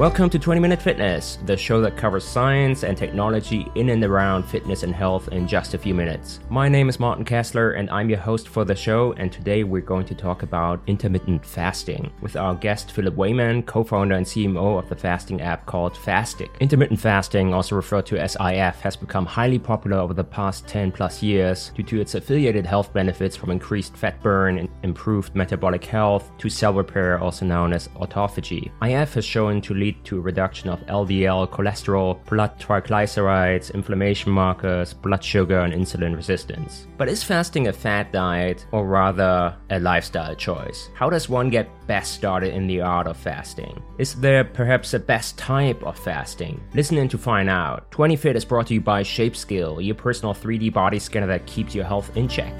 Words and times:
Welcome 0.00 0.30
to 0.30 0.38
20 0.38 0.62
Minute 0.62 0.80
Fitness, 0.80 1.36
the 1.44 1.58
show 1.58 1.82
that 1.82 1.94
covers 1.94 2.24
science 2.24 2.84
and 2.84 2.96
technology 2.96 3.70
in 3.74 3.90
and 3.90 4.02
around 4.02 4.44
fitness 4.44 4.82
and 4.82 4.94
health 4.94 5.28
in 5.28 5.46
just 5.46 5.74
a 5.74 5.78
few 5.78 5.94
minutes. 5.94 6.40
My 6.48 6.70
name 6.70 6.88
is 6.88 6.98
Martin 6.98 7.22
Kessler 7.22 7.72
and 7.72 7.90
I'm 7.90 8.08
your 8.08 8.18
host 8.18 8.48
for 8.48 8.64
the 8.64 8.74
show, 8.74 9.12
and 9.18 9.30
today 9.30 9.62
we're 9.62 9.82
going 9.82 10.06
to 10.06 10.14
talk 10.14 10.42
about 10.42 10.80
intermittent 10.86 11.44
fasting 11.44 12.10
with 12.22 12.34
our 12.34 12.54
guest 12.54 12.92
Philip 12.92 13.14
Wayman, 13.14 13.64
co 13.64 13.84
founder 13.84 14.14
and 14.14 14.24
CMO 14.24 14.78
of 14.78 14.88
the 14.88 14.96
fasting 14.96 15.42
app 15.42 15.66
called 15.66 15.92
Fastic. 15.92 16.48
Intermittent 16.60 16.98
fasting, 16.98 17.52
also 17.52 17.76
referred 17.76 18.06
to 18.06 18.18
as 18.18 18.38
IF, 18.40 18.80
has 18.80 18.96
become 18.96 19.26
highly 19.26 19.58
popular 19.58 19.98
over 19.98 20.14
the 20.14 20.24
past 20.24 20.66
10 20.66 20.92
plus 20.92 21.22
years 21.22 21.72
due 21.74 21.82
to 21.82 22.00
its 22.00 22.14
affiliated 22.14 22.64
health 22.64 22.90
benefits 22.94 23.36
from 23.36 23.50
increased 23.50 23.94
fat 23.98 24.18
burn 24.22 24.56
and 24.56 24.70
improved 24.82 25.34
metabolic 25.34 25.84
health 25.84 26.30
to 26.38 26.48
cell 26.48 26.72
repair, 26.72 27.18
also 27.18 27.44
known 27.44 27.74
as 27.74 27.88
autophagy. 27.88 28.70
IF 28.82 29.12
has 29.12 29.26
shown 29.26 29.60
to 29.60 29.74
lead 29.74 29.89
lead 29.90 30.04
to 30.04 30.20
reduction 30.20 30.68
of 30.68 30.80
LDL 30.86 31.48
cholesterol, 31.50 32.24
blood 32.26 32.58
triglycerides, 32.58 33.74
inflammation 33.74 34.32
markers, 34.32 34.94
blood 34.94 35.22
sugar, 35.22 35.60
and 35.60 35.72
insulin 35.72 36.14
resistance. 36.14 36.86
But 36.96 37.08
is 37.08 37.24
fasting 37.24 37.68
a 37.68 37.72
fat 37.72 38.12
diet 38.12 38.66
or 38.72 38.86
rather 38.86 39.56
a 39.70 39.80
lifestyle 39.80 40.34
choice? 40.34 40.90
How 40.94 41.10
does 41.10 41.28
one 41.28 41.50
get 41.50 41.68
best 41.86 42.14
started 42.14 42.54
in 42.54 42.66
the 42.66 42.80
art 42.80 43.06
of 43.06 43.16
fasting? 43.16 43.82
Is 43.98 44.14
there 44.14 44.44
perhaps 44.44 44.94
a 44.94 44.98
best 44.98 45.36
type 45.38 45.82
of 45.82 45.98
fasting? 45.98 46.60
Listen 46.74 46.98
in 46.98 47.08
to 47.08 47.18
find 47.18 47.48
out. 47.48 47.90
20 47.90 48.16
Fit 48.16 48.36
is 48.36 48.44
brought 48.44 48.68
to 48.68 48.74
you 48.74 48.80
by 48.80 49.02
ShapeScale, 49.02 49.84
your 49.84 49.94
personal 49.94 50.34
3D 50.34 50.72
body 50.72 50.98
scanner 50.98 51.26
that 51.26 51.46
keeps 51.46 51.74
your 51.74 51.84
health 51.84 52.16
in 52.16 52.28
check. 52.28 52.54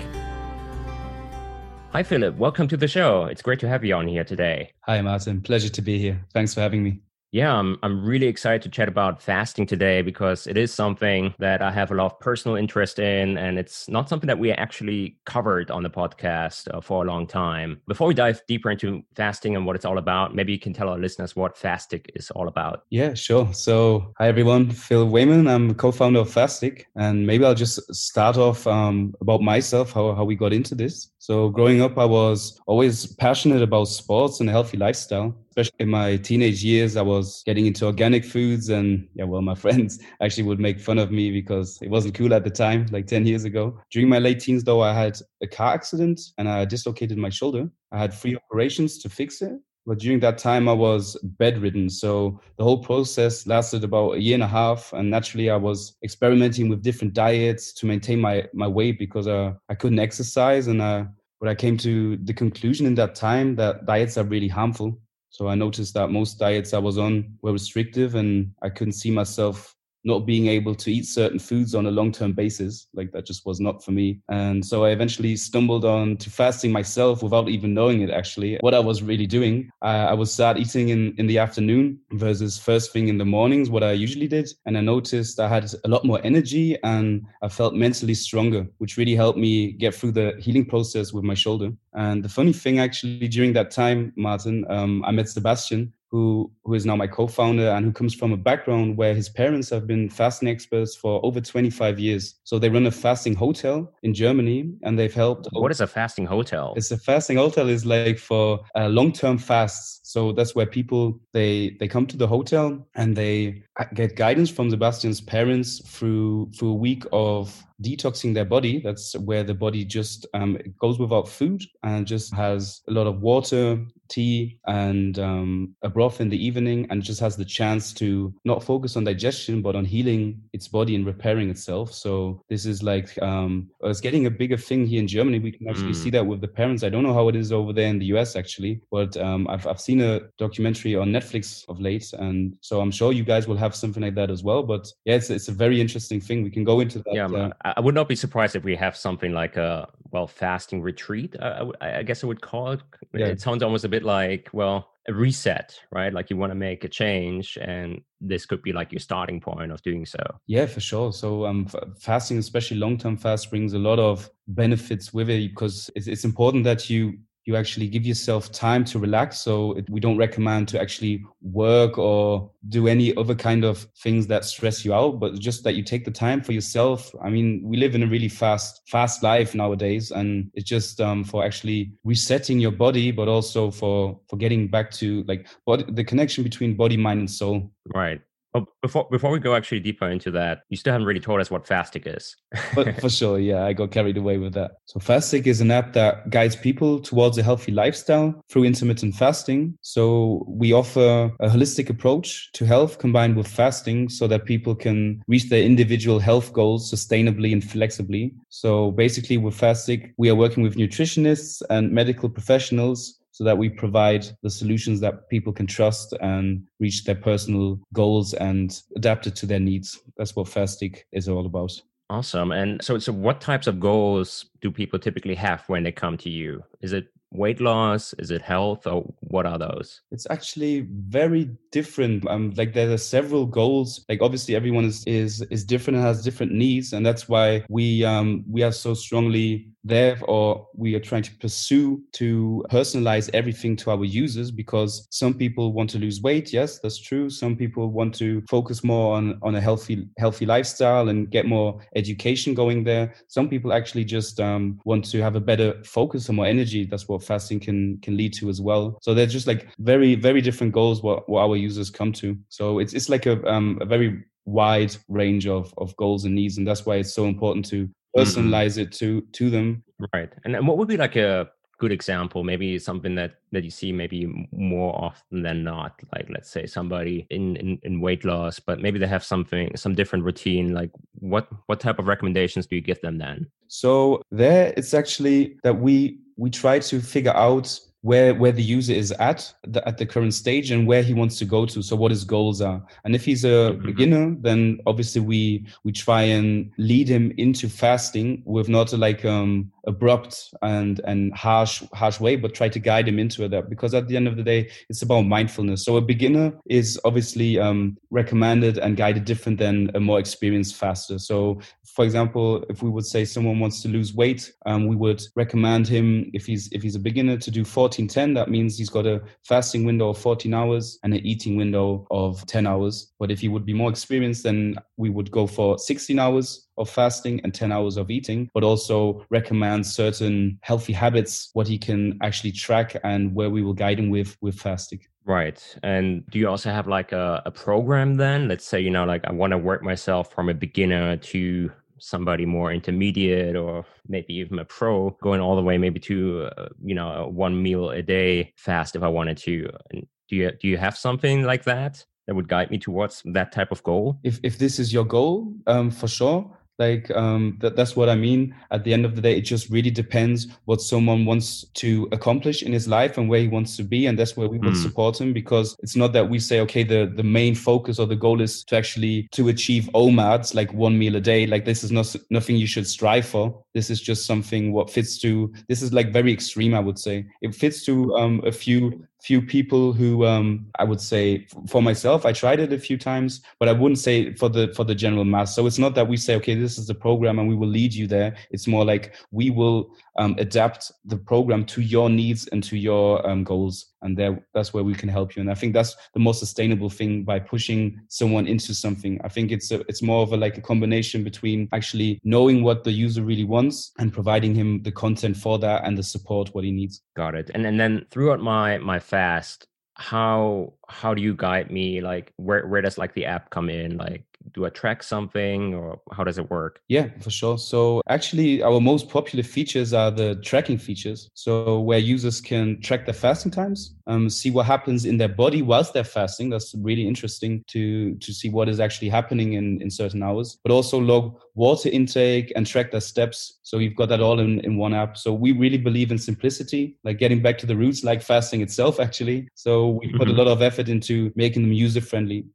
Hi, 1.93 2.05
Philip. 2.05 2.37
Welcome 2.37 2.69
to 2.69 2.77
the 2.77 2.87
show. 2.87 3.25
It's 3.25 3.43
great 3.43 3.59
to 3.61 3.69
have 3.69 3.85
you 3.85 3.97
on 3.97 4.07
here 4.07 4.23
today. 4.23 4.73
Hi, 4.83 5.01
Martin. 5.03 5.41
Pleasure 5.41 5.71
to 5.71 5.83
be 5.83 5.99
here. 5.99 6.25
Thanks 6.33 6.55
for 6.55 6.61
having 6.61 6.85
me. 6.85 7.01
Yeah, 7.33 7.55
I'm, 7.55 7.79
I'm 7.85 8.05
really 8.05 8.27
excited 8.27 8.63
to 8.63 8.69
chat 8.69 8.89
about 8.89 9.23
fasting 9.23 9.65
today 9.65 10.03
because 10.03 10.49
it 10.49 10.57
is 10.57 10.75
something 10.75 11.33
that 11.39 11.63
I 11.63 11.71
have 11.71 11.93
a 11.93 11.95
lot 11.95 12.07
of 12.07 12.19
personal 12.19 12.57
interest 12.57 12.99
in, 12.99 13.39
and 13.39 13.57
it's 13.57 13.89
not 13.89 14.09
something 14.09 14.27
that 14.27 14.39
we 14.39 14.51
actually 14.51 15.17
covered 15.27 15.71
on 15.71 15.85
the 15.85 15.91
podcast 15.91 16.67
uh, 16.75 16.81
for 16.81 17.05
a 17.05 17.07
long 17.07 17.29
time. 17.29 17.81
Before 17.87 18.09
we 18.09 18.15
dive 18.15 18.43
deeper 18.49 18.73
into 18.73 19.05
fasting 19.15 19.55
and 19.55 19.65
what 19.65 19.77
it's 19.77 19.85
all 19.85 19.99
about, 19.99 20.35
maybe 20.35 20.53
you 20.53 20.59
can 20.59 20.73
tell 20.73 20.89
our 20.89 20.99
listeners 20.99 21.37
what 21.37 21.57
Fastic 21.57 22.07
is 22.17 22.33
all 22.33 22.49
about. 22.49 22.83
Yeah, 22.91 23.15
sure. 23.15 23.53
So, 23.53 24.13
hi 24.19 24.27
everyone, 24.27 24.71
Phil 24.71 25.07
Wayman. 25.09 25.47
I'm 25.47 25.75
co-founder 25.75 26.21
of 26.21 26.29
Fastic, 26.29 26.87
and 26.97 27.25
maybe 27.25 27.45
I'll 27.45 27.55
just 27.55 27.95
start 27.95 28.39
off 28.39 28.67
um, 28.67 29.15
about 29.21 29.41
myself, 29.41 29.93
how 29.93 30.17
how 30.17 30.25
we 30.25 30.35
got 30.35 30.53
into 30.53 30.75
this. 30.75 31.13
So, 31.19 31.49
growing 31.49 31.81
up, 31.81 31.97
I 31.97 32.07
was 32.07 32.61
always 32.67 33.07
passionate 33.07 33.63
about 33.63 33.85
sports 33.85 34.41
and 34.41 34.49
a 34.49 34.53
healthy 34.53 34.79
lifestyle 34.79 35.37
especially 35.51 35.77
in 35.81 35.89
my 35.89 36.17
teenage 36.17 36.63
years, 36.63 36.97
I 36.97 37.03
was 37.03 37.43
getting 37.45 37.67
into 37.67 37.87
organic 37.87 38.25
foods, 38.25 38.69
and 38.69 39.09
yeah, 39.15 39.25
well, 39.25 39.43
my 39.43 39.55
friends 39.65 39.99
actually 40.21 40.45
would 40.45 40.61
make 40.61 40.81
fun 40.81 40.99
of 40.99 41.11
me 41.11 41.31
because 41.31 41.79
it 41.83 41.91
wasn't 41.91 42.15
cool 42.15 42.33
at 42.35 42.45
the 42.45 42.51
time, 42.51 42.87
like 42.91 43.07
10 43.07 43.27
years 43.27 43.45
ago. 43.45 43.79
During 43.91 44.09
my 44.09 44.19
late 44.19 44.41
teens, 44.41 44.65
though, 44.65 44.83
I 44.83 44.95
had 44.95 45.19
a 45.43 45.47
car 45.47 45.75
accident 45.75 46.21
and 46.39 46.49
I 46.49 46.65
dislocated 46.65 47.19
my 47.19 47.31
shoulder. 47.31 47.69
I 47.93 47.99
had 47.99 48.15
three 48.15 48.37
operations 48.37 48.99
to 48.99 49.09
fix 49.09 49.43
it. 49.43 49.53
But 49.87 49.99
during 49.99 50.21
that 50.21 50.39
time, 50.39 50.69
I 50.69 50.75
was 50.75 51.17
bedridden. 51.23 51.89
So 51.89 52.39
the 52.59 52.65
whole 52.65 52.83
process 52.83 53.47
lasted 53.47 53.83
about 53.83 54.13
a 54.13 54.21
year 54.21 54.35
and 54.35 54.43
a 54.43 54.47
half. 54.47 54.93
And 54.93 55.11
naturally, 55.11 55.51
I 55.51 55.57
was 55.57 55.97
experimenting 56.05 56.69
with 56.69 56.83
different 56.83 57.15
diets 57.15 57.73
to 57.75 57.87
maintain 57.87 58.21
my, 58.21 58.47
my 58.53 58.69
weight 58.69 58.99
because 58.99 59.27
uh, 59.27 59.55
I 59.69 59.75
couldn't 59.75 59.99
exercise. 59.99 60.67
And 60.67 60.83
uh, 60.83 61.07
but 61.41 61.49
I 61.49 61.55
came 61.55 61.79
to 61.79 62.19
the 62.19 62.35
conclusion 62.35 62.87
in 62.87 62.95
that 62.97 63.15
time 63.15 63.57
that 63.57 63.87
diets 63.87 64.19
are 64.19 64.25
really 64.25 64.49
harmful. 64.49 65.01
So 65.31 65.49
I 65.49 65.55
noticed 65.55 65.95
that 65.95 66.11
most 66.11 66.39
diets 66.39 66.75
I 66.75 66.79
was 66.79 66.99
on 66.99 67.39
were 67.41 67.53
restrictive 67.53 68.17
and 68.17 68.53
I 68.63 68.69
couldn't 68.69 68.93
see 68.95 69.11
myself 69.11 69.77
not 70.05 70.27
being 70.27 70.47
able 70.47 70.75
to 70.75 70.93
eat 70.93 71.07
certain 71.07 71.39
foods 71.39 71.75
on 71.75 71.87
a 71.87 71.91
long 71.91 72.13
term 72.13 72.33
basis. 72.33 72.87
Like 72.95 73.13
that 73.13 73.27
just 73.27 73.45
was 73.47 73.61
not 73.61 73.85
for 73.85 73.93
me. 73.93 74.21
And 74.31 74.65
so 74.65 74.85
I 74.85 74.91
eventually 74.91 75.37
stumbled 75.37 75.85
on 75.85 76.17
to 76.19 76.31
fasting 76.31 76.73
myself 76.73 77.23
without 77.23 77.49
even 77.49 77.75
knowing 77.75 78.01
it 78.03 78.11
actually. 78.11 78.59
What 78.61 78.75
I 78.75 78.79
was 78.79 79.03
really 79.03 79.27
doing, 79.27 79.71
uh, 79.83 80.07
I 80.11 80.15
would 80.15 80.29
start 80.29 80.59
eating 80.59 80.89
in, 80.91 81.15
in 81.19 81.27
the 81.27 81.39
afternoon 81.39 81.99
versus 82.13 82.59
first 82.59 82.93
thing 82.93 83.09
in 83.09 83.19
the 83.19 83.25
mornings, 83.25 83.71
what 83.71 83.83
I 83.83 83.93
usually 83.93 84.29
did. 84.29 84.49
And 84.67 84.77
I 84.77 84.81
noticed 84.81 85.41
I 85.41 85.49
had 85.49 85.71
a 85.85 85.89
lot 85.89 86.05
more 86.05 86.21
energy 86.25 86.77
and 86.83 87.23
I 87.43 87.49
felt 87.49 87.75
mentally 87.75 88.15
stronger, 88.15 88.67
which 88.79 88.97
really 88.97 89.15
helped 89.15 89.39
me 89.39 89.73
get 89.73 89.95
through 89.95 90.13
the 90.13 90.35
healing 90.39 90.65
process 90.67 91.13
with 91.13 91.25
my 91.25 91.35
shoulder. 91.35 91.71
And 91.95 92.25
the 92.25 92.29
funny 92.29 92.53
thing 92.53 92.79
actually 92.79 93.29
during 93.29 93.53
that 93.55 93.71
time, 93.71 94.13
Martin, 94.17 94.65
um, 94.71 95.05
I 95.05 95.11
met 95.11 95.29
Sebastian 95.29 95.93
who 96.11 96.51
who 96.65 96.75
is 96.75 96.85
now 96.85 96.97
my 96.97 97.07
co-founder 97.07 97.69
and 97.71 97.85
who 97.85 97.93
comes 97.93 98.15
from 98.15 98.33
a 98.33 98.37
background 98.37 98.97
where 98.97 99.15
his 99.15 99.29
parents 99.29 99.71
have 99.71 99.87
been 99.87 100.09
fasting 100.09 100.49
experts 100.49 100.97
for 100.97 101.25
over 101.25 101.41
25 101.41 101.99
years. 101.99 102.41
So 102.45 102.59
they 102.59 102.69
run 102.69 102.87
a 102.87 102.91
fasting 102.91 103.35
hotel 103.35 103.93
in 104.03 104.13
Germany 104.13 104.73
and 104.83 104.99
they've 104.99 105.15
helped 105.15 105.49
What 105.53 105.71
is 105.71 105.81
a 105.81 105.87
fasting 105.87 106.27
hotel? 106.27 106.75
It's 106.77 106.91
a 106.91 106.99
fasting 106.99 107.37
hotel 107.37 107.69
is 107.69 107.87
like 107.87 108.19
for 108.19 108.61
uh, 108.77 108.89
long-term 108.89 109.39
fasts. 109.39 110.01
So 110.03 110.33
that's 110.33 110.55
where 110.55 110.67
people 110.67 111.21
they 111.33 111.77
they 111.79 111.87
come 111.87 112.07
to 112.07 112.17
the 112.17 112.27
hotel 112.27 112.87
and 112.97 113.17
they 113.17 113.63
get 113.95 114.17
guidance 114.17 114.51
from 114.51 114.71
Sebastian's 114.71 115.21
parents 115.21 115.81
through 115.89 116.51
through 116.57 116.71
a 116.71 116.75
week 116.75 117.05
of 117.13 117.65
detoxing 117.83 118.35
their 118.35 118.45
body. 118.45 118.81
That's 118.81 119.17
where 119.19 119.45
the 119.45 119.55
body 119.55 119.85
just 119.85 120.27
um, 120.35 120.59
goes 120.81 120.99
without 120.99 121.29
food 121.29 121.63
and 121.83 122.07
just 122.07 122.35
has 122.35 122.83
a 122.89 122.93
lot 122.93 123.07
of 123.07 123.21
water, 123.21 123.85
tea, 124.11 124.59
and 124.67 125.19
um, 125.19 125.75
a 125.83 125.89
broth 125.89 126.21
in 126.21 126.29
the 126.29 126.45
evening, 126.45 126.87
and 126.91 127.03
just 127.03 127.21
has 127.21 127.37
the 127.37 127.45
chance 127.45 127.93
to 127.95 128.35
not 128.45 128.63
focus 128.63 128.97
on 128.97 129.05
digestion 129.05 129.63
but 129.63 129.77
on 129.77 129.85
healing 129.85 130.41
its 130.53 130.69
body 130.69 130.95
and 130.95 131.07
repairing 131.07 131.51
itself. 131.51 131.93
So 131.93 132.43
this 132.49 132.67
is 132.67 132.83
like 132.83 133.21
um, 133.23 133.71
it's 133.83 134.01
getting 134.01 134.27
a 134.27 134.31
bigger 134.31 134.57
thing 134.57 134.87
here 134.87 135.01
in 135.01 135.09
Germany. 135.09 135.39
We 135.39 135.53
can 135.53 135.69
actually 135.69 135.93
mm. 135.93 136.03
see 136.03 136.11
that 136.11 136.27
with 136.27 136.41
the 136.41 136.49
parents. 136.49 136.83
I 136.83 136.89
don't 136.89 137.03
know 137.03 137.15
how 137.15 137.29
it 137.29 137.37
is 137.37 137.53
over 137.53 137.73
there 137.73 137.89
in 137.89 137.99
the 137.99 138.07
US 138.07 138.37
actually, 138.37 138.81
but 138.91 139.17
um, 139.17 139.49
I've 139.49 139.67
I've 139.67 139.81
seen 139.81 140.01
a 140.01 140.21
documentary 140.39 140.95
on 140.97 141.09
Netflix 141.09 141.69
of 141.69 141.81
late, 141.81 142.13
and 142.15 142.57
so 142.61 142.81
I'm 142.81 142.91
sure 142.91 143.13
you 143.13 143.25
guys 143.25 143.47
will 143.47 143.57
have 143.57 143.75
something 143.75 144.03
like 144.03 144.15
that 144.17 144.31
as 144.31 144.43
well. 144.43 144.63
But 144.63 144.93
yeah, 145.05 145.15
it's 145.15 145.31
it's 145.31 145.49
a 145.49 145.53
very 145.53 145.81
interesting 145.81 146.21
thing. 146.21 146.43
We 146.43 146.51
can 146.51 146.65
go 146.65 146.81
into 146.81 146.99
that. 147.01 147.15
Yeah, 147.15 147.27
uh, 147.27 147.51
I 147.77 147.81
would 147.81 147.95
not 147.95 148.09
be 148.09 148.17
surprised 148.17 148.57
if 148.57 148.65
we 148.65 148.77
have 148.77 148.97
something 148.97 149.33
like 149.33 149.57
a 149.57 149.89
well 150.11 150.27
fasting 150.27 150.83
retreat. 150.83 151.37
Uh, 151.39 151.73
I, 151.81 151.99
I, 151.99 152.03
guess 152.03 152.25
I 152.25 152.27
would 152.27 152.41
call 152.41 152.73
it. 152.73 152.81
Yeah. 153.13 153.27
It 153.27 153.41
sounds 153.41 153.63
almost 153.63 153.85
a 153.85 153.89
bit 153.89 154.00
like 154.03 154.49
well 154.53 154.91
a 155.09 155.15
reset, 155.15 155.79
right? 155.91 156.13
Like 156.13 156.31
you 156.31 156.37
want 156.37 156.51
to 156.51 156.57
make 156.57 156.85
a 156.85 156.89
change, 156.89 157.59
and 157.61 158.03
this 158.21 158.47
could 158.47 158.63
be 158.63 158.73
like 158.73 158.93
your 158.93 159.01
starting 159.01 159.41
point 159.41 159.73
of 159.73 159.83
doing 159.83 160.05
so. 160.07 160.23
Yeah, 160.47 160.67
for 160.67 160.81
sure. 160.81 161.13
So 161.13 161.47
um, 161.47 161.67
fasting, 161.99 162.39
especially 162.39 162.77
long 162.79 162.99
term 162.99 163.17
fast, 163.17 163.51
brings 163.51 163.73
a 163.73 163.79
lot 163.79 163.99
of 163.99 164.31
benefits 164.49 165.13
with 165.13 165.31
it 165.31 165.51
because 165.51 165.91
it's, 165.97 166.07
it's 166.07 166.25
important 166.25 166.65
that 166.65 166.91
you 166.91 167.19
you 167.51 167.57
actually 167.57 167.89
give 167.89 168.07
yourself 168.07 168.53
time 168.53 168.85
to 168.85 168.99
relax. 168.99 169.41
So 169.41 169.73
it, 169.73 169.91
we 169.91 169.99
don't 169.99 170.17
recommend 170.17 170.69
to 170.69 170.81
actually 170.81 171.25
work 171.43 171.99
or 171.99 172.51
do 172.69 172.87
any 172.87 173.15
other 173.17 173.35
kind 173.35 173.65
of 173.65 173.89
things 174.03 174.29
that 174.29 174.45
stress 174.45 174.85
you 174.85 174.95
out, 174.95 175.19
but 175.19 175.35
just 175.41 175.65
that 175.65 175.75
you 175.75 175.83
take 175.83 176.05
the 176.05 176.13
time 176.13 176.43
for 176.43 176.53
yourself. 176.53 177.13
I 177.21 177.29
mean, 177.29 177.61
we 177.65 177.77
live 177.77 177.97
in 177.97 178.05
a 178.05 178.07
really 178.07 178.29
fast, 178.29 178.83
fast 178.87 179.25
life 179.25 179.53
nowadays, 179.55 180.13
and 180.13 180.51
it's 180.55 180.69
just 180.69 181.01
um, 181.01 181.25
for 181.25 181.45
actually 181.45 181.93
resetting 182.05 182.61
your 182.61 182.73
body, 182.73 183.11
but 183.11 183.27
also 183.27 183.71
for 183.73 184.21
for 184.29 184.37
getting 184.37 184.69
back 184.69 184.93
to 184.93 185.25
like 185.27 185.49
body, 185.67 185.85
the 185.89 186.05
connection 186.05 186.45
between 186.45 186.77
body, 186.77 186.97
mind, 186.97 187.19
and 187.19 187.31
soul. 187.31 187.73
Right. 187.93 188.21
Well, 188.55 188.67
before 188.83 189.07
before 189.11 189.31
we 189.31 189.39
go 189.39 189.55
actually 189.55 189.81
deeper 189.81 190.09
into 190.09 190.31
that, 190.33 190.63
you 190.69 190.77
still 190.77 190.93
haven't 190.93 191.07
really 191.07 191.21
told 191.21 191.41
us 191.41 191.51
what 191.51 191.67
Fastic 191.67 192.13
is. 192.17 192.37
but 192.75 193.01
for 193.01 193.09
sure, 193.09 193.39
yeah, 193.39 193.65
I 193.65 193.73
got 193.73 193.93
carried 193.93 194.17
away 194.17 194.39
with 194.39 194.55
that. 194.55 194.73
So 194.87 194.99
Fastic 194.99 195.47
is 195.47 195.61
an 195.61 195.71
app 195.71 195.93
that 195.93 196.31
guides 196.31 196.57
people 196.57 196.99
towards 196.99 197.39
a 197.39 197.43
healthy 197.43 197.71
lifestyle 197.71 198.43
through 198.49 198.65
intermittent 198.65 199.15
fasting. 199.15 199.79
So 199.83 200.45
we 200.49 200.73
offer 200.73 201.31
a 201.39 201.49
holistic 201.49 201.91
approach 201.91 202.51
to 202.53 202.67
health 202.67 202.99
combined 202.99 203.37
with 203.37 203.47
fasting 203.47 204.09
so 204.09 204.27
that 204.27 204.47
people 204.47 204.75
can 204.75 205.23
reach 205.29 205.49
their 205.49 205.63
individual 205.63 206.19
health 206.19 206.53
goals 206.53 206.91
sustainably 206.91 207.53
and 207.53 207.63
flexibly. 207.63 208.35
So 208.49 208.91
basically 208.91 209.39
with 209.39 209.59
Fastic, 209.59 210.13
we 210.17 210.29
are 210.29 210.35
working 210.35 210.63
with 210.63 210.77
nutritionists 210.77 211.63
and 211.71 211.93
medical 211.93 212.29
professionals 212.29 213.20
so 213.41 213.45
that 213.45 213.57
we 213.57 213.71
provide 213.71 214.27
the 214.43 214.51
solutions 214.51 215.01
that 215.01 215.31
people 215.31 215.51
can 215.51 215.67
trust 215.67 216.13
and 216.21 216.63
reach 216.79 217.05
their 217.05 217.15
personal 217.15 217.81
goals 217.95 218.35
and 218.35 218.83
adapt 218.97 219.27
it 219.27 219.35
to 219.35 219.47
their 219.47 219.59
needs. 219.59 219.99
That's 220.19 220.37
what 220.37 220.47
Fastic 220.47 221.05
is 221.13 221.27
all 221.27 221.47
about. 221.47 221.73
Awesome. 222.11 222.53
And 222.53 222.85
so, 222.85 222.99
so 222.99 223.13
what 223.15 223.41
types 223.41 223.67
of 223.67 223.81
goals 223.81 224.45
do 224.61 224.71
people 224.71 224.99
typically 224.99 225.35
have 225.37 225.63
when 225.69 225.85
they 225.85 225.93
come 225.93 226.19
to 226.19 226.29
you? 226.29 226.63
Is 226.83 226.93
it 226.93 227.07
weight 227.31 227.63
loss? 227.63 228.13
Is 228.19 228.31
it 228.31 228.43
health, 228.43 228.87
or 228.87 229.11
what 229.21 229.47
are 229.47 229.59
those? 229.59 230.03
It's 230.11 230.27
actually 230.29 230.87
very 231.09 231.49
different. 231.71 232.29
Um, 232.29 232.53
like 232.57 232.75
there 232.75 232.91
are 232.93 232.99
several 232.99 233.47
goals. 233.47 234.05
Like 234.11 234.21
obviously, 234.21 234.55
everyone 234.55 234.85
is 234.85 235.03
is 235.07 235.41
is 235.51 235.65
different 235.65 235.97
and 235.97 236.07
has 236.07 236.23
different 236.23 236.53
needs, 236.53 236.93
and 236.93 237.07
that's 237.07 237.27
why 237.27 237.65
we 237.71 238.05
um 238.05 238.45
we 238.47 238.63
are 238.63 238.73
so 238.73 238.93
strongly 238.93 239.71
there 239.85 240.19
or 240.25 240.69
we 240.75 240.95
are 240.95 241.01
trying 241.01 241.23
to 241.23 241.35
pursue 241.37 242.03
to 242.13 242.65
personalize 242.71 243.31
everything 243.33 243.77
to 243.77 243.91
our 243.91 244.05
users 244.05 244.51
because 244.51 245.07
some 245.11 245.35
people 245.35 245.73
want 245.73 245.91
to 245.91 245.99
lose 245.99 246.21
weight. 246.21 246.53
Yes, 246.53 246.79
that's 246.79 246.99
true. 246.99 247.31
Some 247.31 247.57
people 247.57 247.89
want 247.89 248.15
to 248.17 248.43
focus 248.49 248.85
more 248.85 249.17
on, 249.17 249.39
on 249.43 249.55
a 249.55 249.61
healthy, 249.61 250.09
healthy 250.19 250.47
lifestyle 250.47 251.09
and 251.09 251.31
get 251.31 251.47
more 251.47 251.81
education 251.97 252.55
going 252.55 252.85
there. 252.85 253.15
Some 253.29 253.49
people 253.49 253.73
actually 253.73 254.05
just 254.05 254.41
um, 254.41 254.81
want 254.85 255.05
to 255.07 255.23
have 255.23 255.37
a 255.37 255.41
better 255.41 255.83
focus 255.85 256.29
and 256.29 256.37
more 256.37 256.47
energy. 256.47 256.85
That's 256.85 257.09
what 257.09 257.23
fasting 257.23 257.61
can, 257.61 257.99
can 258.03 258.17
lead 258.17 258.35
to 258.35 258.49
as 258.49 258.61
well. 258.61 258.99
So 259.03 259.15
they're 259.15 259.27
just 259.27 259.47
like 259.47 259.69
very, 259.79 260.15
very 260.15 260.41
different 260.41 260.73
goals 260.73 261.03
what, 261.03 261.29
what 261.29 261.43
our 261.43 261.57
users 261.57 261.91
come 261.91 262.13
to. 262.15 262.37
So 262.49 262.79
it's, 262.79 262.93
it's 262.93 263.09
like 263.09 263.27
a, 263.27 263.43
um, 263.47 263.79
a 263.81 263.87
very 263.87 264.25
wide 264.45 264.97
range 265.09 265.47
of, 265.47 265.73
of 265.79 265.97
goals 265.97 266.25
and 266.25 266.35
needs. 266.35 266.59
And 266.59 266.67
that's 266.67 266.85
why 266.85 266.97
it's 266.97 267.15
so 267.15 267.25
important 267.25 267.65
to. 267.67 267.89
Personalize 268.17 268.73
mm-hmm. 268.73 268.83
it 268.83 268.93
to, 268.93 269.21
to 269.33 269.51
them. 269.51 269.83
Right. 270.13 270.31
And 270.45 270.67
what 270.67 270.79
would 270.79 270.89
be 270.89 270.97
like 270.97 271.17
a 271.17 271.51
good 271.81 271.91
example 271.91 272.45
maybe 272.45 272.79
something 272.79 273.15
that 273.15 273.37
that 273.53 273.65
you 273.65 273.71
see 273.71 273.91
maybe 273.91 274.49
more 274.53 274.95
often 275.03 275.43
than 275.43 275.65
not 275.65 275.99
like 276.15 276.29
let's 276.29 276.51
say 276.51 276.67
somebody 276.67 277.27
in, 277.31 277.57
in 277.57 277.79
in 277.83 278.01
weight 278.03 278.23
loss 278.23 278.61
but 278.61 278.81
maybe 278.81 278.99
they 278.99 279.07
have 279.07 279.25
something 279.25 279.75
some 279.75 279.95
different 279.95 280.23
routine 280.23 280.75
like 280.75 280.91
what 281.15 281.49
what 281.67 281.81
type 281.81 281.99
of 281.99 282.07
recommendations 282.07 282.67
do 282.67 282.77
you 282.77 282.83
give 282.83 283.01
them 283.01 283.17
then 283.17 283.51
so 283.67 284.23
there 284.31 284.75
it's 284.77 284.93
actually 284.93 285.57
that 285.63 285.81
we 285.81 286.19
we 286.37 286.51
try 286.51 286.79
to 286.79 287.01
figure 287.01 287.35
out 287.35 287.81
where 288.03 288.35
where 288.35 288.53
the 288.53 288.63
user 288.63 288.95
is 288.95 289.13
at 289.13 289.53
the, 289.65 289.87
at 289.87 289.99
the 289.99 290.07
current 290.07 290.33
stage 290.33 290.71
and 290.71 290.87
where 290.87 291.03
he 291.03 291.13
wants 291.13 291.39
to 291.39 291.45
go 291.45 291.67
to 291.67 291.83
so 291.83 291.95
what 291.95 292.11
his 292.11 292.25
goals 292.25 292.63
are 292.63 292.83
and 293.05 293.15
if 293.15 293.25
he's 293.25 293.45
a 293.45 293.49
mm-hmm. 293.49 293.85
beginner 293.85 294.37
then 294.41 294.81
obviously 294.87 295.21
we 295.21 295.67
we 295.85 295.93
try 295.93 296.23
and 296.23 296.71
lead 296.79 297.09
him 297.09 297.33
into 297.37 297.69
fasting 297.69 298.43
with 298.47 298.69
not 298.69 298.93
like 298.95 299.25
um 299.25 299.71
abrupt 299.87 300.53
and 300.63 301.01
and 301.05 301.33
harsh 301.35 301.83
harsh 301.93 302.21
way 302.21 302.37
but 302.37 302.55
try 302.55 302.69
to 302.69 302.79
guide 302.79 303.09
him 303.09 303.19
into 303.19 303.45
it 303.45 303.71
because 303.71 303.95
at 303.95 304.09
the 304.09 304.17
end 304.17 304.29
of 304.29 304.37
the 304.37 304.43
day 304.43 304.69
it's 304.89 305.03
about 305.03 305.23
mindfulness. 305.23 305.85
So 305.85 305.97
a 305.97 306.01
beginner 306.01 306.53
is 306.67 307.01
obviously 307.05 307.59
um 307.59 307.97
recommended 308.11 308.79
and 308.79 308.97
guided 308.97 309.25
different 309.25 309.59
than 309.59 309.91
a 309.95 310.01
more 310.01 310.19
experienced 310.19 310.77
faster. 310.77 311.19
So 311.19 311.61
for 311.85 312.05
example 312.05 312.65
if 312.69 312.83
we 312.83 312.91
would 312.91 313.07
say 313.07 313.25
someone 313.25 313.59
wants 313.59 313.83
to 313.83 313.89
lose 313.89 314.15
weight 314.15 314.53
um, 314.67 314.87
we 314.87 314.97
would 314.97 315.23
recommend 315.37 315.89
him 315.89 316.31
if 316.33 316.47
he's 316.47 316.69
if 316.73 316.83
he's 316.83 316.97
a 316.97 317.01
beginner 317.01 317.37
to 317.37 317.51
do 317.51 317.65
14 317.65 318.07
10 318.07 318.35
that 318.35 318.51
means 318.51 318.79
he's 318.79 318.91
got 318.91 319.07
a 319.07 319.21
fasting 319.45 319.85
window 319.85 320.11
of 320.11 320.19
14 320.19 320.53
hours 320.55 320.99
and 321.03 321.15
an 321.15 321.25
eating 321.27 321.57
window 321.57 322.07
of 322.11 322.45
10 322.47 322.67
hours. 322.67 323.13
But 323.19 323.31
if 323.31 323.41
he 323.41 323.49
would 323.49 323.65
be 323.65 323.75
more 323.75 323.91
experienced 323.91 324.45
then 324.45 324.77
we 324.97 325.11
would 325.11 325.31
go 325.31 325.47
for 325.47 325.79
16 325.79 326.19
hours 326.19 326.69
of 326.81 326.91
fasting 326.91 327.41
and 327.45 327.55
10 327.55 327.71
hours 327.71 327.97
of 327.97 328.11
eating, 328.11 328.51
but 328.55 328.65
also 328.65 329.25
recommend 329.31 329.87
certain 329.87 330.59
healthy 330.63 330.93
habits, 330.93 331.51
what 331.53 331.69
he 331.69 331.79
can 331.79 332.19
actually 332.23 332.53
track 332.53 332.97
and 333.05 333.35
where 333.35 333.51
we 333.51 333.63
will 333.63 333.75
guide 333.75 333.99
him 333.99 334.11
with 334.11 334.37
with 334.41 334.59
fasting. 334.59 335.01
Right. 335.25 335.63
And 335.83 336.27
do 336.31 336.39
you 336.39 336.49
also 336.49 336.71
have 336.71 336.89
like 336.89 337.13
a, 337.13 337.43
a 337.45 337.51
program 337.51 338.17
then? 338.17 338.49
Let's 338.49 338.67
say, 338.67 338.81
you 338.81 338.91
know, 338.91 339.05
like 339.05 339.25
I 339.27 339.33
want 339.33 339.53
to 339.53 339.59
work 339.59 339.83
myself 339.83 340.33
from 340.33 340.49
a 340.49 340.55
beginner 340.55 341.17
to 341.17 341.71
somebody 341.99 342.47
more 342.47 342.73
intermediate 342.73 343.57
or 343.57 343.85
maybe 344.09 344.35
even 344.35 344.59
a 344.59 344.65
pro 344.65 345.11
going 345.23 345.41
all 345.41 345.55
the 345.55 345.63
way 345.63 345.77
maybe 345.77 346.01
to 346.01 346.49
uh, 346.57 346.69
you 346.83 346.95
know 346.95 347.29
one 347.31 347.63
meal 347.63 347.91
a 347.91 348.03
day 348.03 348.53
fast 348.57 348.97
if 348.97 349.03
i 349.03 349.09
wanted 349.09 349.37
to 349.37 349.69
do 349.93 350.37
you 350.37 350.51
do 350.61 350.67
you 350.67 350.79
have 350.79 350.97
something 350.97 351.43
like 351.43 351.65
that 351.65 352.03
that 352.27 352.35
would 352.35 352.49
guide 352.49 352.71
me 352.71 352.79
towards 352.79 353.23
that 353.27 353.53
type 353.53 353.71
of 353.71 353.83
goal 353.83 354.19
if 354.23 354.41
if 354.43 354.59
this 354.59 354.79
is 354.79 354.93
your 354.93 355.05
goal 355.05 355.53
um, 355.67 355.91
for 355.91 356.09
sure 356.09 356.51
like 356.81 357.11
um, 357.15 357.57
that, 357.61 357.77
that's 357.77 357.95
what 357.95 358.09
i 358.09 358.15
mean. 358.17 358.55
At 358.71 358.83
the 358.85 358.93
end 358.93 359.05
of 359.05 359.15
the 359.15 359.23
day 359.23 359.37
it 359.37 359.43
just 359.43 359.71
really 359.71 359.91
depends 359.91 360.49
what 360.65 360.81
someone 360.81 361.25
wants 361.25 361.67
to 361.75 362.09
accomplish 362.11 362.63
in 362.63 362.73
his 362.73 362.89
life 362.89 363.19
and 363.19 363.29
where 363.29 363.41
he 363.41 363.49
wants 363.49 363.77
to 363.77 363.85
be 363.85 364.07
and 364.07 364.19
that's 364.19 364.37
where 364.37 364.49
we 364.49 364.59
would 364.59 364.75
mm. 364.75 364.83
support 364.83 365.21
him 365.21 365.33
because 365.33 365.77
it's 365.81 365.97
not 365.97 366.13
that 366.13 366.29
we 366.29 366.39
say 366.39 366.61
okay 366.61 366.83
the 366.83 367.13
the 367.15 367.23
main 367.23 367.55
focus 367.55 367.99
or 367.99 368.07
the 368.07 368.17
goal 368.17 368.41
is 368.41 368.65
to 368.65 368.77
actually 368.77 369.29
to 369.31 369.49
achieve 369.49 369.89
omads 369.95 370.55
like 370.55 370.73
one 370.73 370.99
meal 370.99 371.17
a 371.17 371.21
day. 371.21 371.47
Like 371.47 371.65
this 371.65 371.85
is 371.85 371.93
not 371.93 372.17
nothing 372.31 372.57
you 372.57 372.67
should 372.67 372.87
strive 372.87 373.27
for. 373.27 373.63
This 373.75 373.91
is 373.91 374.01
just 374.01 374.27
something 374.27 374.73
what 374.73 374.91
fits 374.91 375.19
to 375.21 375.53
this 375.69 375.83
is 375.83 375.93
like 375.93 376.13
very 376.13 376.33
extreme 376.33 376.75
i 376.75 376.81
would 376.81 376.99
say. 376.99 377.27
It 377.43 377.55
fits 377.55 377.85
to 377.85 378.17
um, 378.17 378.41
a 378.45 378.53
few 378.53 379.07
few 379.23 379.43
people 379.43 379.93
who 379.93 380.25
um, 380.25 380.67
I 380.79 380.85
would 380.85 381.01
say 381.01 381.47
for 381.69 381.83
myself, 381.83 382.25
I 382.25 382.33
tried 382.33 382.61
it 382.61 382.73
a 382.73 382.79
few 382.79 382.97
times, 382.97 383.43
but 383.59 383.69
I 383.69 383.73
wouldn't 383.73 383.99
say 383.99 384.35
for 384.35 384.49
the 384.49 384.73
for 384.75 384.85
the 384.85 384.95
general 384.95 385.25
mass. 385.25 385.55
So 385.55 385.67
it's 385.67 385.79
not 385.79 385.95
that 385.95 386.09
we 386.09 386.17
say, 386.17 386.37
okay, 386.37 386.55
this 386.55 386.79
is 386.79 386.87
the 386.87 386.95
program 386.95 387.39
and 387.39 387.49
we 387.49 387.55
will 387.55 387.69
lead 387.69 387.93
you 387.95 388.07
there. 388.07 388.37
It's 388.51 388.67
more 388.67 388.85
like 388.85 389.15
we 389.31 389.51
will 389.51 389.95
um, 390.19 390.35
adapt 390.39 390.93
the 391.05 391.17
program 391.17 391.65
to 391.67 391.81
your 391.81 392.11
needs 392.11 392.47
and 392.49 392.63
to 392.65 392.77
your 392.77 393.27
um, 393.29 393.45
goals 393.45 393.87
and 394.03 394.17
there 394.17 394.45
that's 394.55 394.73
where 394.73 394.85
we 394.85 394.95
can 394.95 395.09
help 395.09 395.37
you. 395.37 395.41
And 395.41 395.51
i 395.51 395.55
think 395.55 395.73
that's 395.73 395.97
the 396.15 396.21
most 396.21 396.39
sustainable 396.39 396.91
thing 396.91 397.23
by 397.23 397.39
pushing 397.39 398.01
someone 398.09 398.47
into 398.47 398.75
something. 398.75 399.21
I 399.25 399.29
think 399.29 399.53
it's 399.53 399.71
a, 399.71 399.81
it's 399.89 400.03
more 400.03 400.23
of 400.23 400.33
a 400.33 400.37
like 400.37 400.59
a 400.59 400.63
combination 400.63 401.23
between 401.25 401.69
actually 401.73 402.21
knowing 402.25 402.63
what 402.63 402.85
the 402.85 402.93
user 402.93 403.23
really 403.23 403.45
wants 403.45 403.93
and 403.99 404.13
providing 404.13 404.55
him 404.55 404.83
the 404.83 404.93
content 404.93 405.37
for 405.37 405.59
that 405.59 405.85
and 405.85 405.97
the 405.97 406.03
support 406.03 406.55
what 406.55 406.65
he 406.65 406.71
needs. 406.71 407.03
Got 407.17 407.35
it. 407.35 407.51
And 407.55 407.67
and 407.67 407.79
then 407.79 408.07
throughout 408.11 408.41
my 408.41 408.79
my 408.79 408.99
fast 408.99 409.67
how 410.01 410.73
how 410.89 411.13
do 411.13 411.21
you 411.21 411.35
guide 411.35 411.71
me? 411.71 412.01
Like 412.01 412.33
where 412.37 412.67
where 412.67 412.81
does 412.81 412.97
like 412.97 413.13
the 413.13 413.27
app 413.27 413.51
come 413.51 413.69
in? 413.69 413.99
Like 413.99 414.25
do 414.53 414.67
I 414.67 414.71
track 414.71 415.03
something 415.03 415.75
or 415.75 416.01
how 416.13 416.25
does 416.25 416.39
it 416.39 416.51
work? 416.51 416.81
Yeah, 416.89 417.09
for 417.21 417.31
sure. 417.31 417.59
So 417.59 418.03
actually 418.09 418.63
our 418.63 418.81
most 418.81 419.09
popular 419.09 419.43
features 419.43 419.93
are 419.93 420.11
the 420.11 420.37
tracking 420.37 420.79
features. 420.79 421.31
So 421.35 421.81
where 421.81 421.99
users 421.99 422.41
can 422.41 422.81
track 422.81 423.07
their 423.07 423.15
fasting 423.15 423.53
times, 423.53 423.95
um, 424.07 424.29
see 424.29 424.51
what 424.51 424.67
happens 424.67 425.05
in 425.05 425.19
their 425.19 425.29
body 425.29 425.63
whilst 425.63 425.93
they're 425.93 426.05
fasting. 426.05 426.51
That's 426.51 426.75
really 426.79 427.07
interesting 427.07 427.65
to 427.69 428.15
to 428.17 428.33
see 428.33 428.49
what 428.49 428.69
is 428.69 428.81
actually 428.81 429.09
happening 429.09 429.55
in, 429.55 429.81
in 429.81 429.91
certain 429.91 430.23
hours, 430.23 430.59
but 430.63 430.73
also 430.73 430.99
log 430.99 431.39
water 431.55 431.89
intake 431.89 432.53
and 432.57 432.67
track 432.67 432.91
their 432.91 433.01
steps. 433.01 433.59
So 433.63 433.79
you've 433.79 433.97
got 433.97 434.09
that 434.09 434.21
all 434.21 434.41
in, 434.41 434.61
in 434.61 434.77
one 434.77 434.95
app. 434.95 435.17
So 435.17 435.33
we 435.33 435.53
really 435.53 435.79
believe 435.79 436.11
in 436.11 436.19
simplicity, 436.19 436.97
like 437.05 437.19
getting 437.19 437.43
back 437.43 437.59
to 437.59 437.67
the 437.67 437.77
roots, 437.77 438.03
like 438.03 438.23
fasting 438.23 438.63
itself 438.63 438.99
actually. 438.99 439.49
So 439.55 439.89
we 439.89 440.11
put 440.13 440.23
mm-hmm. 440.23 440.31
a 440.31 440.43
lot 440.43 440.49
of 440.49 440.63
effort 440.63 440.89
into 440.89 441.33
making 441.37 441.63
them 441.63 441.73
user 441.73 442.01
friendly. 442.01 442.47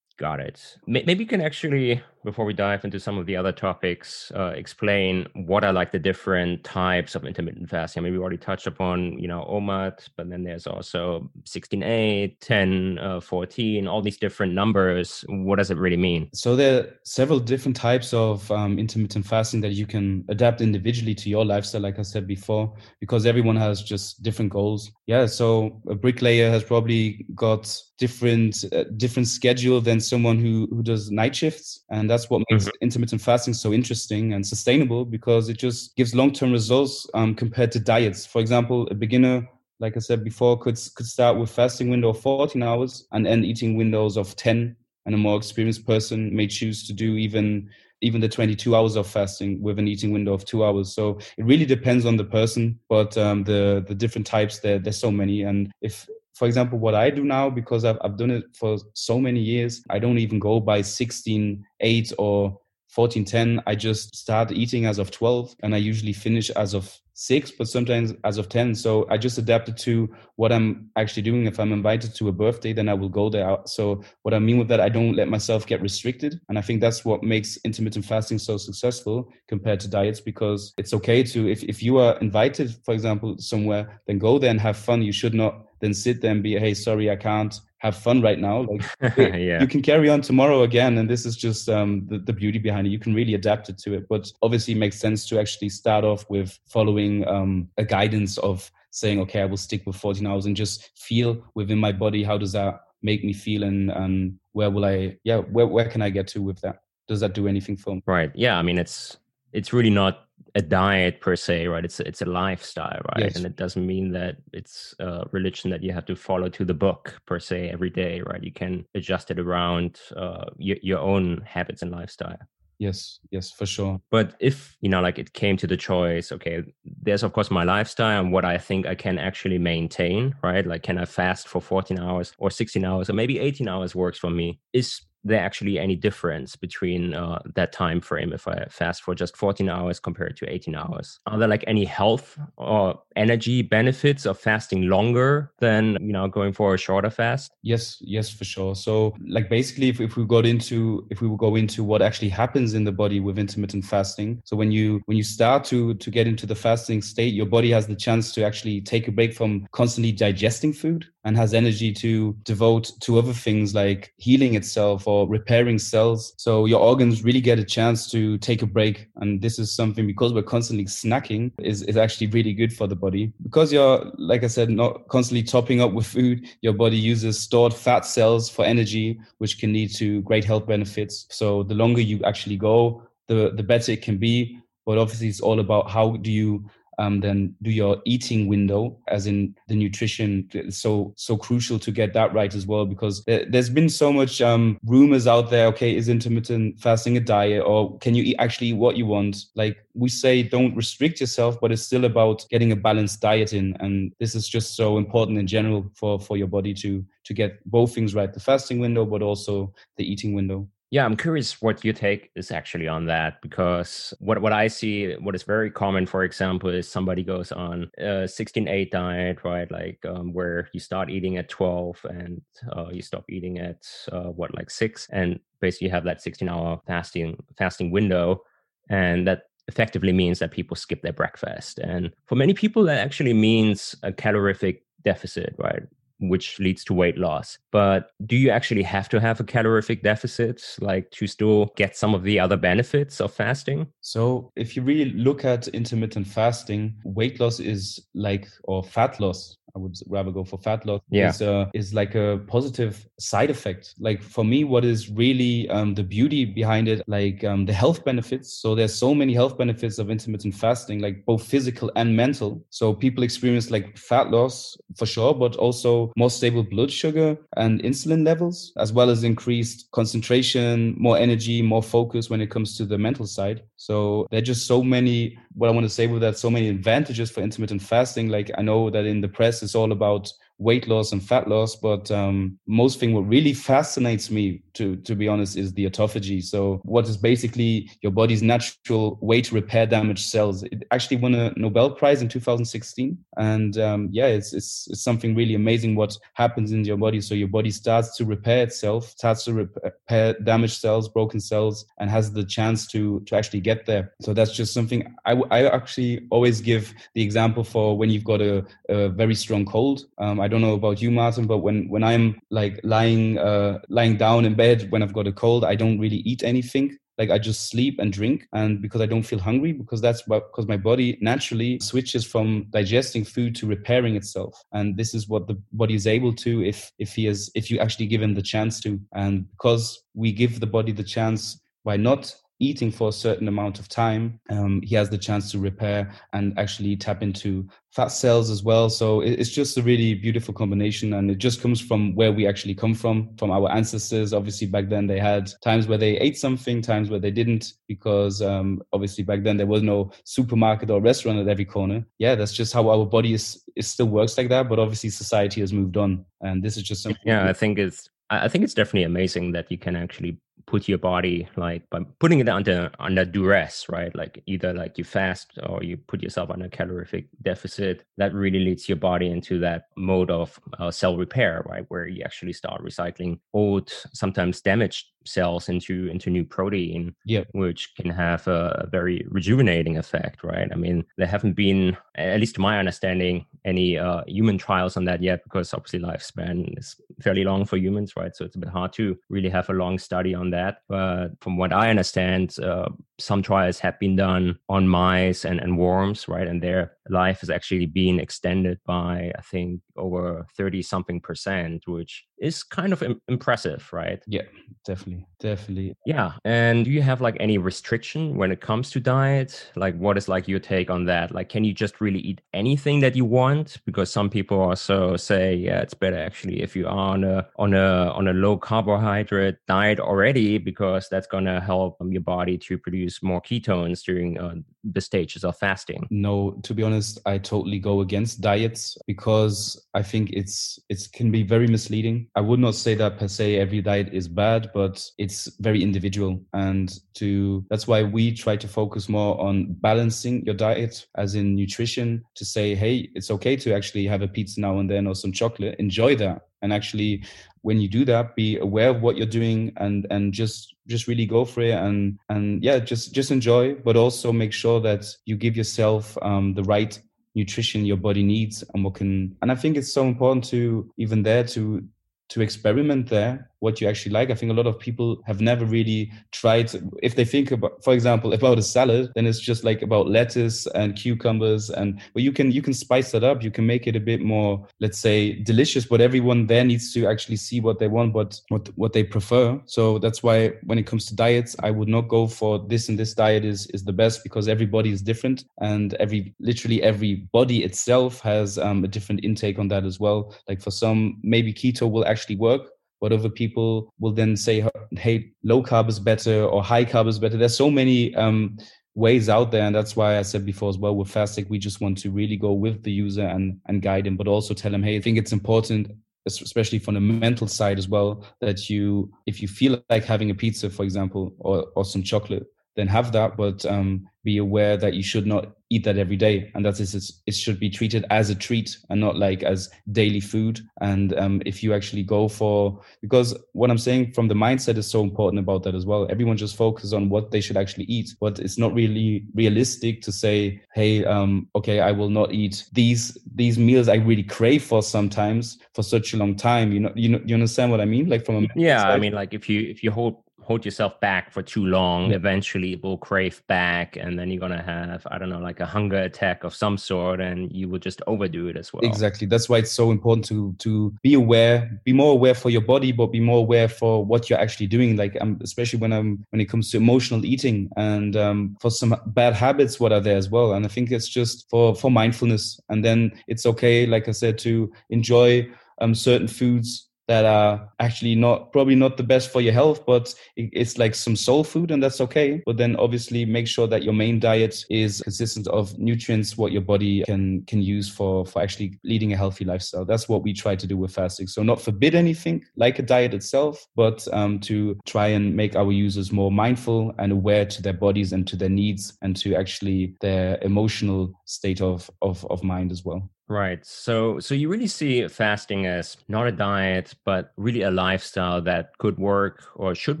Got 0.20 0.40
it. 0.40 0.76
Maybe 0.86 1.24
you 1.24 1.26
can 1.26 1.40
actually 1.40 2.02
before 2.24 2.44
we 2.44 2.52
dive 2.52 2.84
into 2.84 3.00
some 3.00 3.18
of 3.18 3.26
the 3.26 3.36
other 3.36 3.52
topics, 3.52 4.30
uh, 4.36 4.52
explain 4.56 5.26
what 5.34 5.64
are 5.64 5.72
like 5.72 5.92
the 5.92 5.98
different 5.98 6.62
types 6.64 7.14
of 7.14 7.24
intermittent 7.24 7.68
fasting. 7.70 8.02
I 8.02 8.04
mean, 8.04 8.12
we 8.12 8.18
already 8.18 8.36
touched 8.36 8.66
upon, 8.66 9.18
you 9.18 9.28
know, 9.28 9.46
OMAD, 9.50 10.08
but 10.16 10.28
then 10.28 10.42
there's 10.42 10.66
also 10.66 11.30
16, 11.44 11.82
8, 11.82 12.40
10, 12.40 12.98
uh, 12.98 13.20
14, 13.20 13.86
all 13.86 14.02
these 14.02 14.18
different 14.18 14.52
numbers. 14.52 15.24
What 15.28 15.56
does 15.56 15.70
it 15.70 15.78
really 15.78 15.96
mean? 15.96 16.28
So 16.34 16.56
there 16.56 16.80
are 16.80 16.86
several 17.04 17.40
different 17.40 17.76
types 17.76 18.12
of 18.12 18.50
um, 18.50 18.78
intermittent 18.78 19.26
fasting 19.26 19.60
that 19.62 19.72
you 19.72 19.86
can 19.86 20.24
adapt 20.28 20.60
individually 20.60 21.14
to 21.14 21.30
your 21.30 21.44
lifestyle, 21.44 21.80
like 21.80 21.98
I 21.98 22.02
said 22.02 22.26
before, 22.26 22.74
because 23.00 23.24
everyone 23.24 23.56
has 23.56 23.82
just 23.82 24.22
different 24.22 24.50
goals. 24.50 24.92
Yeah. 25.06 25.26
So 25.26 25.80
a 25.88 25.94
bricklayer 25.94 26.50
has 26.50 26.64
probably 26.64 27.26
got 27.34 27.74
different, 27.98 28.64
uh, 28.72 28.84
different 28.96 29.28
schedule 29.28 29.80
than 29.80 30.00
someone 30.00 30.38
who, 30.38 30.68
who 30.70 30.82
does 30.82 31.10
night 31.10 31.34
shifts. 31.34 31.84
And 31.90 32.09
that's 32.10 32.28
what 32.28 32.42
makes 32.50 32.64
mm-hmm. 32.64 32.76
intermittent 32.80 33.22
fasting 33.22 33.54
so 33.54 33.72
interesting 33.72 34.32
and 34.32 34.44
sustainable 34.44 35.04
because 35.04 35.48
it 35.48 35.58
just 35.58 35.94
gives 35.94 36.12
long-term 36.12 36.50
results 36.50 37.06
um, 37.14 37.36
compared 37.36 37.70
to 37.70 37.78
diets. 37.78 38.26
For 38.26 38.40
example, 38.40 38.88
a 38.90 38.94
beginner, 38.94 39.48
like 39.78 39.96
I 39.96 40.00
said 40.00 40.24
before, 40.24 40.58
could 40.58 40.78
could 40.96 41.06
start 41.06 41.38
with 41.38 41.50
fasting 41.50 41.88
window 41.88 42.08
of 42.08 42.18
14 42.20 42.60
hours 42.64 43.06
and 43.12 43.28
end 43.28 43.44
eating 43.44 43.76
windows 43.76 44.16
of 44.16 44.34
10, 44.34 44.74
and 45.06 45.14
a 45.14 45.18
more 45.18 45.36
experienced 45.36 45.86
person 45.86 46.34
may 46.34 46.48
choose 46.48 46.84
to 46.88 46.92
do 46.92 47.14
even 47.14 47.70
even 48.02 48.20
the 48.20 48.28
22 48.28 48.74
hours 48.74 48.96
of 48.96 49.06
fasting 49.06 49.62
with 49.62 49.78
an 49.78 49.86
eating 49.86 50.10
window 50.10 50.32
of 50.32 50.44
two 50.44 50.64
hours. 50.64 50.92
So 50.92 51.18
it 51.36 51.44
really 51.44 51.66
depends 51.66 52.06
on 52.06 52.16
the 52.16 52.24
person, 52.24 52.80
but 52.88 53.16
um, 53.16 53.44
the 53.44 53.84
the 53.86 53.94
different 53.94 54.26
types 54.26 54.58
there 54.58 54.80
there's 54.80 54.98
so 54.98 55.12
many, 55.12 55.42
and 55.42 55.70
if 55.80 56.08
for 56.40 56.46
example, 56.46 56.78
what 56.78 56.94
I 56.94 57.10
do 57.10 57.22
now, 57.22 57.50
because 57.50 57.84
I've, 57.84 57.98
I've 58.00 58.16
done 58.16 58.30
it 58.30 58.44
for 58.54 58.78
so 58.94 59.20
many 59.20 59.40
years, 59.40 59.84
I 59.90 59.98
don't 59.98 60.16
even 60.16 60.38
go 60.38 60.58
by 60.58 60.80
16, 60.80 61.62
8 61.80 62.12
or 62.16 62.58
14, 62.88 63.26
10. 63.26 63.60
I 63.66 63.74
just 63.74 64.16
start 64.16 64.50
eating 64.50 64.86
as 64.86 64.98
of 64.98 65.10
12 65.10 65.54
and 65.62 65.74
I 65.74 65.76
usually 65.76 66.14
finish 66.14 66.48
as 66.48 66.72
of 66.72 66.98
6, 67.12 67.50
but 67.58 67.68
sometimes 67.68 68.14
as 68.24 68.38
of 68.38 68.48
10. 68.48 68.74
So 68.74 69.06
I 69.10 69.18
just 69.18 69.36
adapted 69.36 69.76
to 69.80 70.08
what 70.36 70.50
I'm 70.50 70.88
actually 70.96 71.24
doing. 71.24 71.44
If 71.44 71.60
I'm 71.60 71.74
invited 71.74 72.14
to 72.14 72.28
a 72.28 72.32
birthday, 72.32 72.72
then 72.72 72.88
I 72.88 72.94
will 72.94 73.10
go 73.10 73.28
there. 73.28 73.58
So 73.66 74.02
what 74.22 74.32
I 74.32 74.38
mean 74.38 74.56
with 74.56 74.68
that, 74.68 74.80
I 74.80 74.88
don't 74.88 75.16
let 75.16 75.28
myself 75.28 75.66
get 75.66 75.82
restricted. 75.82 76.40
And 76.48 76.56
I 76.56 76.62
think 76.62 76.80
that's 76.80 77.04
what 77.04 77.22
makes 77.22 77.58
intermittent 77.66 78.06
fasting 78.06 78.38
so 78.38 78.56
successful 78.56 79.30
compared 79.46 79.80
to 79.80 79.88
diets 79.88 80.22
because 80.22 80.72
it's 80.78 80.94
okay 80.94 81.22
to, 81.22 81.50
if, 81.50 81.62
if 81.64 81.82
you 81.82 81.98
are 81.98 82.16
invited, 82.20 82.74
for 82.86 82.94
example, 82.94 83.36
somewhere, 83.36 84.00
then 84.06 84.16
go 84.16 84.38
there 84.38 84.50
and 84.50 84.60
have 84.62 84.78
fun. 84.78 85.02
You 85.02 85.12
should 85.12 85.34
not 85.34 85.66
then 85.80 85.94
sit 85.94 86.20
there 86.20 86.30
and 86.30 86.42
be, 86.42 86.58
hey, 86.58 86.74
sorry, 86.74 87.10
I 87.10 87.16
can't 87.16 87.58
have 87.78 87.96
fun 87.96 88.20
right 88.22 88.38
now. 88.38 88.66
Like 89.00 89.16
yeah. 89.16 89.60
you 89.60 89.66
can 89.66 89.82
carry 89.82 90.08
on 90.08 90.20
tomorrow 90.20 90.62
again. 90.62 90.98
And 90.98 91.08
this 91.08 91.26
is 91.26 91.36
just 91.36 91.68
um, 91.68 92.06
the, 92.08 92.18
the 92.18 92.32
beauty 92.32 92.58
behind 92.58 92.86
it. 92.86 92.90
You 92.90 92.98
can 92.98 93.14
really 93.14 93.34
adapt 93.34 93.68
it 93.68 93.78
to 93.78 93.94
it. 93.94 94.06
But 94.08 94.30
obviously 94.42 94.74
it 94.74 94.78
makes 94.78 94.98
sense 94.98 95.26
to 95.28 95.40
actually 95.40 95.70
start 95.70 96.04
off 96.04 96.28
with 96.28 96.58
following 96.66 97.26
um, 97.26 97.68
a 97.78 97.84
guidance 97.84 98.38
of 98.38 98.70
saying, 98.90 99.20
okay, 99.20 99.40
I 99.40 99.46
will 99.46 99.56
stick 99.56 99.86
with 99.86 99.96
14 99.96 100.26
hours 100.26 100.46
and 100.46 100.56
just 100.56 100.90
feel 100.98 101.42
within 101.54 101.78
my 101.78 101.92
body, 101.92 102.22
how 102.22 102.36
does 102.36 102.52
that 102.52 102.80
make 103.02 103.24
me 103.24 103.32
feel 103.32 103.62
and, 103.62 103.90
and 103.90 104.38
where 104.52 104.70
will 104.70 104.84
I, 104.84 105.16
yeah, 105.24 105.38
where, 105.38 105.66
where 105.66 105.88
can 105.88 106.02
I 106.02 106.10
get 106.10 106.28
to 106.28 106.42
with 106.42 106.60
that? 106.60 106.82
Does 107.08 107.20
that 107.20 107.32
do 107.32 107.48
anything 107.48 107.76
for 107.76 107.94
me? 107.94 108.02
Right. 108.06 108.30
Yeah. 108.34 108.58
I 108.58 108.62
mean, 108.62 108.78
it's, 108.78 109.16
it's 109.52 109.72
really 109.72 109.90
not 109.90 110.26
a 110.54 110.62
diet 110.62 111.20
per 111.20 111.36
se, 111.36 111.66
right? 111.68 111.84
It's 111.84 112.00
a, 112.00 112.08
it's 112.08 112.22
a 112.22 112.26
lifestyle, 112.26 113.00
right? 113.14 113.24
Yes. 113.24 113.36
And 113.36 113.46
it 113.46 113.56
doesn't 113.56 113.86
mean 113.86 114.12
that 114.12 114.36
it's 114.52 114.94
a 114.98 115.26
religion 115.32 115.70
that 115.70 115.82
you 115.82 115.92
have 115.92 116.06
to 116.06 116.16
follow 116.16 116.48
to 116.48 116.64
the 116.64 116.74
book 116.74 117.20
per 117.26 117.38
se 117.38 117.68
every 117.68 117.90
day, 117.90 118.20
right? 118.22 118.42
You 118.42 118.52
can 118.52 118.84
adjust 118.94 119.30
it 119.30 119.38
around 119.38 120.00
uh, 120.16 120.46
your, 120.56 120.78
your 120.82 120.98
own 120.98 121.42
habits 121.46 121.82
and 121.82 121.90
lifestyle. 121.90 122.38
Yes, 122.78 123.20
yes, 123.30 123.50
for 123.50 123.66
sure. 123.66 124.00
But 124.10 124.34
if, 124.40 124.78
you 124.80 124.88
know, 124.88 125.02
like 125.02 125.18
it 125.18 125.34
came 125.34 125.58
to 125.58 125.66
the 125.66 125.76
choice, 125.76 126.32
okay, 126.32 126.62
there's 127.02 127.22
of 127.22 127.34
course 127.34 127.50
my 127.50 127.62
lifestyle 127.62 128.20
and 128.20 128.32
what 128.32 128.46
I 128.46 128.56
think 128.56 128.86
I 128.86 128.94
can 128.94 129.18
actually 129.18 129.58
maintain, 129.58 130.34
right? 130.42 130.66
Like, 130.66 130.82
can 130.82 130.96
I 130.96 131.04
fast 131.04 131.46
for 131.46 131.60
14 131.60 131.98
hours 131.98 132.32
or 132.38 132.50
16 132.50 132.82
hours 132.82 133.10
or 133.10 133.12
maybe 133.12 133.38
18 133.38 133.68
hours 133.68 133.94
works 133.94 134.18
for 134.18 134.30
me? 134.30 134.60
Is 134.72 135.02
there 135.24 135.40
actually 135.40 135.78
any 135.78 135.96
difference 135.96 136.56
between 136.56 137.14
uh, 137.14 137.40
that 137.54 137.72
time 137.72 138.00
frame 138.00 138.32
if 138.32 138.48
I 138.48 138.66
fast 138.70 139.02
for 139.02 139.14
just 139.14 139.36
14 139.36 139.68
hours 139.68 140.00
compared 140.00 140.36
to 140.38 140.50
18 140.50 140.74
hours? 140.74 141.20
Are 141.26 141.38
there 141.38 141.48
like 141.48 141.64
any 141.66 141.84
health 141.84 142.38
or 142.56 143.00
energy 143.16 143.62
benefits 143.62 144.26
of 144.26 144.38
fasting 144.38 144.82
longer 144.88 145.52
than 145.58 145.96
you 146.00 146.12
know 146.12 146.28
going 146.28 146.52
for 146.52 146.74
a 146.74 146.78
shorter 146.78 147.10
fast? 147.10 147.52
Yes, 147.62 147.98
yes, 148.00 148.30
for 148.30 148.44
sure. 148.44 148.74
So 148.74 149.14
like 149.26 149.48
basically, 149.48 149.88
if, 149.88 150.00
if 150.00 150.16
we 150.16 150.24
got 150.24 150.46
into 150.46 151.06
if 151.10 151.20
we 151.20 151.28
will 151.28 151.36
go 151.36 151.56
into 151.56 151.84
what 151.84 152.02
actually 152.02 152.30
happens 152.30 152.74
in 152.74 152.84
the 152.84 152.92
body 152.92 153.20
with 153.20 153.38
intermittent 153.38 153.84
fasting, 153.84 154.42
so 154.44 154.56
when 154.56 154.70
you 154.70 155.00
when 155.06 155.16
you 155.16 155.24
start 155.24 155.64
to 155.66 155.94
to 155.94 156.10
get 156.10 156.26
into 156.26 156.46
the 156.46 156.54
fasting 156.54 157.02
state, 157.02 157.34
your 157.34 157.46
body 157.46 157.70
has 157.70 157.86
the 157.86 157.96
chance 157.96 158.32
to 158.32 158.44
actually 158.44 158.80
take 158.80 159.08
a 159.08 159.12
break 159.12 159.34
from 159.34 159.66
constantly 159.72 160.12
digesting 160.12 160.72
food 160.72 161.06
and 161.24 161.36
has 161.36 161.52
energy 161.52 161.92
to 161.92 162.34
devote 162.44 162.92
to 163.00 163.18
other 163.18 163.32
things 163.32 163.74
like 163.74 164.12
healing 164.16 164.54
itself 164.54 165.06
or 165.06 165.28
repairing 165.28 165.78
cells. 165.78 166.32
So 166.38 166.64
your 166.66 166.80
organs 166.80 167.22
really 167.22 167.40
get 167.40 167.58
a 167.58 167.64
chance 167.64 168.10
to 168.12 168.38
take 168.38 168.62
a 168.62 168.66
break. 168.66 169.08
And 169.16 169.40
this 169.40 169.58
is 169.58 169.74
something 169.74 170.06
because 170.06 170.32
we're 170.32 170.42
constantly 170.42 170.86
snacking 170.86 171.52
is, 171.58 171.82
is 171.82 171.96
actually 171.96 172.28
really 172.28 172.54
good 172.54 172.72
for 172.72 172.86
the 172.86 172.96
body. 172.96 173.32
Because 173.42 173.72
you're, 173.72 174.10
like 174.16 174.44
I 174.44 174.48
said, 174.48 174.70
not 174.70 175.08
constantly 175.08 175.42
topping 175.42 175.80
up 175.80 175.92
with 175.92 176.06
food, 176.06 176.46
your 176.62 176.72
body 176.72 176.96
uses 176.96 177.38
stored 177.38 177.74
fat 177.74 178.06
cells 178.06 178.48
for 178.48 178.64
energy, 178.64 179.20
which 179.38 179.58
can 179.58 179.72
lead 179.72 179.94
to 179.96 180.22
great 180.22 180.44
health 180.44 180.66
benefits. 180.66 181.26
So 181.30 181.62
the 181.62 181.74
longer 181.74 182.00
you 182.00 182.22
actually 182.24 182.56
go, 182.56 183.02
the, 183.28 183.52
the 183.54 183.62
better 183.62 183.92
it 183.92 184.02
can 184.02 184.18
be. 184.18 184.58
But 184.86 184.98
obviously 184.98 185.28
it's 185.28 185.40
all 185.40 185.60
about 185.60 185.90
how 185.90 186.16
do 186.16 186.32
you 186.32 186.64
um, 187.00 187.20
then 187.20 187.54
do 187.62 187.70
your 187.70 188.02
eating 188.04 188.46
window, 188.46 188.98
as 189.08 189.26
in 189.26 189.56
the 189.68 189.74
nutrition. 189.74 190.48
so 190.70 191.14
so 191.16 191.36
crucial 191.36 191.78
to 191.78 191.90
get 191.90 192.12
that 192.12 192.32
right 192.34 192.54
as 192.54 192.66
well, 192.66 192.84
because 192.84 193.24
there, 193.24 193.46
has 193.52 193.70
been 193.70 193.88
so 193.88 194.12
much 194.12 194.42
um, 194.42 194.78
rumors 194.84 195.26
out 195.26 195.48
there. 195.48 195.66
Okay, 195.68 195.96
is 195.96 196.10
intermittent 196.10 196.78
fasting 196.78 197.16
a 197.16 197.20
diet, 197.20 197.64
or 197.64 197.96
can 197.98 198.14
you 198.14 198.22
eat 198.22 198.36
actually 198.38 198.74
what 198.74 198.98
you 198.98 199.06
want? 199.06 199.46
Like 199.54 199.78
we 199.94 200.10
say, 200.10 200.42
don't 200.42 200.76
restrict 200.76 201.20
yourself, 201.20 201.58
but 201.58 201.72
it's 201.72 201.82
still 201.82 202.04
about 202.04 202.44
getting 202.50 202.70
a 202.70 202.76
balanced 202.76 203.22
diet 203.22 203.54
in, 203.54 203.76
and 203.80 204.12
this 204.20 204.34
is 204.34 204.46
just 204.46 204.76
so 204.76 204.98
important 204.98 205.38
in 205.38 205.46
general 205.46 205.90
for 205.94 206.20
for 206.20 206.36
your 206.36 206.48
body 206.48 206.74
to 206.74 207.02
to 207.24 207.32
get 207.32 207.64
both 207.64 207.94
things 207.94 208.14
right: 208.14 208.32
the 208.32 208.40
fasting 208.40 208.78
window, 208.78 209.06
but 209.06 209.22
also 209.22 209.72
the 209.96 210.04
eating 210.04 210.34
window. 210.34 210.68
Yeah, 210.92 211.04
I'm 211.04 211.16
curious 211.16 211.62
what 211.62 211.84
your 211.84 211.94
take 211.94 212.32
is 212.34 212.50
actually 212.50 212.88
on 212.88 213.06
that 213.06 213.40
because 213.42 214.12
what 214.18 214.42
what 214.42 214.52
I 214.52 214.66
see, 214.66 215.12
what 215.14 215.36
is 215.36 215.44
very 215.44 215.70
common, 215.70 216.04
for 216.04 216.24
example, 216.24 216.68
is 216.68 216.88
somebody 216.88 217.22
goes 217.22 217.52
on 217.52 217.88
a 217.96 218.26
16-8 218.26 218.90
diet, 218.90 219.38
right? 219.44 219.70
Like 219.70 220.04
um, 220.04 220.32
where 220.32 220.68
you 220.72 220.80
start 220.80 221.08
eating 221.08 221.36
at 221.36 221.48
12 221.48 222.04
and 222.10 222.42
uh, 222.76 222.88
you 222.90 223.02
stop 223.02 223.24
eating 223.28 223.58
at 223.58 223.86
uh, 224.10 224.30
what 224.30 224.52
like 224.56 224.68
six, 224.68 225.06
and 225.12 225.38
basically 225.60 225.86
you 225.86 225.92
have 225.92 226.04
that 226.04 226.24
16-hour 226.24 226.80
fasting 226.88 227.40
fasting 227.56 227.92
window, 227.92 228.42
and 228.88 229.28
that 229.28 229.42
effectively 229.68 230.12
means 230.12 230.40
that 230.40 230.50
people 230.50 230.76
skip 230.76 231.02
their 231.02 231.12
breakfast. 231.12 231.78
And 231.78 232.10
for 232.26 232.34
many 232.34 232.52
people, 232.52 232.82
that 232.84 232.98
actually 232.98 233.34
means 233.34 233.94
a 234.02 234.12
calorific 234.12 234.82
deficit, 235.04 235.54
right? 235.56 235.84
Which 236.20 236.58
leads 236.58 236.84
to 236.84 236.94
weight 236.94 237.18
loss. 237.18 237.58
But 237.70 238.12
do 238.26 238.36
you 238.36 238.50
actually 238.50 238.82
have 238.82 239.08
to 239.10 239.20
have 239.20 239.40
a 239.40 239.44
calorific 239.44 240.02
deficit, 240.02 240.62
like 240.80 241.10
to 241.12 241.26
still 241.26 241.72
get 241.76 241.96
some 241.96 242.14
of 242.14 242.22
the 242.22 242.38
other 242.38 242.56
benefits 242.56 243.20
of 243.20 243.32
fasting? 243.32 243.88
So, 244.00 244.50
if 244.56 244.76
you 244.76 244.82
really 244.82 245.12
look 245.12 245.44
at 245.44 245.68
intermittent 245.68 246.26
fasting, 246.26 246.94
weight 247.04 247.40
loss 247.40 247.60
is 247.60 248.00
like, 248.14 248.48
or 248.64 248.82
fat 248.82 249.20
loss 249.20 249.56
I 249.74 249.78
would 249.78 249.96
rather 250.08 250.30
go 250.30 250.44
for 250.44 250.58
fat 250.58 250.86
loss. 250.86 251.00
Yeah. 251.10 251.30
Is, 251.30 251.42
uh, 251.42 251.66
is 251.74 251.94
like 251.94 252.14
a 252.14 252.40
positive 252.46 253.06
side 253.18 253.50
effect. 253.50 253.94
Like 253.98 254.22
for 254.22 254.44
me, 254.44 254.64
what 254.64 254.84
is 254.84 255.10
really 255.10 255.68
um, 255.70 255.94
the 255.94 256.02
beauty 256.02 256.44
behind 256.44 256.88
it, 256.88 257.02
like 257.06 257.44
um, 257.44 257.66
the 257.66 257.72
health 257.72 258.04
benefits. 258.04 258.52
So 258.52 258.74
there's 258.74 258.94
so 258.94 259.14
many 259.14 259.34
health 259.34 259.56
benefits 259.56 259.98
of 259.98 260.10
intermittent 260.10 260.54
fasting, 260.54 261.00
like 261.00 261.24
both 261.24 261.42
physical 261.42 261.90
and 261.96 262.16
mental. 262.16 262.64
So 262.70 262.92
people 262.94 263.24
experience 263.24 263.70
like 263.70 263.96
fat 263.96 264.30
loss 264.30 264.76
for 264.96 265.06
sure, 265.06 265.34
but 265.34 265.56
also 265.56 266.12
more 266.16 266.30
stable 266.30 266.62
blood 266.62 266.90
sugar 266.90 267.36
and 267.56 267.82
insulin 267.82 268.24
levels, 268.24 268.72
as 268.76 268.92
well 268.92 269.10
as 269.10 269.24
increased 269.24 269.90
concentration, 269.92 270.94
more 270.98 271.18
energy, 271.18 271.62
more 271.62 271.82
focus 271.82 272.30
when 272.30 272.40
it 272.40 272.50
comes 272.50 272.76
to 272.76 272.84
the 272.84 272.98
mental 272.98 273.26
side. 273.26 273.62
So 273.80 274.26
there 274.30 274.36
are 274.36 274.42
just 274.42 274.66
so 274.66 274.82
many, 274.82 275.38
what 275.54 275.68
I 275.68 275.72
want 275.72 275.86
to 275.86 275.88
say 275.90 276.06
with 276.06 276.20
that, 276.20 276.36
so 276.36 276.50
many 276.50 276.68
advantages 276.68 277.30
for 277.30 277.40
intermittent 277.40 277.80
fasting. 277.80 278.28
Like 278.28 278.50
I 278.58 278.60
know 278.60 278.90
that 278.90 279.06
in 279.06 279.22
the 279.22 279.28
press, 279.28 279.62
it's 279.62 279.74
all 279.74 279.90
about 279.90 280.30
weight 280.58 280.86
loss 280.86 281.12
and 281.12 281.22
fat 281.22 281.48
loss. 281.48 281.76
But 281.76 282.10
um, 282.10 282.58
most 282.66 283.00
thing 283.00 283.14
what 283.14 283.26
really 283.26 283.54
fascinates 283.54 284.30
me, 284.30 284.62
to 284.74 284.96
to 284.96 285.14
be 285.14 285.28
honest, 285.28 285.56
is 285.56 285.72
the 285.74 285.88
autophagy. 285.88 286.42
So 286.42 286.80
what 286.84 287.08
is 287.08 287.16
basically 287.16 287.90
your 288.02 288.12
body's 288.12 288.42
natural 288.42 289.18
way 289.20 289.40
to 289.42 289.54
repair 289.54 289.86
damaged 289.86 290.24
cells. 290.24 290.62
It 290.64 290.84
actually 290.90 291.18
won 291.18 291.34
a 291.34 291.52
Nobel 291.56 291.90
Prize 291.90 292.22
in 292.22 292.28
2016, 292.28 293.18
and 293.36 293.78
um, 293.78 294.08
yeah, 294.12 294.26
it's, 294.26 294.52
it's 294.52 294.88
it's 294.90 295.02
something 295.02 295.34
really 295.34 295.54
amazing 295.54 295.94
what 295.96 296.16
happens 296.34 296.72
in 296.72 296.84
your 296.84 296.96
body. 296.96 297.20
So 297.20 297.34
your 297.34 297.48
body 297.48 297.70
starts 297.70 298.16
to 298.16 298.24
repair 298.24 298.62
itself, 298.62 299.10
starts 299.10 299.44
to 299.44 299.54
repair 299.54 300.34
damaged 300.44 300.80
cells, 300.80 301.08
broken 301.08 301.40
cells, 301.40 301.86
and 301.98 302.10
has 302.10 302.32
the 302.32 302.44
chance 302.44 302.86
to 302.88 303.20
to 303.20 303.36
actually 303.36 303.60
get 303.60 303.86
there. 303.86 304.12
So 304.20 304.32
that's 304.34 304.52
just 304.52 304.72
something 304.72 305.14
I, 305.24 305.32
I 305.50 305.66
actually 305.68 306.26
always 306.30 306.60
give 306.60 306.94
the 307.14 307.22
example 307.22 307.64
for 307.64 307.96
when 307.96 308.10
you've 308.10 308.24
got 308.24 308.40
a, 308.40 308.64
a 308.88 309.08
very 309.08 309.34
strong 309.34 309.64
cold. 309.64 310.06
Um, 310.18 310.40
I 310.40 310.48
don't 310.48 310.60
know 310.60 310.74
about 310.74 311.00
you, 311.02 311.10
Martin, 311.10 311.46
but 311.46 311.58
when 311.58 311.88
when 311.88 312.04
I'm 312.04 312.40
like 312.50 312.80
lying 312.84 313.38
uh, 313.38 313.80
lying 313.88 314.16
down 314.16 314.44
in 314.44 314.54
bed 314.64 314.90
when 314.90 315.02
I've 315.02 315.18
got 315.18 315.26
a 315.32 315.32
cold, 315.44 315.64
I 315.64 315.74
don't 315.74 315.98
really 316.04 316.22
eat 316.30 316.42
anything. 316.52 316.86
Like 317.20 317.30
I 317.30 317.38
just 317.38 317.68
sleep 317.72 317.94
and 317.98 318.10
drink, 318.20 318.38
and 318.60 318.80
because 318.84 319.02
I 319.02 319.08
don't 319.12 319.28
feel 319.30 319.42
hungry, 319.50 319.72
because 319.72 320.00
that's 320.00 320.22
because 320.22 320.66
my 320.74 320.78
body 320.90 321.18
naturally 321.20 321.78
switches 321.90 322.24
from 322.32 322.46
digesting 322.78 323.24
food 323.34 323.54
to 323.56 323.66
repairing 323.66 324.16
itself, 324.16 324.54
and 324.72 324.96
this 325.00 325.10
is 325.18 325.28
what 325.32 325.46
the 325.46 325.56
body 325.82 325.94
is 326.00 326.06
able 326.06 326.32
to 326.44 326.52
if 326.72 326.78
if 326.98 327.10
he 327.18 327.24
is 327.32 327.50
if 327.60 327.64
you 327.70 327.76
actually 327.84 328.08
give 328.12 328.22
him 328.26 328.34
the 328.34 328.48
chance 328.54 328.80
to, 328.84 328.90
and 329.22 329.34
because 329.54 329.84
we 330.22 330.28
give 330.42 330.60
the 330.60 330.72
body 330.76 330.92
the 330.92 331.08
chance 331.16 331.60
by 331.84 331.96
not 332.08 332.22
eating 332.60 332.92
for 332.92 333.08
a 333.08 333.12
certain 333.12 333.48
amount 333.48 333.78
of 333.78 333.88
time, 333.88 334.38
um, 334.50 334.80
he 334.82 334.94
has 334.94 335.10
the 335.10 335.18
chance 335.18 335.50
to 335.50 335.58
repair 335.58 336.12
and 336.32 336.56
actually 336.58 336.94
tap 336.94 337.22
into 337.22 337.66
fat 337.90 338.08
cells 338.08 338.50
as 338.50 338.62
well. 338.62 338.88
So 338.88 339.20
it's 339.20 339.50
just 339.50 339.76
a 339.76 339.82
really 339.82 340.14
beautiful 340.14 340.54
combination. 340.54 341.14
And 341.14 341.30
it 341.30 341.38
just 341.38 341.60
comes 341.60 341.80
from 341.80 342.14
where 342.14 342.32
we 342.32 342.46
actually 342.46 342.74
come 342.74 342.94
from, 342.94 343.34
from 343.36 343.50
our 343.50 343.70
ancestors. 343.72 344.32
Obviously, 344.32 344.68
back 344.68 344.88
then 344.88 345.06
they 345.06 345.18
had 345.18 345.50
times 345.64 345.88
where 345.88 345.98
they 345.98 346.16
ate 346.18 346.38
something, 346.38 346.82
times 346.82 347.10
where 347.10 347.18
they 347.18 347.32
didn't, 347.32 347.72
because 347.88 348.42
um, 348.42 348.80
obviously 348.92 349.24
back 349.24 349.42
then 349.42 349.56
there 349.56 349.66
was 349.66 349.82
no 349.82 350.12
supermarket 350.24 350.90
or 350.90 351.00
restaurant 351.00 351.40
at 351.40 351.48
every 351.48 351.64
corner. 351.64 352.04
Yeah, 352.18 352.36
that's 352.36 352.52
just 352.52 352.72
how 352.72 352.88
our 352.90 353.06
body 353.06 353.32
is, 353.32 353.64
it 353.74 353.84
still 353.86 354.06
works 354.06 354.38
like 354.38 354.50
that. 354.50 354.68
But 354.68 354.78
obviously, 354.78 355.10
society 355.10 355.60
has 355.62 355.72
moved 355.72 355.96
on. 355.96 356.24
And 356.42 356.62
this 356.62 356.76
is 356.76 356.84
just 356.84 357.02
something. 357.02 357.22
Yeah, 357.24 357.48
I 357.48 357.52
think 357.52 357.78
it's 357.78 358.08
I 358.30 358.46
think 358.46 358.62
it's 358.62 358.74
definitely 358.74 359.02
amazing 359.02 359.50
that 359.52 359.70
you 359.72 359.76
can 359.78 359.96
actually 359.96 360.38
put 360.70 360.88
your 360.88 360.98
body 360.98 361.48
like 361.56 361.82
by 361.90 361.98
putting 362.20 362.38
it 362.38 362.48
under 362.48 362.92
under 363.00 363.24
duress, 363.24 363.88
right? 363.88 364.14
Like 364.14 364.40
either 364.46 364.72
like 364.72 364.98
you 364.98 365.04
fast 365.04 365.58
or 365.64 365.82
you 365.82 365.96
put 365.96 366.22
yourself 366.22 366.48
under 366.48 366.68
calorific 366.68 367.26
deficit. 367.42 368.04
That 368.18 368.32
really 368.32 368.60
leads 368.60 368.88
your 368.88 368.96
body 368.96 369.28
into 369.30 369.58
that 369.58 369.86
mode 369.96 370.30
of 370.30 370.60
uh, 370.78 370.92
cell 370.92 371.16
repair, 371.16 371.64
right, 371.66 371.84
where 371.88 372.06
you 372.06 372.22
actually 372.24 372.52
start 372.52 372.84
recycling 372.84 373.40
old, 373.52 373.92
sometimes 374.12 374.60
damaged 374.60 375.08
cells 375.24 375.68
into 375.68 376.08
into 376.08 376.30
new 376.30 376.44
protein 376.44 377.14
yep. 377.24 377.46
which 377.52 377.94
can 377.96 378.10
have 378.10 378.46
a 378.48 378.88
very 378.90 379.26
rejuvenating 379.28 379.98
effect 379.98 380.42
right? 380.42 380.68
I 380.72 380.76
mean 380.76 381.04
there 381.16 381.26
haven't 381.26 381.54
been 381.54 381.96
at 382.14 382.40
least 382.40 382.54
to 382.56 382.60
my 382.60 382.78
understanding 382.78 383.46
any 383.64 383.98
uh, 383.98 384.22
human 384.26 384.58
trials 384.58 384.96
on 384.96 385.04
that 385.04 385.22
yet 385.22 385.42
because 385.44 385.74
obviously 385.74 386.00
lifespan 386.00 386.78
is 386.78 386.96
fairly 387.20 387.44
long 387.44 387.64
for 387.64 387.76
humans 387.76 388.14
right? 388.16 388.34
So 388.34 388.44
it's 388.44 388.56
a 388.56 388.58
bit 388.58 388.70
hard 388.70 388.92
to 388.94 389.16
really 389.28 389.50
have 389.50 389.68
a 389.68 389.74
long 389.74 389.98
study 389.98 390.34
on 390.34 390.50
that. 390.50 390.82
But 390.88 391.30
from 391.40 391.56
what 391.56 391.72
i 391.72 391.90
understand 391.90 392.58
uh, 392.60 392.88
some 393.18 393.42
trials 393.42 393.78
have 393.80 393.98
been 393.98 394.16
done 394.16 394.58
on 394.68 394.88
mice 394.88 395.44
and, 395.44 395.60
and 395.60 395.78
worms 395.78 396.28
right? 396.28 396.48
And 396.48 396.62
their 396.62 396.92
life 397.08 397.40
has 397.40 397.50
actually 397.50 397.86
been 397.86 398.20
extended 398.20 398.78
by 398.86 399.32
i 399.36 399.42
think 399.42 399.80
over 399.96 400.46
30 400.56 400.82
something 400.82 401.20
percent 401.20 401.86
which 401.86 402.24
is 402.38 402.62
kind 402.62 402.92
of 402.92 403.02
Im- 403.02 403.20
impressive 403.28 403.88
right? 403.92 404.22
Yeah 404.26 404.42
definitely 404.84 405.09
definitely 405.38 405.94
yeah 406.04 406.32
and 406.44 406.84
do 406.84 406.90
you 406.90 407.02
have 407.02 407.20
like 407.20 407.36
any 407.40 407.58
restriction 407.58 408.36
when 408.36 408.50
it 408.50 408.60
comes 408.60 408.90
to 408.90 409.00
diet? 409.00 409.70
Like 409.76 409.96
what 409.96 410.16
is 410.16 410.28
like 410.28 410.48
your 410.48 410.58
take 410.60 410.90
on 410.90 411.04
that? 411.06 411.32
Like 411.32 411.48
can 411.48 411.64
you 411.64 411.72
just 411.72 412.00
really 412.00 412.18
eat 412.20 412.40
anything 412.52 413.00
that 413.00 413.16
you 413.16 413.24
want? 413.24 413.78
Because 413.86 414.10
some 414.10 414.30
people 414.30 414.60
also 414.60 415.16
say 415.16 415.54
yeah 415.54 415.80
it's 415.80 415.94
better 415.94 416.18
actually 416.18 416.62
if 416.62 416.74
you 416.76 416.86
are 416.86 417.14
on 417.14 417.24
a 417.24 417.46
on 417.56 417.74
a 417.74 418.10
on 418.12 418.28
a 418.28 418.32
low 418.32 418.56
carbohydrate 418.56 419.56
diet 419.66 420.00
already 420.00 420.58
because 420.58 421.08
that's 421.08 421.26
going 421.26 421.44
to 421.44 421.60
help 421.60 421.96
um, 422.00 422.12
your 422.12 422.22
body 422.22 422.56
to 422.58 422.78
produce 422.78 423.22
more 423.22 423.40
ketones 423.40 424.02
during 424.02 424.38
uh, 424.38 424.54
the 424.84 425.00
stages 425.00 425.44
of 425.44 425.56
fasting. 425.56 426.06
No 426.10 426.52
to 426.62 426.74
be 426.74 426.82
honest 426.82 427.20
i 427.26 427.38
totally 427.38 427.78
go 427.78 428.00
against 428.00 428.40
diets 428.40 428.96
because 429.06 429.86
i 429.94 430.02
think 430.02 430.30
it's 430.32 430.78
it 430.88 431.00
can 431.12 431.30
be 431.30 431.42
very 431.42 431.66
misleading. 431.66 432.28
I 432.34 432.40
would 432.40 432.60
not 432.60 432.74
say 432.74 432.94
that 432.94 433.18
per 433.18 433.28
se 433.28 433.56
every 433.56 433.82
diet 433.82 434.10
is 434.12 434.28
bad 434.28 434.70
but 434.74 434.99
it's 435.18 435.48
very 435.60 435.82
individual. 435.82 436.40
And 436.52 436.92
to 437.14 437.64
that's 437.70 437.86
why 437.86 438.02
we 438.02 438.32
try 438.32 438.56
to 438.56 438.68
focus 438.68 439.08
more 439.08 439.40
on 439.40 439.74
balancing 439.80 440.44
your 440.44 440.54
diet 440.54 441.06
as 441.16 441.34
in 441.34 441.54
nutrition 441.54 442.22
to 442.34 442.44
say 442.44 442.74
hey 442.74 443.08
it's 443.14 443.30
okay 443.30 443.56
to 443.56 443.74
actually 443.74 444.06
have 444.06 444.22
a 444.22 444.28
pizza 444.28 444.60
now 444.60 444.78
and 444.78 444.90
then 444.90 445.06
or 445.06 445.14
some 445.14 445.32
chocolate. 445.32 445.76
Enjoy 445.78 446.16
that. 446.16 446.42
And 446.62 446.72
actually 446.72 447.22
when 447.62 447.80
you 447.80 447.88
do 447.88 448.04
that 448.04 448.34
be 448.34 448.58
aware 448.58 448.90
of 448.90 449.02
what 449.02 449.16
you're 449.16 449.26
doing 449.26 449.72
and 449.76 450.06
and 450.10 450.32
just 450.32 450.74
just 450.88 451.06
really 451.06 451.26
go 451.26 451.44
for 451.44 451.62
it 451.62 451.74
and 451.74 452.18
and 452.28 452.62
yeah 452.64 452.78
just 452.78 453.14
just 453.14 453.30
enjoy 453.30 453.74
but 453.74 453.96
also 453.96 454.32
make 454.32 454.52
sure 454.52 454.80
that 454.80 455.04
you 455.26 455.36
give 455.36 455.56
yourself 455.56 456.16
um, 456.22 456.54
the 456.54 456.64
right 456.64 456.98
nutrition 457.34 457.84
your 457.84 457.96
body 457.96 458.22
needs 458.22 458.64
and 458.74 458.84
what 458.84 458.94
can 458.94 459.36
and 459.42 459.52
i 459.52 459.54
think 459.54 459.76
it's 459.76 459.92
so 459.92 460.06
important 460.06 460.44
to 460.44 460.90
even 460.98 461.22
there 461.22 461.44
to 461.44 461.82
to 462.28 462.40
experiment 462.40 463.08
there 463.08 463.49
what 463.60 463.80
you 463.80 463.88
actually 463.88 464.12
like. 464.12 464.30
I 464.30 464.34
think 464.34 464.50
a 464.50 464.54
lot 464.54 464.66
of 464.66 464.78
people 464.78 465.22
have 465.26 465.40
never 465.40 465.64
really 465.64 466.10
tried. 466.32 466.70
If 467.02 467.14
they 467.14 467.24
think 467.24 467.52
about, 467.52 467.82
for 467.84 467.94
example, 467.94 468.32
about 468.40 468.58
a 468.58 468.62
salad, 468.62 469.12
then 469.14 469.26
it's 469.26 469.38
just 469.38 469.64
like 469.64 469.82
about 469.82 470.08
lettuce 470.08 470.66
and 470.74 470.96
cucumbers, 470.96 471.70
and 471.70 472.00
but 472.12 472.22
you 472.22 472.32
can 472.32 472.50
you 472.50 472.62
can 472.62 472.74
spice 472.74 473.12
that 473.12 473.22
up. 473.22 473.42
You 473.42 473.50
can 473.50 473.66
make 473.66 473.86
it 473.86 473.96
a 473.96 474.00
bit 474.00 474.20
more, 474.20 474.66
let's 474.80 474.98
say, 474.98 475.34
delicious. 475.34 475.86
But 475.86 476.00
everyone 476.00 476.46
there 476.46 476.64
needs 476.64 476.92
to 476.94 477.06
actually 477.06 477.36
see 477.36 477.60
what 477.60 477.78
they 477.78 477.88
want, 477.88 478.14
what 478.14 478.40
what 478.48 478.68
what 478.76 478.92
they 478.92 479.04
prefer. 479.04 479.60
So 479.66 479.98
that's 479.98 480.22
why 480.22 480.48
when 480.64 480.78
it 480.78 480.86
comes 480.86 481.06
to 481.06 481.14
diets, 481.14 481.54
I 481.60 481.70
would 481.70 481.88
not 481.88 482.08
go 482.08 482.26
for 482.26 482.58
this 482.58 482.88
and 482.88 482.98
this 482.98 483.14
diet 483.14 483.44
is 483.44 483.66
is 483.68 483.84
the 483.84 483.92
best 483.92 484.22
because 484.24 484.48
everybody 484.48 484.90
is 484.90 485.02
different, 485.02 485.44
and 485.60 485.94
every 485.94 486.34
literally 486.40 486.82
every 486.82 487.14
body 487.32 487.62
itself 487.62 488.20
has 488.20 488.58
um, 488.58 488.84
a 488.84 488.88
different 488.88 489.24
intake 489.24 489.58
on 489.58 489.68
that 489.68 489.84
as 489.84 490.00
well. 490.00 490.34
Like 490.48 490.60
for 490.60 490.70
some, 490.70 491.18
maybe 491.22 491.52
keto 491.52 491.90
will 491.90 492.06
actually 492.06 492.36
work 492.36 492.70
what 493.00 493.12
other 493.12 493.28
people 493.28 493.92
will 493.98 494.12
then 494.12 494.36
say, 494.36 494.66
hey, 494.92 495.32
low 495.42 495.62
carb 495.62 495.88
is 495.88 495.98
better 495.98 496.44
or 496.44 496.62
high 496.62 496.84
carb 496.84 497.08
is 497.08 497.18
better. 497.18 497.36
There's 497.36 497.56
so 497.56 497.70
many 497.70 498.14
um, 498.14 498.56
ways 498.94 499.28
out 499.28 499.50
there. 499.50 499.64
And 499.64 499.74
that's 499.74 499.96
why 499.96 500.18
I 500.18 500.22
said 500.22 500.46
before 500.46 500.68
as 500.68 500.78
well 500.78 500.94
with 500.94 501.08
Fastic, 501.08 501.48
we 501.48 501.58
just 501.58 501.80
want 501.80 501.98
to 501.98 502.10
really 502.10 502.36
go 502.36 502.52
with 502.52 502.82
the 502.82 502.92
user 502.92 503.26
and, 503.26 503.58
and 503.66 503.82
guide 503.82 504.06
him, 504.06 504.16
but 504.16 504.28
also 504.28 504.54
tell 504.54 504.72
him, 504.72 504.82
hey, 504.82 504.96
I 504.96 505.00
think 505.00 505.18
it's 505.18 505.32
important 505.32 505.90
especially 506.26 506.78
from 506.78 506.94
the 506.94 507.00
mental 507.00 507.46
side 507.46 507.78
as 507.78 507.88
well 507.88 508.24
that 508.40 508.68
you 508.68 509.10
if 509.26 509.40
you 509.40 509.48
feel 509.48 509.82
like 509.88 510.04
having 510.04 510.30
a 510.30 510.34
pizza 510.34 510.68
for 510.68 510.82
example 510.82 511.34
or, 511.38 511.66
or 511.74 511.84
some 511.84 512.02
chocolate 512.02 512.46
then 512.76 512.88
have 512.88 513.12
that 513.12 513.36
but 513.36 513.64
um, 513.66 514.06
be 514.24 514.38
aware 514.38 514.76
that 514.76 514.94
you 514.94 515.02
should 515.02 515.26
not 515.26 515.56
eat 515.70 515.84
that 515.84 515.96
every 515.96 516.16
day 516.16 516.50
and 516.54 516.64
that 516.64 516.78
is 516.80 517.22
it 517.26 517.34
should 517.34 517.58
be 517.60 517.70
treated 517.70 518.04
as 518.10 518.28
a 518.28 518.34
treat 518.34 518.76
and 518.90 519.00
not 519.00 519.16
like 519.16 519.42
as 519.44 519.70
daily 519.92 520.20
food. 520.20 520.60
And 520.80 521.16
um, 521.18 521.40
if 521.46 521.62
you 521.62 521.72
actually 521.72 522.02
go 522.02 522.28
for 522.28 522.80
because 523.00 523.36
what 523.52 523.70
i'm 523.70 523.78
saying 523.78 524.12
from 524.12 524.28
the 524.28 524.34
mindset 524.34 524.76
is 524.76 524.90
so 524.90 525.02
important 525.02 525.38
about 525.38 525.62
that 525.62 525.74
as 525.74 525.86
well. 525.86 526.06
Everyone 526.10 526.36
just 526.36 526.56
focuses 526.56 526.92
on 526.92 527.08
what 527.08 527.30
they 527.30 527.40
should 527.40 527.56
actually 527.56 527.84
eat 527.84 528.14
but 528.20 528.38
it's 528.40 528.58
not 528.58 528.74
really 528.74 529.24
realistic 529.34 530.02
to 530.02 530.12
say 530.12 530.60
hey 530.74 531.04
um, 531.04 531.48
okay 531.54 531.80
i 531.80 531.92
will 531.92 532.10
not 532.10 532.32
eat 532.32 532.64
these 532.72 533.16
these 533.34 533.58
meals 533.58 533.88
i 533.88 533.94
really 533.94 534.22
crave 534.22 534.62
for 534.62 534.82
sometimes 534.82 535.58
for 535.74 535.82
such 535.82 536.12
a 536.12 536.16
long 536.16 536.34
time. 536.34 536.72
You 536.72 536.80
know 536.80 536.92
you 536.94 537.08
know 537.08 537.20
you 537.24 537.34
understand 537.34 537.70
what 537.70 537.80
i 537.80 537.84
mean? 537.84 538.08
Like 538.08 538.26
from 538.26 538.44
a 538.44 538.48
yeah 538.56 538.88
i 538.88 538.98
mean 538.98 539.12
like 539.12 539.32
if 539.32 539.48
you 539.48 539.60
if 539.62 539.82
you 539.82 539.90
hold 539.90 540.22
hold 540.50 540.64
yourself 540.64 540.98
back 540.98 541.30
for 541.30 541.42
too 541.42 541.64
long, 541.64 542.10
yeah. 542.10 542.16
eventually 542.16 542.72
it 542.72 542.82
will 542.82 542.98
crave 542.98 543.40
back, 543.46 543.96
and 543.96 544.18
then 544.18 544.28
you're 544.30 544.40
gonna 544.40 544.60
have 544.60 545.06
I 545.08 545.16
don't 545.16 545.28
know 545.28 545.38
like 545.38 545.60
a 545.60 545.64
hunger 545.76 545.98
attack 545.98 546.42
of 546.42 546.52
some 546.52 546.76
sort, 546.76 547.20
and 547.20 547.52
you 547.52 547.68
will 547.68 547.78
just 547.78 548.02
overdo 548.08 548.48
it 548.48 548.56
as 548.56 548.72
well. 548.72 548.82
Exactly. 548.82 549.28
That's 549.28 549.48
why 549.48 549.58
it's 549.58 549.70
so 549.70 549.92
important 549.92 550.24
to 550.26 550.52
to 550.58 550.92
be 551.04 551.14
aware, 551.14 551.80
be 551.84 551.92
more 551.92 552.10
aware 552.18 552.34
for 552.34 552.50
your 552.50 552.62
body, 552.62 552.90
but 552.90 553.12
be 553.12 553.20
more 553.20 553.38
aware 553.38 553.68
for 553.68 554.04
what 554.04 554.28
you're 554.28 554.40
actually 554.40 554.66
doing. 554.66 554.96
Like 554.96 555.16
um, 555.20 555.38
especially 555.40 555.78
when 555.78 555.92
I'm 555.92 556.26
when 556.30 556.40
it 556.40 556.46
comes 556.46 556.72
to 556.72 556.78
emotional 556.78 557.24
eating 557.24 557.70
and 557.76 558.16
um, 558.16 558.56
for 558.60 558.72
some 558.72 558.96
bad 559.06 559.34
habits, 559.34 559.78
what 559.78 559.92
are 559.92 560.00
there 560.00 560.16
as 560.16 560.30
well. 560.30 560.54
And 560.54 560.64
I 560.66 560.68
think 560.68 560.90
it's 560.90 561.08
just 561.08 561.48
for 561.48 561.76
for 561.76 561.92
mindfulness, 561.92 562.58
and 562.70 562.84
then 562.84 563.12
it's 563.28 563.46
okay, 563.46 563.86
like 563.86 564.08
I 564.08 564.12
said, 564.22 564.36
to 564.38 564.72
enjoy 564.88 565.48
um, 565.80 565.94
certain 565.94 566.26
foods 566.26 566.89
that 567.10 567.24
are 567.24 567.68
actually 567.80 568.14
not 568.14 568.52
probably 568.52 568.76
not 568.76 568.96
the 568.96 569.02
best 569.02 569.32
for 569.32 569.40
your 569.40 569.52
health 569.52 569.84
but 569.84 570.14
it's 570.36 570.78
like 570.78 570.94
some 570.94 571.16
soul 571.16 571.42
food 571.42 571.72
and 571.72 571.82
that's 571.82 572.00
okay. 572.00 572.40
But 572.46 572.56
then 572.56 572.76
obviously 572.76 573.24
make 573.24 573.48
sure 573.48 573.66
that 573.66 573.82
your 573.82 573.92
main 573.92 574.20
diet 574.20 574.64
is 574.70 575.00
consistent 575.00 575.48
of 575.48 575.76
nutrients 575.76 576.38
what 576.38 576.52
your 576.52 576.62
body 576.62 577.02
can 577.02 577.42
can 577.46 577.62
use 577.62 577.88
for 577.88 578.24
for 578.24 578.40
actually 578.40 578.78
leading 578.84 579.12
a 579.12 579.16
healthy 579.16 579.44
lifestyle. 579.44 579.84
That's 579.84 580.08
what 580.08 580.22
we 580.22 580.32
try 580.32 580.54
to 580.54 580.68
do 580.68 580.76
with 580.76 580.94
fasting. 580.94 581.26
So 581.26 581.42
not 581.42 581.60
forbid 581.60 581.96
anything 581.96 582.44
like 582.54 582.78
a 582.78 582.82
diet 582.82 583.12
itself 583.12 583.66
but 583.74 584.06
um, 584.12 584.38
to 584.40 584.78
try 584.86 585.08
and 585.08 585.34
make 585.34 585.56
our 585.56 585.72
users 585.72 586.12
more 586.12 586.30
mindful 586.30 586.94
and 586.98 587.10
aware 587.10 587.44
to 587.44 587.60
their 587.60 587.72
bodies 587.86 588.12
and 588.12 588.24
to 588.28 588.36
their 588.36 588.48
needs 588.48 588.96
and 589.02 589.16
to 589.16 589.34
actually 589.34 589.96
their 590.00 590.38
emotional 590.42 591.12
state 591.24 591.60
of 591.60 591.90
of, 592.02 592.24
of 592.30 592.44
mind 592.44 592.70
as 592.70 592.84
well 592.84 593.10
Right. 593.30 593.64
So 593.64 594.18
so 594.18 594.34
you 594.34 594.48
really 594.48 594.66
see 594.66 595.06
fasting 595.06 595.64
as 595.64 595.96
not 596.08 596.26
a 596.26 596.32
diet, 596.32 596.96
but 597.04 597.32
really 597.36 597.62
a 597.62 597.70
lifestyle 597.70 598.42
that 598.42 598.76
could 598.78 598.98
work 598.98 599.44
or 599.54 599.72
should 599.76 600.00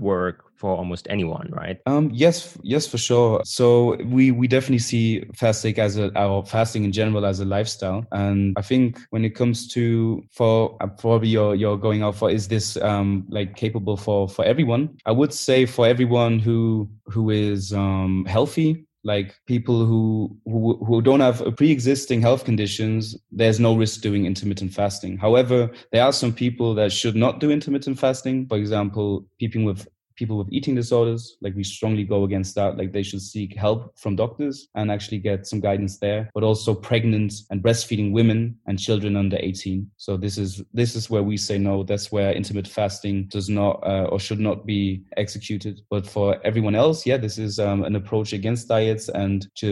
work 0.00 0.50
for 0.56 0.76
almost 0.76 1.06
anyone, 1.08 1.48
right? 1.52 1.78
Um, 1.86 2.10
yes, 2.12 2.58
yes, 2.62 2.88
for 2.88 2.98
sure. 2.98 3.40
So 3.44 3.94
we 4.04 4.32
we 4.32 4.48
definitely 4.48 4.80
see 4.80 5.22
fasting 5.36 5.78
as 5.78 5.96
a 5.96 6.10
our 6.18 6.44
fasting 6.44 6.82
in 6.82 6.90
general 6.90 7.24
as 7.24 7.38
a 7.38 7.44
lifestyle, 7.44 8.04
and 8.10 8.52
I 8.58 8.62
think 8.62 8.98
when 9.10 9.24
it 9.24 9.36
comes 9.36 9.68
to 9.74 10.24
for 10.32 10.76
uh, 10.82 10.88
probably 10.88 11.28
you're 11.28 11.54
you're 11.54 11.78
going 11.78 12.02
out 12.02 12.16
for 12.16 12.32
is 12.32 12.48
this 12.48 12.76
um 12.78 13.26
like 13.30 13.54
capable 13.54 13.96
for 13.96 14.28
for 14.28 14.44
everyone? 14.44 14.98
I 15.06 15.12
would 15.12 15.32
say 15.32 15.66
for 15.66 15.86
everyone 15.86 16.40
who 16.40 16.90
who 17.06 17.30
is 17.30 17.72
um 17.72 18.24
healthy 18.26 18.86
like 19.04 19.34
people 19.46 19.86
who, 19.86 20.36
who 20.44 20.76
who 20.84 21.00
don't 21.00 21.20
have 21.20 21.42
pre-existing 21.56 22.20
health 22.20 22.44
conditions 22.44 23.16
there's 23.32 23.58
no 23.58 23.76
risk 23.76 24.00
doing 24.02 24.26
intermittent 24.26 24.72
fasting. 24.72 25.16
However 25.16 25.70
there 25.92 26.04
are 26.04 26.12
some 26.12 26.32
people 26.32 26.74
that 26.74 26.92
should 26.92 27.16
not 27.16 27.40
do 27.40 27.50
intermittent 27.50 27.98
fasting. 27.98 28.46
For 28.46 28.58
example 28.58 29.26
people 29.38 29.64
with 29.64 29.88
people 30.20 30.36
with 30.38 30.52
eating 30.52 30.74
disorders 30.74 31.22
like 31.40 31.54
we 31.56 31.64
strongly 31.64 32.04
go 32.04 32.24
against 32.24 32.54
that. 32.54 32.76
Like 32.76 32.92
they 32.92 33.02
should 33.02 33.22
seek 33.22 33.56
help 33.56 33.98
from 33.98 34.16
doctors 34.16 34.68
and 34.74 34.92
actually 34.92 35.18
get 35.18 35.46
some 35.46 35.60
guidance 35.60 35.98
there 35.98 36.30
but 36.34 36.44
also 36.44 36.74
pregnant 36.74 37.32
and 37.50 37.62
breastfeeding 37.62 38.12
women 38.12 38.40
and 38.66 38.78
children 38.78 39.16
under 39.16 39.38
18 39.40 39.90
so 39.96 40.16
this 40.16 40.36
is 40.36 40.62
this 40.74 40.94
is 40.94 41.10
where 41.10 41.22
we 41.30 41.36
say 41.36 41.56
no. 41.58 41.82
That's 41.82 42.12
where 42.12 42.32
intermittent 42.32 42.74
fasting 42.74 43.16
does 43.36 43.48
not 43.48 43.74
uh, 43.92 44.06
or 44.12 44.20
should 44.20 44.40
not 44.48 44.66
be 44.66 45.02
executed. 45.16 45.80
But 45.90 46.06
for 46.06 46.26
everyone 46.44 46.74
else 46.74 47.06
yeah 47.06 47.16
this 47.16 47.38
is 47.38 47.58
um, 47.58 47.84
an 47.84 47.96
approach 47.96 48.32
against 48.32 48.68
diets 48.68 49.08
and 49.08 49.46
to 49.60 49.70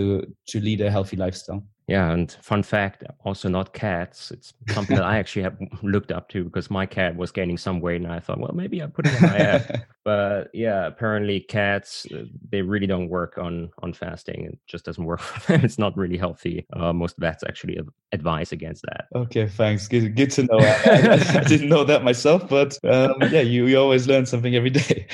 to 0.50 0.60
lead 0.60 0.80
a 0.80 0.90
healthy 0.90 1.16
lifestyle 1.16 1.62
Yeah, 1.88 2.12
and 2.12 2.30
fun 2.42 2.62
fact, 2.62 3.02
also 3.24 3.48
not 3.48 3.72
cats. 3.72 4.30
It's 4.30 4.52
something 4.68 4.94
that 4.94 5.06
I 5.06 5.16
actually 5.18 5.42
have 5.42 5.56
looked 5.82 6.12
up 6.12 6.28
to 6.28 6.44
because 6.44 6.70
my 6.70 6.84
cat 6.84 7.16
was 7.16 7.32
gaining 7.32 7.56
some 7.56 7.80
weight, 7.80 8.02
and 8.02 8.12
I 8.12 8.20
thought, 8.20 8.38
well, 8.38 8.52
maybe 8.54 8.82
I 8.82 8.86
put 8.86 9.06
it 9.06 9.14
on 9.14 9.22
my 9.22 9.38
app. 9.38 9.88
but 10.04 10.50
yeah, 10.52 10.86
apparently 10.86 11.40
cats 11.40 12.06
uh, 12.14 12.24
they 12.50 12.60
really 12.60 12.86
don't 12.86 13.08
work 13.08 13.38
on 13.38 13.70
on 13.82 13.94
fasting. 13.94 14.44
It 14.44 14.58
just 14.66 14.84
doesn't 14.84 15.02
work 15.04 15.20
for 15.20 15.52
them. 15.52 15.64
It's 15.64 15.78
not 15.78 15.96
really 15.96 16.18
healthy. 16.18 16.66
Uh, 16.74 16.92
most 16.92 17.16
vets 17.16 17.42
actually 17.42 17.80
advise 18.12 18.52
against 18.52 18.82
that. 18.82 19.06
Okay, 19.14 19.48
thanks. 19.48 19.88
Good, 19.88 20.14
good 20.14 20.30
to 20.32 20.42
know. 20.42 20.58
I, 20.58 21.40
I, 21.40 21.44
didn't 21.44 21.70
know 21.70 21.84
that 21.84 22.04
myself, 22.04 22.48
but 22.48 22.78
um, 22.84 23.14
yeah, 23.30 23.40
you, 23.40 23.66
you 23.66 23.78
always 23.78 24.06
learn 24.06 24.26
something 24.26 24.54
every 24.54 24.70
day. 24.70 25.06